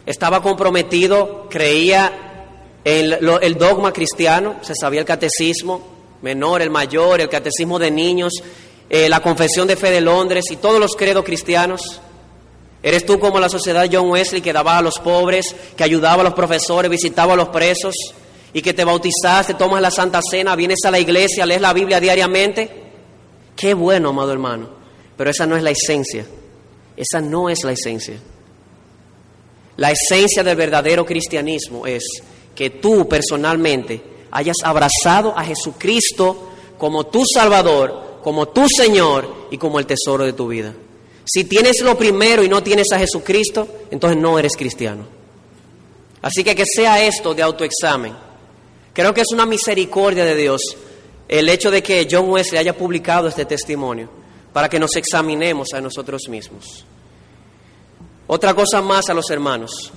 estaba 0.05 0.41
comprometido, 0.41 1.47
creía 1.49 2.11
en 2.83 3.17
el 3.41 3.57
dogma 3.57 3.93
cristiano, 3.93 4.55
se 4.61 4.75
sabía 4.75 5.01
el 5.01 5.05
catecismo 5.05 5.93
menor, 6.23 6.61
el 6.61 6.71
mayor, 6.71 7.21
el 7.21 7.29
catecismo 7.29 7.77
de 7.77 7.91
niños, 7.91 8.33
eh, 8.89 9.09
la 9.09 9.19
confesión 9.19 9.67
de 9.67 9.75
fe 9.75 9.91
de 9.91 10.01
Londres 10.01 10.45
y 10.49 10.55
todos 10.55 10.79
los 10.79 10.95
credos 10.95 11.23
cristianos. 11.23 12.01
¿Eres 12.81 13.05
tú 13.05 13.19
como 13.19 13.39
la 13.39 13.49
sociedad 13.49 13.87
John 13.91 14.09
Wesley 14.09 14.41
que 14.41 14.51
daba 14.51 14.77
a 14.77 14.81
los 14.81 14.99
pobres, 14.99 15.55
que 15.77 15.83
ayudaba 15.83 16.21
a 16.21 16.23
los 16.23 16.33
profesores, 16.33 16.89
visitaba 16.89 17.33
a 17.33 17.35
los 17.35 17.49
presos 17.49 17.93
y 18.53 18.61
que 18.61 18.73
te 18.73 18.83
bautizaste, 18.83 19.53
tomas 19.53 19.81
la 19.81 19.91
Santa 19.91 20.19
Cena, 20.21 20.55
vienes 20.55 20.79
a 20.85 20.91
la 20.91 20.99
iglesia, 20.99 21.45
lees 21.45 21.61
la 21.61 21.73
Biblia 21.73 21.99
diariamente? 21.99 22.83
Qué 23.55 23.73
bueno, 23.73 24.09
amado 24.09 24.31
hermano. 24.31 24.69
Pero 25.15 25.29
esa 25.29 25.45
no 25.45 25.55
es 25.55 25.63
la 25.63 25.71
esencia. 25.71 26.25
Esa 26.97 27.21
no 27.21 27.49
es 27.49 27.63
la 27.63 27.71
esencia. 27.71 28.15
La 29.77 29.91
esencia 29.91 30.43
del 30.43 30.55
verdadero 30.55 31.05
cristianismo 31.05 31.87
es 31.87 32.03
que 32.55 32.69
tú 32.69 33.07
personalmente 33.07 34.01
hayas 34.31 34.57
abrazado 34.63 35.37
a 35.37 35.43
Jesucristo 35.43 36.49
como 36.77 37.05
tu 37.05 37.23
Salvador, 37.25 38.19
como 38.23 38.47
tu 38.49 38.67
Señor 38.67 39.47
y 39.51 39.57
como 39.57 39.79
el 39.79 39.85
tesoro 39.85 40.25
de 40.25 40.33
tu 40.33 40.47
vida. 40.47 40.73
Si 41.25 41.45
tienes 41.45 41.81
lo 41.81 41.97
primero 41.97 42.43
y 42.43 42.49
no 42.49 42.61
tienes 42.61 42.91
a 42.91 42.99
Jesucristo, 42.99 43.67
entonces 43.89 44.19
no 44.19 44.37
eres 44.37 44.55
cristiano. 44.55 45.05
Así 46.21 46.43
que 46.43 46.55
que 46.55 46.65
sea 46.65 47.03
esto 47.05 47.33
de 47.33 47.41
autoexamen. 47.41 48.13
Creo 48.93 49.13
que 49.13 49.21
es 49.21 49.31
una 49.33 49.45
misericordia 49.45 50.25
de 50.25 50.35
Dios 50.35 50.61
el 51.27 51.49
hecho 51.49 51.71
de 51.71 51.81
que 51.81 52.07
John 52.09 52.29
Wesley 52.29 52.59
haya 52.59 52.77
publicado 52.77 53.27
este 53.27 53.45
testimonio 53.45 54.09
para 54.51 54.69
que 54.69 54.79
nos 54.79 54.95
examinemos 54.95 55.69
a 55.73 55.81
nosotros 55.81 56.23
mismos. 56.29 56.85
Otra 58.27 58.53
cosa 58.53 58.81
más 58.81 59.09
a 59.09 59.13
los 59.13 59.29
hermanos. 59.29 59.91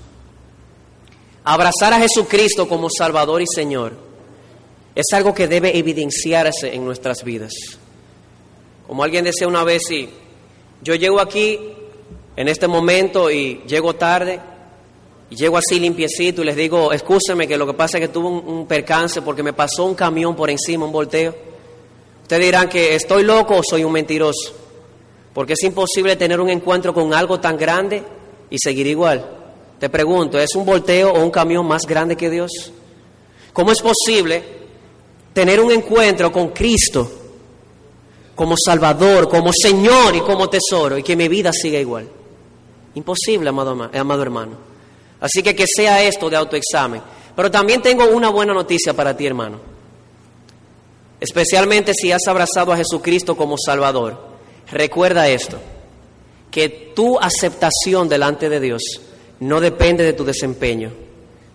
Abrazar 1.44 1.92
a 1.92 2.00
Jesucristo 2.00 2.68
como 2.68 2.88
Salvador 2.90 3.40
y 3.40 3.46
Señor 3.46 3.92
es 4.94 5.06
algo 5.12 5.32
que 5.32 5.46
debe 5.46 5.78
evidenciarse 5.78 6.74
en 6.74 6.84
nuestras 6.84 7.22
vidas. 7.22 7.52
Como 8.86 9.04
alguien 9.04 9.24
decía 9.24 9.46
una 9.46 9.62
vez, 9.62 9.82
si 9.86 10.08
yo 10.82 10.94
llego 10.94 11.20
aquí 11.20 11.58
en 12.34 12.48
este 12.48 12.66
momento 12.66 13.30
y 13.30 13.62
llego 13.66 13.94
tarde, 13.94 14.40
y 15.30 15.36
llego 15.36 15.56
así 15.56 15.78
limpiecito 15.78 16.42
y 16.42 16.46
les 16.46 16.56
digo, 16.56 16.92
escúcheme 16.92 17.46
que 17.46 17.56
lo 17.56 17.66
que 17.66 17.74
pasa 17.74 17.98
es 17.98 18.02
que 18.02 18.08
tuve 18.08 18.28
un, 18.28 18.46
un 18.46 18.66
percance 18.66 19.22
porque 19.22 19.42
me 19.42 19.52
pasó 19.52 19.84
un 19.84 19.94
camión 19.94 20.34
por 20.34 20.50
encima, 20.50 20.84
un 20.84 20.92
volteo. 20.92 21.34
Ustedes 22.22 22.44
dirán 22.44 22.68
que 22.68 22.94
estoy 22.94 23.22
loco 23.22 23.56
o 23.56 23.62
soy 23.62 23.84
un 23.84 23.92
mentiroso, 23.92 24.52
porque 25.32 25.52
es 25.52 25.62
imposible 25.62 26.16
tener 26.16 26.40
un 26.40 26.50
encuentro 26.50 26.92
con 26.92 27.14
algo 27.14 27.38
tan 27.38 27.56
grande 27.56 28.02
y 28.50 28.58
seguir 28.58 28.86
igual. 28.86 29.24
Te 29.78 29.88
pregunto, 29.88 30.38
¿es 30.38 30.54
un 30.54 30.64
volteo 30.64 31.12
o 31.12 31.22
un 31.22 31.30
camión 31.30 31.66
más 31.66 31.82
grande 31.82 32.16
que 32.16 32.30
Dios? 32.30 32.50
¿Cómo 33.52 33.72
es 33.72 33.80
posible 33.80 34.42
tener 35.32 35.60
un 35.60 35.70
encuentro 35.70 36.32
con 36.32 36.48
Cristo 36.48 37.10
como 38.34 38.54
Salvador, 38.56 39.28
como 39.28 39.50
Señor 39.52 40.16
y 40.16 40.20
como 40.20 40.48
tesoro 40.48 40.98
y 40.98 41.02
que 41.02 41.16
mi 41.16 41.28
vida 41.28 41.52
siga 41.52 41.78
igual? 41.78 42.08
Imposible, 42.94 43.48
amado, 43.48 43.90
amado 43.92 44.22
hermano. 44.22 44.56
Así 45.20 45.42
que 45.42 45.54
que 45.54 45.64
sea 45.66 46.02
esto 46.02 46.30
de 46.30 46.36
autoexamen. 46.36 47.02
Pero 47.34 47.50
también 47.50 47.82
tengo 47.82 48.06
una 48.08 48.30
buena 48.30 48.54
noticia 48.54 48.94
para 48.94 49.16
ti, 49.16 49.26
hermano 49.26 49.76
especialmente 51.20 51.92
si 51.94 52.12
has 52.12 52.26
abrazado 52.26 52.72
a 52.72 52.76
Jesucristo 52.76 53.36
como 53.36 53.56
Salvador, 53.58 54.18
recuerda 54.70 55.28
esto, 55.28 55.58
que 56.56 56.70
tu 56.70 57.18
aceptación 57.18 58.08
delante 58.08 58.48
de 58.48 58.60
Dios 58.60 58.80
no 59.40 59.60
depende 59.60 60.02
de 60.04 60.14
tu 60.14 60.24
desempeño, 60.24 60.90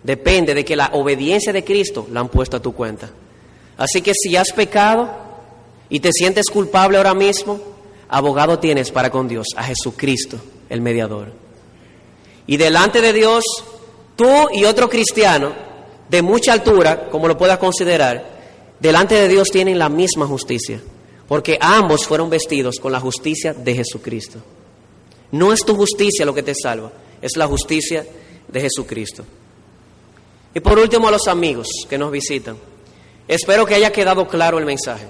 depende 0.04 0.54
de 0.54 0.64
que 0.64 0.76
la 0.76 0.92
obediencia 0.94 1.52
de 1.52 1.64
Cristo 1.64 2.06
la 2.12 2.20
han 2.20 2.30
puesto 2.30 2.58
a 2.58 2.62
tu 2.62 2.74
cuenta. 2.76 3.10
Así 3.78 4.04
que 4.04 4.12
si 4.14 4.36
has 4.36 4.52
pecado 4.52 5.10
y 5.90 6.02
te 6.02 6.12
sientes 6.12 6.52
culpable 6.52 6.98
ahora 6.98 7.16
mismo, 7.16 7.60
abogado 8.10 8.60
tienes 8.60 8.92
para 8.92 9.10
con 9.10 9.28
Dios, 9.28 9.48
a 9.56 9.64
Jesucristo, 9.64 10.38
el 10.70 10.82
mediador. 10.82 11.34
Y 12.46 12.58
delante 12.58 13.02
de 13.02 13.12
Dios, 13.12 13.44
tú 14.16 14.50
y 14.54 14.66
otro 14.66 14.88
cristiano 14.88 15.52
de 16.10 16.22
mucha 16.22 16.54
altura, 16.54 17.10
como 17.10 17.28
lo 17.28 17.40
puedas 17.40 17.58
considerar, 17.58 18.24
delante 18.80 19.16
de 19.16 19.28
Dios 19.28 19.50
tienen 19.50 19.80
la 19.80 19.90
misma 19.90 20.28
justicia, 20.28 20.80
porque 21.28 21.58
ambos 21.60 22.06
fueron 22.06 22.30
vestidos 22.30 22.80
con 22.80 22.92
la 22.92 23.00
justicia 23.00 23.56
de 23.56 23.74
Jesucristo. 23.74 24.38
No 25.32 25.54
es 25.54 25.62
tu 25.62 25.76
justicia 25.76 26.26
lo 26.26 26.34
que 26.34 26.44
te 26.44 26.54
salva, 26.56 26.92
es 27.22 27.32
la 27.38 27.48
justicia 27.48 28.06
de 28.48 28.62
Jesucristo. 28.62 29.24
Y 30.54 30.60
por 30.60 30.78
último 30.78 31.08
a 31.08 31.12
los 31.12 31.28
amigos 31.28 31.68
que 31.90 31.98
nos 31.98 32.12
visitan. 32.12 32.58
Espero 33.28 33.66
que 33.66 33.76
haya 33.76 33.92
quedado 33.92 34.28
claro 34.28 34.60
el 34.60 34.66
mensaje. 34.66 35.06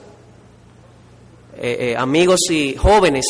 Eh, 1.57 1.91
eh, 1.91 1.95
amigos 1.97 2.39
y 2.49 2.75
jóvenes 2.75 3.25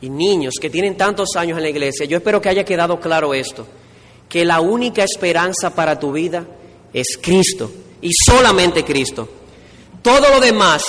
y 0.00 0.10
niños 0.10 0.54
que 0.60 0.70
tienen 0.70 0.96
tantos 0.96 1.30
años 1.36 1.56
en 1.58 1.64
la 1.64 1.70
iglesia, 1.70 2.06
yo 2.06 2.18
espero 2.18 2.40
que 2.40 2.48
haya 2.48 2.64
quedado 2.64 3.00
claro 3.00 3.34
esto, 3.34 3.66
que 4.28 4.44
la 4.44 4.60
única 4.60 5.02
esperanza 5.02 5.74
para 5.74 5.98
tu 5.98 6.12
vida 6.12 6.46
es 6.92 7.18
Cristo 7.20 7.70
y 8.00 8.10
solamente 8.12 8.84
Cristo. 8.84 9.28
Todo 10.02 10.30
lo 10.30 10.40
demás 10.40 10.82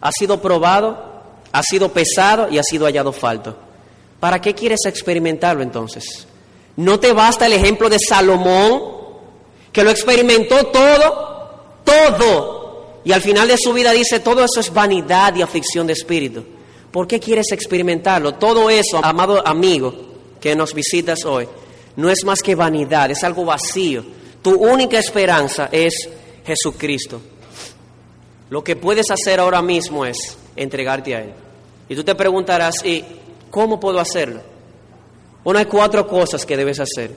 ha 0.00 0.12
sido 0.12 0.40
probado, 0.40 1.22
ha 1.50 1.62
sido 1.62 1.92
pesado 1.92 2.48
y 2.50 2.58
ha 2.58 2.62
sido 2.62 2.86
hallado 2.86 3.12
falto. 3.12 3.63
¿Para 4.24 4.40
qué 4.40 4.54
quieres 4.54 4.80
experimentarlo 4.86 5.62
entonces? 5.62 6.26
¿No 6.76 6.98
te 6.98 7.12
basta 7.12 7.44
el 7.44 7.52
ejemplo 7.52 7.90
de 7.90 7.98
Salomón, 7.98 8.80
que 9.70 9.84
lo 9.84 9.90
experimentó 9.90 10.68
todo, 10.68 11.82
todo, 11.84 13.00
y 13.04 13.12
al 13.12 13.20
final 13.20 13.48
de 13.48 13.58
su 13.58 13.74
vida 13.74 13.92
dice, 13.92 14.20
todo 14.20 14.42
eso 14.42 14.60
es 14.60 14.72
vanidad 14.72 15.36
y 15.36 15.42
aflicción 15.42 15.86
de 15.86 15.92
espíritu? 15.92 16.42
¿Por 16.90 17.06
qué 17.06 17.20
quieres 17.20 17.52
experimentarlo? 17.52 18.36
Todo 18.36 18.70
eso, 18.70 19.04
amado 19.04 19.46
amigo 19.46 19.94
que 20.40 20.56
nos 20.56 20.72
visitas 20.72 21.26
hoy, 21.26 21.46
no 21.96 22.08
es 22.08 22.24
más 22.24 22.40
que 22.40 22.54
vanidad, 22.54 23.10
es 23.10 23.22
algo 23.24 23.44
vacío 23.44 24.04
tu 24.40 24.54
única 24.54 24.98
esperanza 24.98 25.68
es 25.70 26.08
Jesucristo. 26.46 27.20
Lo 28.48 28.64
que 28.64 28.74
puedes 28.74 29.10
hacer 29.10 29.38
ahora 29.38 29.60
mismo 29.60 30.06
es 30.06 30.38
entregarte 30.56 31.14
a 31.14 31.20
Él. 31.20 31.34
Y 31.90 31.94
tú 31.94 32.02
te 32.04 32.14
preguntarás, 32.14 32.74
¿y 32.82 33.04
cómo 33.54 33.78
puedo 33.78 34.00
hacerlo? 34.00 34.40
Bueno, 35.44 35.60
hay 35.60 35.66
cuatro 35.66 36.08
cosas 36.08 36.44
que 36.44 36.56
debes 36.56 36.80
hacer. 36.80 37.12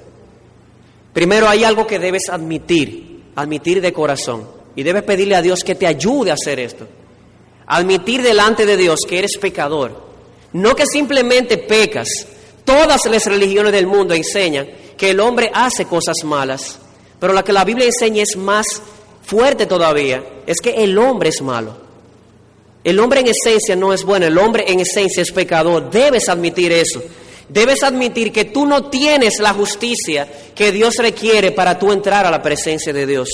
Primero, 1.11 1.49
hay 1.49 1.63
algo 1.63 1.88
que 1.88 1.97
debes 1.97 2.29
admitir, 2.29 3.23
admitir 3.35 3.81
de 3.81 3.91
corazón. 3.91 4.55
y 4.75 4.83
debes 4.83 5.01
pedirle 5.01 5.35
a 5.35 5.41
Dios 5.41 5.61
que 5.65 5.73
te 5.73 5.88
ayude 5.88 6.29
a 6.29 6.35
hacer 6.35 6.59
esto. 6.59 6.88
Admitir 7.65 8.21
delante 8.21 8.67
de 8.67 8.77
Dios 8.77 8.99
que 9.09 9.17
eres 9.17 9.35
pecador. 9.39 9.99
No 10.53 10.75
que 10.75 10.85
simplemente 10.85 11.57
pecas. 11.57 12.07
Todas 12.63 13.03
las 13.07 13.25
religiones 13.25 13.71
del 13.71 13.88
mundo 13.88 14.13
enseñan 14.13 14.67
que 14.95 15.09
el 15.09 15.19
hombre 15.19 15.49
hace 15.51 15.85
cosas 15.85 16.17
malas, 16.23 16.77
pero 17.19 17.33
la 17.33 17.43
que 17.43 17.53
la 17.53 17.65
Biblia 17.65 17.88
enseña 17.88 18.21
es 18.21 18.38
más 18.38 18.67
fuerte 19.23 19.65
todavía, 19.65 20.23
es 20.45 20.61
que 20.61 20.83
el 20.83 20.95
hombre 20.99 21.29
es 21.29 21.41
malo. 21.41 21.86
El 22.88 23.01
hombre 23.01 23.19
en 23.19 23.27
esencia 23.27 23.75
no 23.75 23.91
es 23.91 24.05
bueno, 24.05 24.27
el 24.27 24.38
hombre 24.38 24.63
en 24.65 24.79
esencia 24.79 25.21
es 25.21 25.33
pecador. 25.33 25.89
Debes 25.89 26.29
admitir 26.29 26.71
eso. 26.71 27.03
Debes 27.49 27.83
admitir 27.83 28.31
que 28.31 28.45
tú 28.45 28.65
no 28.65 28.85
tienes 28.85 29.41
la 29.41 29.53
justicia 29.53 30.25
que 30.55 30.71
Dios 30.71 30.95
requiere 30.95 31.51
para 31.51 31.77
tú 31.77 31.91
entrar 31.91 32.25
a 32.25 32.31
la 32.31 32.41
presencia 32.41 32.93
de 32.93 33.05
Dios. 33.05 33.27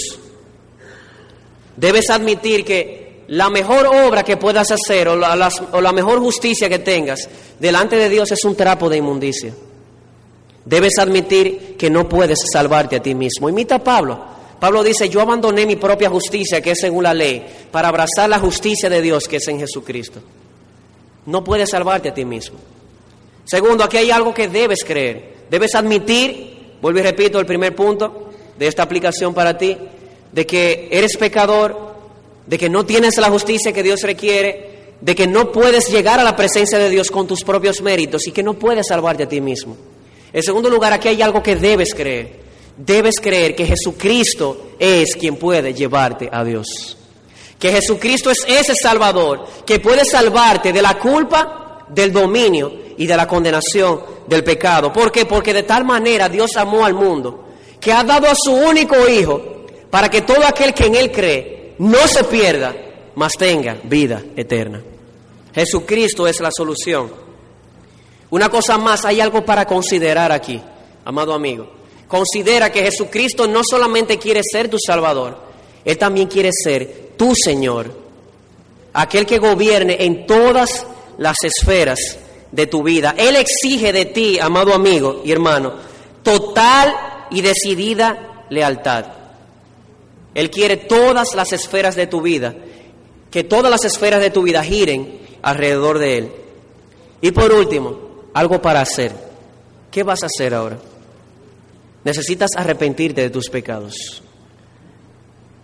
Debes 1.78 2.10
admitir 2.10 2.66
que 2.66 3.26
la 3.28 3.52
mejor 3.52 3.86
obra 3.86 4.24
que 4.24 4.38
puedas 4.38 4.72
hacer 4.72 5.08
o 5.08 5.16
la, 5.16 5.52
o 5.72 5.82
la 5.82 5.92
mejor 5.92 6.18
justicia 6.18 6.68
que 6.68 6.80
tengas 6.80 7.30
delante 7.60 7.96
de 7.96 8.10
Dios 8.10 8.32
es 8.32 8.44
un 8.46 8.56
trapo 8.56 8.90
de 8.90 8.98
inmundicia. 8.98 9.54
Debes 10.66 10.98
admitir 10.98 11.76
que 11.78 11.92
no 11.92 12.10
puedes 12.10 12.40
salvarte 12.52 12.96
a 12.96 13.04
ti 13.04 13.14
mismo. 13.14 13.50
Imita 13.50 13.76
a 13.76 13.84
Pablo. 13.84 14.33
Pablo 14.64 14.82
dice, 14.82 15.10
yo 15.10 15.20
abandoné 15.20 15.66
mi 15.66 15.76
propia 15.76 16.10
justicia, 16.10 16.62
que 16.62 16.72
es 16.72 16.80
según 16.80 17.04
la 17.04 17.14
ley, 17.14 17.46
para 17.70 17.90
abrazar 17.90 18.30
la 18.30 18.40
justicia 18.40 18.90
de 18.90 19.02
Dios, 19.02 19.28
que 19.28 19.36
es 19.36 19.48
en 19.50 19.60
Jesucristo. 19.60 20.22
No 21.26 21.44
puedes 21.44 21.72
salvarte 21.72 22.08
a 22.08 22.14
ti 22.14 22.24
mismo. 22.24 22.60
Segundo, 23.44 23.84
aquí 23.84 23.98
hay 23.98 24.10
algo 24.10 24.34
que 24.34 24.48
debes 24.48 24.86
creer. 24.86 25.34
Debes 25.50 25.76
admitir, 25.76 26.78
vuelvo 26.82 27.00
y 27.00 27.02
repito 27.02 27.42
el 27.42 27.46
primer 27.46 27.76
punto 27.76 28.30
de 28.58 28.68
esta 28.68 28.84
aplicación 28.84 29.34
para 29.34 29.58
ti, 29.58 29.78
de 30.32 30.46
que 30.48 30.88
eres 30.90 31.18
pecador, 31.18 31.96
de 32.48 32.58
que 32.58 32.70
no 32.70 32.86
tienes 32.86 33.18
la 33.18 33.30
justicia 33.30 33.74
que 33.74 33.84
Dios 33.84 34.00
requiere, 34.04 34.94
de 35.02 35.14
que 35.14 35.28
no 35.28 35.52
puedes 35.52 35.90
llegar 35.90 36.22
a 36.22 36.24
la 36.24 36.38
presencia 36.38 36.80
de 36.80 36.90
Dios 36.90 37.12
con 37.12 37.28
tus 37.28 37.44
propios 37.44 37.82
méritos 37.82 38.28
y 38.28 38.32
que 38.32 38.44
no 38.44 38.54
puedes 38.54 38.88
salvarte 38.88 39.24
a 39.24 39.28
ti 39.28 39.42
mismo. 39.42 39.76
En 40.32 40.42
segundo 40.42 40.70
lugar, 40.70 40.94
aquí 40.94 41.10
hay 41.10 41.22
algo 41.22 41.44
que 41.44 41.58
debes 41.58 41.94
creer. 41.94 42.43
Debes 42.76 43.16
creer 43.22 43.56
que 43.56 43.66
Jesucristo 43.66 44.72
es 44.80 45.16
quien 45.16 45.36
puede 45.36 45.74
llevarte 45.74 46.30
a 46.32 46.44
Dios. 46.44 46.98
Que 47.60 47.72
Jesucristo 47.72 48.32
es 48.32 48.44
ese 48.48 48.74
Salvador 48.76 49.46
que 49.66 49.80
puede 49.80 50.04
salvarte 50.06 50.74
de 50.74 50.82
la 50.82 50.98
culpa, 50.98 51.86
del 51.90 52.12
dominio 52.12 52.74
y 52.98 53.06
de 53.06 53.16
la 53.16 53.28
condenación 53.28 54.02
del 54.28 54.44
pecado. 54.44 54.92
¿Por 54.92 55.12
qué? 55.12 55.26
Porque 55.26 55.54
de 55.54 55.64
tal 55.64 55.86
manera 55.86 56.30
Dios 56.30 56.58
amó 56.58 56.86
al 56.86 56.94
mundo 56.94 57.46
que 57.80 57.92
ha 57.92 58.04
dado 58.04 58.28
a 58.28 58.36
su 58.36 58.54
único 58.54 59.08
Hijo 59.08 59.66
para 59.90 60.10
que 60.10 60.22
todo 60.22 60.46
aquel 60.46 60.74
que 60.74 60.88
en 60.88 60.96
Él 60.96 61.12
cree 61.12 61.76
no 61.78 62.08
se 62.08 62.24
pierda, 62.24 62.74
mas 63.16 63.34
tenga 63.34 63.78
vida 63.84 64.24
eterna. 64.36 64.82
Jesucristo 65.54 66.28
es 66.28 66.40
la 66.40 66.50
solución. 66.52 67.12
Una 68.30 68.50
cosa 68.50 68.78
más, 68.78 69.06
hay 69.06 69.22
algo 69.22 69.46
para 69.46 69.66
considerar 69.66 70.32
aquí, 70.32 70.60
amado 71.06 71.34
amigo. 71.34 71.83
Considera 72.14 72.72
que 72.72 72.84
Jesucristo 72.84 73.48
no 73.48 73.62
solamente 73.68 74.20
quiere 74.20 74.42
ser 74.44 74.70
tu 74.70 74.78
Salvador, 74.78 75.36
Él 75.84 75.98
también 75.98 76.28
quiere 76.28 76.52
ser 76.54 77.14
tu 77.18 77.34
Señor, 77.34 77.92
aquel 78.94 79.26
que 79.26 79.40
gobierne 79.40 79.98
en 80.00 80.28
todas 80.28 80.86
las 81.18 81.38
esferas 81.44 82.20
de 82.52 82.68
tu 82.68 82.84
vida. 82.84 83.16
Él 83.18 83.36
exige 83.36 83.92
de 83.92 84.06
ti, 84.06 84.38
amado 84.40 84.76
amigo 84.76 85.24
y 85.26 85.32
hermano, 85.32 85.74
total 86.22 86.94
y 87.32 87.42
decidida 87.42 88.46
lealtad. 88.52 89.06
Él 90.36 90.52
quiere 90.52 90.78
todas 90.78 91.34
las 91.34 91.52
esferas 91.52 91.96
de 91.96 92.06
tu 92.06 92.22
vida, 92.22 92.54
que 93.32 93.44
todas 93.44 93.72
las 93.72 93.86
esferas 93.86 94.22
de 94.22 94.30
tu 94.30 94.44
vida 94.44 94.64
giren 94.64 95.20
alrededor 95.42 95.98
de 95.98 96.18
Él. 96.20 96.32
Y 97.22 97.32
por 97.32 97.52
último, 97.52 97.98
algo 98.36 98.62
para 98.62 98.82
hacer. 98.82 99.12
¿Qué 99.90 100.04
vas 100.04 100.22
a 100.22 100.28
hacer 100.28 100.54
ahora? 100.54 100.78
Necesitas 102.04 102.52
arrepentirte 102.56 103.22
de 103.22 103.30
tus 103.30 103.50
pecados. 103.50 104.22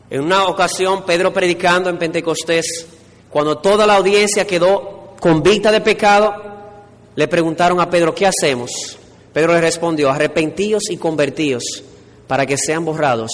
En 0.10 0.22
una 0.22 0.46
ocasión, 0.46 1.06
Pedro 1.06 1.32
predicando 1.32 1.90
en 1.90 2.00
Pentecostés, 2.00 2.88
cuando 3.30 3.58
toda 3.58 3.86
la 3.86 3.96
audiencia 3.96 4.48
quedó 4.48 5.16
convicta 5.20 5.72
de 5.72 5.82
pecado, 5.82 6.34
le 7.16 7.28
preguntaron 7.28 7.80
a 7.80 7.90
Pedro, 7.90 8.16
¿qué 8.16 8.26
hacemos? 8.26 8.98
Pedro 9.34 9.54
le 9.54 9.62
respondió, 9.62 10.10
arrepentíos 10.10 10.90
y 10.90 10.98
convertíos 10.98 11.64
para 12.28 12.46
que 12.46 12.58
sean 12.58 12.86
borrados 12.86 13.32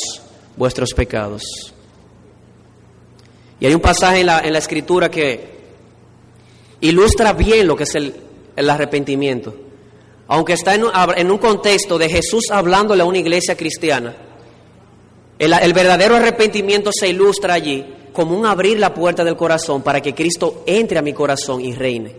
vuestros 0.58 0.94
pecados. 0.94 1.44
Y 3.60 3.66
hay 3.66 3.74
un 3.74 3.82
pasaje 3.82 4.22
en 4.22 4.26
la, 4.26 4.40
en 4.40 4.52
la 4.52 4.60
escritura 4.60 5.10
que 5.10 5.56
ilustra 6.82 7.34
bien 7.34 7.68
lo 7.68 7.76
que 7.76 7.84
es 7.84 7.96
el, 7.96 8.16
el 8.56 8.70
arrepentimiento. 8.70 9.56
Aunque 10.28 10.54
está 10.54 10.74
en 10.74 11.32
un, 11.32 11.38
contexto 11.38 11.98
de 11.98 12.10
Jesús 12.10 12.46
hablándole 12.52 13.04
a 13.04 13.06
una 13.06 13.20
iglesia 13.20 13.56
cristiana, 13.56 14.16
el, 15.38 15.54
el 15.54 15.74
verdadero 15.74 16.16
arrepentimiento 16.16 16.92
se 16.92 17.10
ilustra 17.10 17.54
allí 17.54 17.86
como 18.12 18.38
un 18.38 18.46
abrir 18.46 18.80
la 18.80 18.94
puerta 18.94 19.24
del 19.24 19.36
corazón 19.36 19.82
para 19.84 20.02
que 20.02 20.16
Cristo 20.16 20.64
entre 20.66 20.98
a 20.98 21.02
mi 21.02 21.14
corazón 21.14 21.62
y 21.62 21.74
reine. 21.74 22.16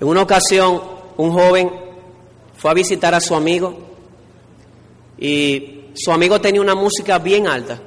En 0.00 0.08
una 0.08 0.22
ocasión, 0.22 0.80
un 1.16 1.32
joven 1.32 1.70
fue 2.56 2.70
a 2.70 2.74
visitar 2.74 3.14
a 3.14 3.20
su 3.20 3.34
amigo 3.34 3.76
y 5.18 5.80
su 5.94 6.10
amigo 6.12 6.40
tenía 6.40 6.60
una 6.60 6.74
música 6.74 7.18
bien 7.18 7.46
alta. 7.46 7.80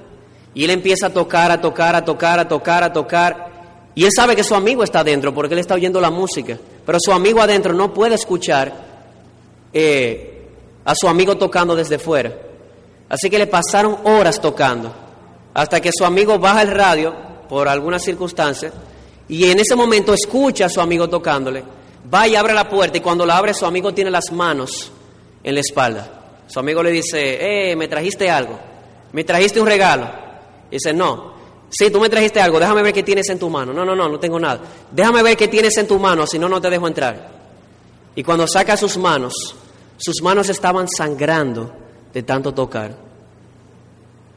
Y 0.53 0.63
él 0.63 0.69
empieza 0.69 1.07
a 1.07 1.09
tocar, 1.09 1.49
a 1.49 1.59
tocar, 1.59 1.95
a 1.95 2.05
tocar, 2.05 2.39
a 2.39 2.47
tocar, 2.47 2.83
a 2.83 2.93
tocar. 2.93 3.51
Y 3.95 4.03
él 4.03 4.11
sabe 4.15 4.35
que 4.35 4.43
su 4.43 4.53
amigo 4.53 4.83
está 4.83 4.99
adentro 4.99 5.33
porque 5.33 5.55
él 5.55 5.59
está 5.59 5.73
oyendo 5.73 5.99
la 5.99 6.11
música. 6.11 6.59
Pero 6.86 6.97
su 7.01 7.11
amigo 7.11 7.41
adentro 7.41 7.73
no 7.73 7.93
puede 7.93 8.15
escuchar 8.15 8.73
eh, 9.71 10.47
a 10.86 10.93
su 10.95 11.07
amigo 11.07 11.38
tocando 11.38 11.75
desde 11.75 11.99
fuera. 11.99 12.34
Así 13.09 13.29
que 13.29 13.38
le 13.38 13.47
pasaron 13.47 13.97
horas 14.03 14.39
tocando. 14.41 14.93
Hasta 15.53 15.79
que 15.79 15.91
su 15.95 16.03
amigo 16.03 16.39
baja 16.39 16.61
el 16.61 16.71
radio 16.71 17.13
por 17.47 17.67
alguna 17.67 17.99
circunstancia. 17.99 18.71
Y 19.29 19.49
en 19.49 19.59
ese 19.59 19.75
momento 19.75 20.13
escucha 20.13 20.65
a 20.65 20.69
su 20.69 20.81
amigo 20.81 21.07
tocándole 21.09 21.63
va 22.11 22.27
y 22.27 22.36
abre 22.36 22.53
la 22.53 22.69
puerta 22.69 22.97
y 22.97 23.01
cuando 23.01 23.25
la 23.25 23.38
abre 23.38 23.53
su 23.53 23.65
amigo 23.65 23.93
tiene 23.93 24.11
las 24.11 24.31
manos 24.31 24.91
en 25.43 25.55
la 25.55 25.61
espalda. 25.61 26.09
Su 26.47 26.59
amigo 26.59 26.84
le 26.84 26.91
dice, 26.91 27.71
eh, 27.71 27.75
me 27.75 27.88
trajiste 27.88 28.29
algo, 28.29 28.59
me 29.11 29.23
trajiste 29.23 29.61
un 29.61 29.67
regalo. 29.67 30.09
dice, 30.69 30.93
no, 30.93 31.32
sí, 31.78 31.89
tú 31.89 31.99
me 31.99 32.09
trajiste 32.09 32.39
algo, 32.39 32.59
déjame 32.59 32.84
ver 32.84 32.93
qué 32.93 33.03
tienes 33.03 33.28
en 33.30 33.39
tu 33.39 33.49
mano. 33.49 33.74
No, 33.74 33.84
no, 33.84 33.95
no, 33.95 34.07
no 34.07 34.19
tengo 34.19 34.39
nada. 34.39 34.61
Déjame 34.91 35.24
ver 35.24 35.36
qué 35.36 35.47
tienes 35.47 35.76
en 35.78 35.88
tu 35.88 35.97
mano, 35.99 36.28
si 36.28 36.38
no, 36.38 36.47
no 36.47 36.61
te 36.61 36.69
dejo 36.69 36.88
entrar. 36.88 37.32
Y 38.15 38.24
cuando 38.24 38.47
saca 38.47 38.78
sus 38.78 38.97
manos, 38.97 39.34
sus 39.97 40.21
manos 40.21 40.49
estaban 40.49 40.88
sangrando 40.88 41.71
de 42.13 42.24
tanto 42.24 42.53
tocar. 42.53 42.95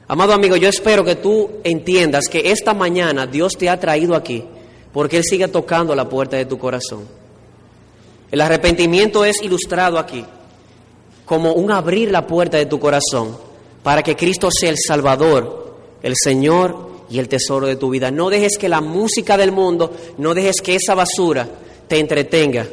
Amado 0.09 0.33
amigo, 0.33 0.57
yo 0.57 0.69
espero 0.69 1.05
que 1.05 1.17
tú 1.17 1.51
entiendas 1.65 2.29
que 2.29 2.51
esta 2.51 2.73
mañana 2.73 3.27
Dios 3.27 3.55
te 3.59 3.69
ha 3.69 3.79
traído 3.79 4.15
aquí 4.15 4.45
porque 4.93 5.19
Él 5.19 5.25
sigue 5.25 5.49
tocando 5.49 5.95
la 5.95 6.09
puerta 6.09 6.37
de 6.37 6.47
tu 6.47 6.59
corazón. 6.59 7.07
El 8.31 8.41
arrepentimiento 8.41 9.25
es 9.25 9.43
ilustrado 9.43 9.99
aquí 9.99 10.25
como 11.25 11.53
un 11.53 11.71
abrir 11.71 12.11
la 12.11 12.27
puerta 12.27 12.57
de 12.57 12.67
tu 12.67 12.79
corazón 12.79 13.37
para 13.83 14.03
que 14.03 14.17
Cristo 14.17 14.49
sea 14.51 14.71
el 14.71 14.79
Salvador, 14.79 15.77
el 16.03 16.15
Señor 16.17 16.89
y 17.11 17.19
el 17.19 17.29
tesoro 17.29 17.67
de 17.67 17.77
tu 17.77 17.91
vida. 17.91 18.11
No 18.11 18.31
dejes 18.31 18.59
que 18.59 18.69
la 18.69 18.81
música 18.81 19.37
del 19.37 19.53
mundo, 19.53 19.95
no 20.19 20.35
dejes 20.35 20.61
que 20.63 20.77
esa 20.77 20.95
basura 20.95 21.49
te 21.89 21.99
entretenga. 21.99 22.67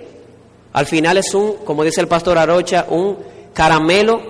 Al 0.74 0.86
final 0.86 1.18
es 1.18 1.34
un, 1.34 1.58
como 1.66 1.84
dice 1.84 2.02
el 2.02 2.08
pastor 2.08 2.38
Arocha, 2.38 2.88
un 2.90 3.18
caramelo, 3.54 4.22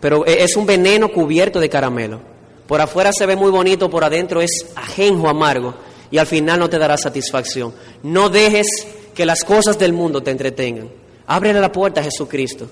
pero 0.00 0.26
e-, 0.26 0.44
es 0.44 0.56
un 0.56 0.66
veneno 0.66 1.10
cubierto 1.10 1.60
de 1.60 1.68
caramelo. 1.68 2.20
Por 2.66 2.80
afuera 2.80 3.10
se 3.12 3.26
ve 3.26 3.34
muy 3.34 3.50
bonito, 3.50 3.90
por 3.90 4.04
adentro 4.04 4.40
es 4.40 4.66
ajenjo 4.76 5.28
amargo 5.28 5.74
y 6.10 6.18
al 6.18 6.26
final 6.26 6.58
no 6.58 6.70
te 6.70 6.78
dará 6.78 6.96
satisfacción. 6.96 7.74
No 8.02 8.28
dejes 8.28 8.66
que 9.14 9.26
las 9.26 9.42
cosas 9.42 9.78
del 9.78 9.92
mundo 9.92 10.22
te 10.22 10.30
entretengan. 10.30 10.88
Ábrele 11.26 11.60
la 11.60 11.72
puerta 11.72 12.00
a 12.00 12.04
Jesucristo. 12.04 12.68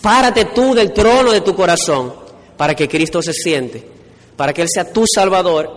Párate 0.00 0.46
tú 0.46 0.74
del 0.74 0.92
trono 0.92 1.32
de 1.32 1.40
tu 1.40 1.54
corazón 1.54 2.12
para 2.56 2.74
que 2.74 2.88
Cristo 2.88 3.22
se 3.22 3.32
siente, 3.32 3.84
para 4.38 4.52
que 4.52 4.62
Él 4.62 4.68
sea 4.72 4.92
tu 4.92 5.02
Salvador, 5.12 5.68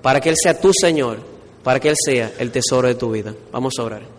para 0.00 0.20
que 0.20 0.28
Él 0.28 0.36
sea 0.40 0.60
tu 0.60 0.70
Señor, 0.72 1.18
para 1.64 1.80
que 1.80 1.88
Él 1.88 1.96
sea 1.98 2.30
el 2.38 2.52
tesoro 2.52 2.86
de 2.86 2.94
tu 2.94 3.10
vida. 3.10 3.34
Vamos 3.50 3.74
a 3.76 3.82
orar. 3.82 4.13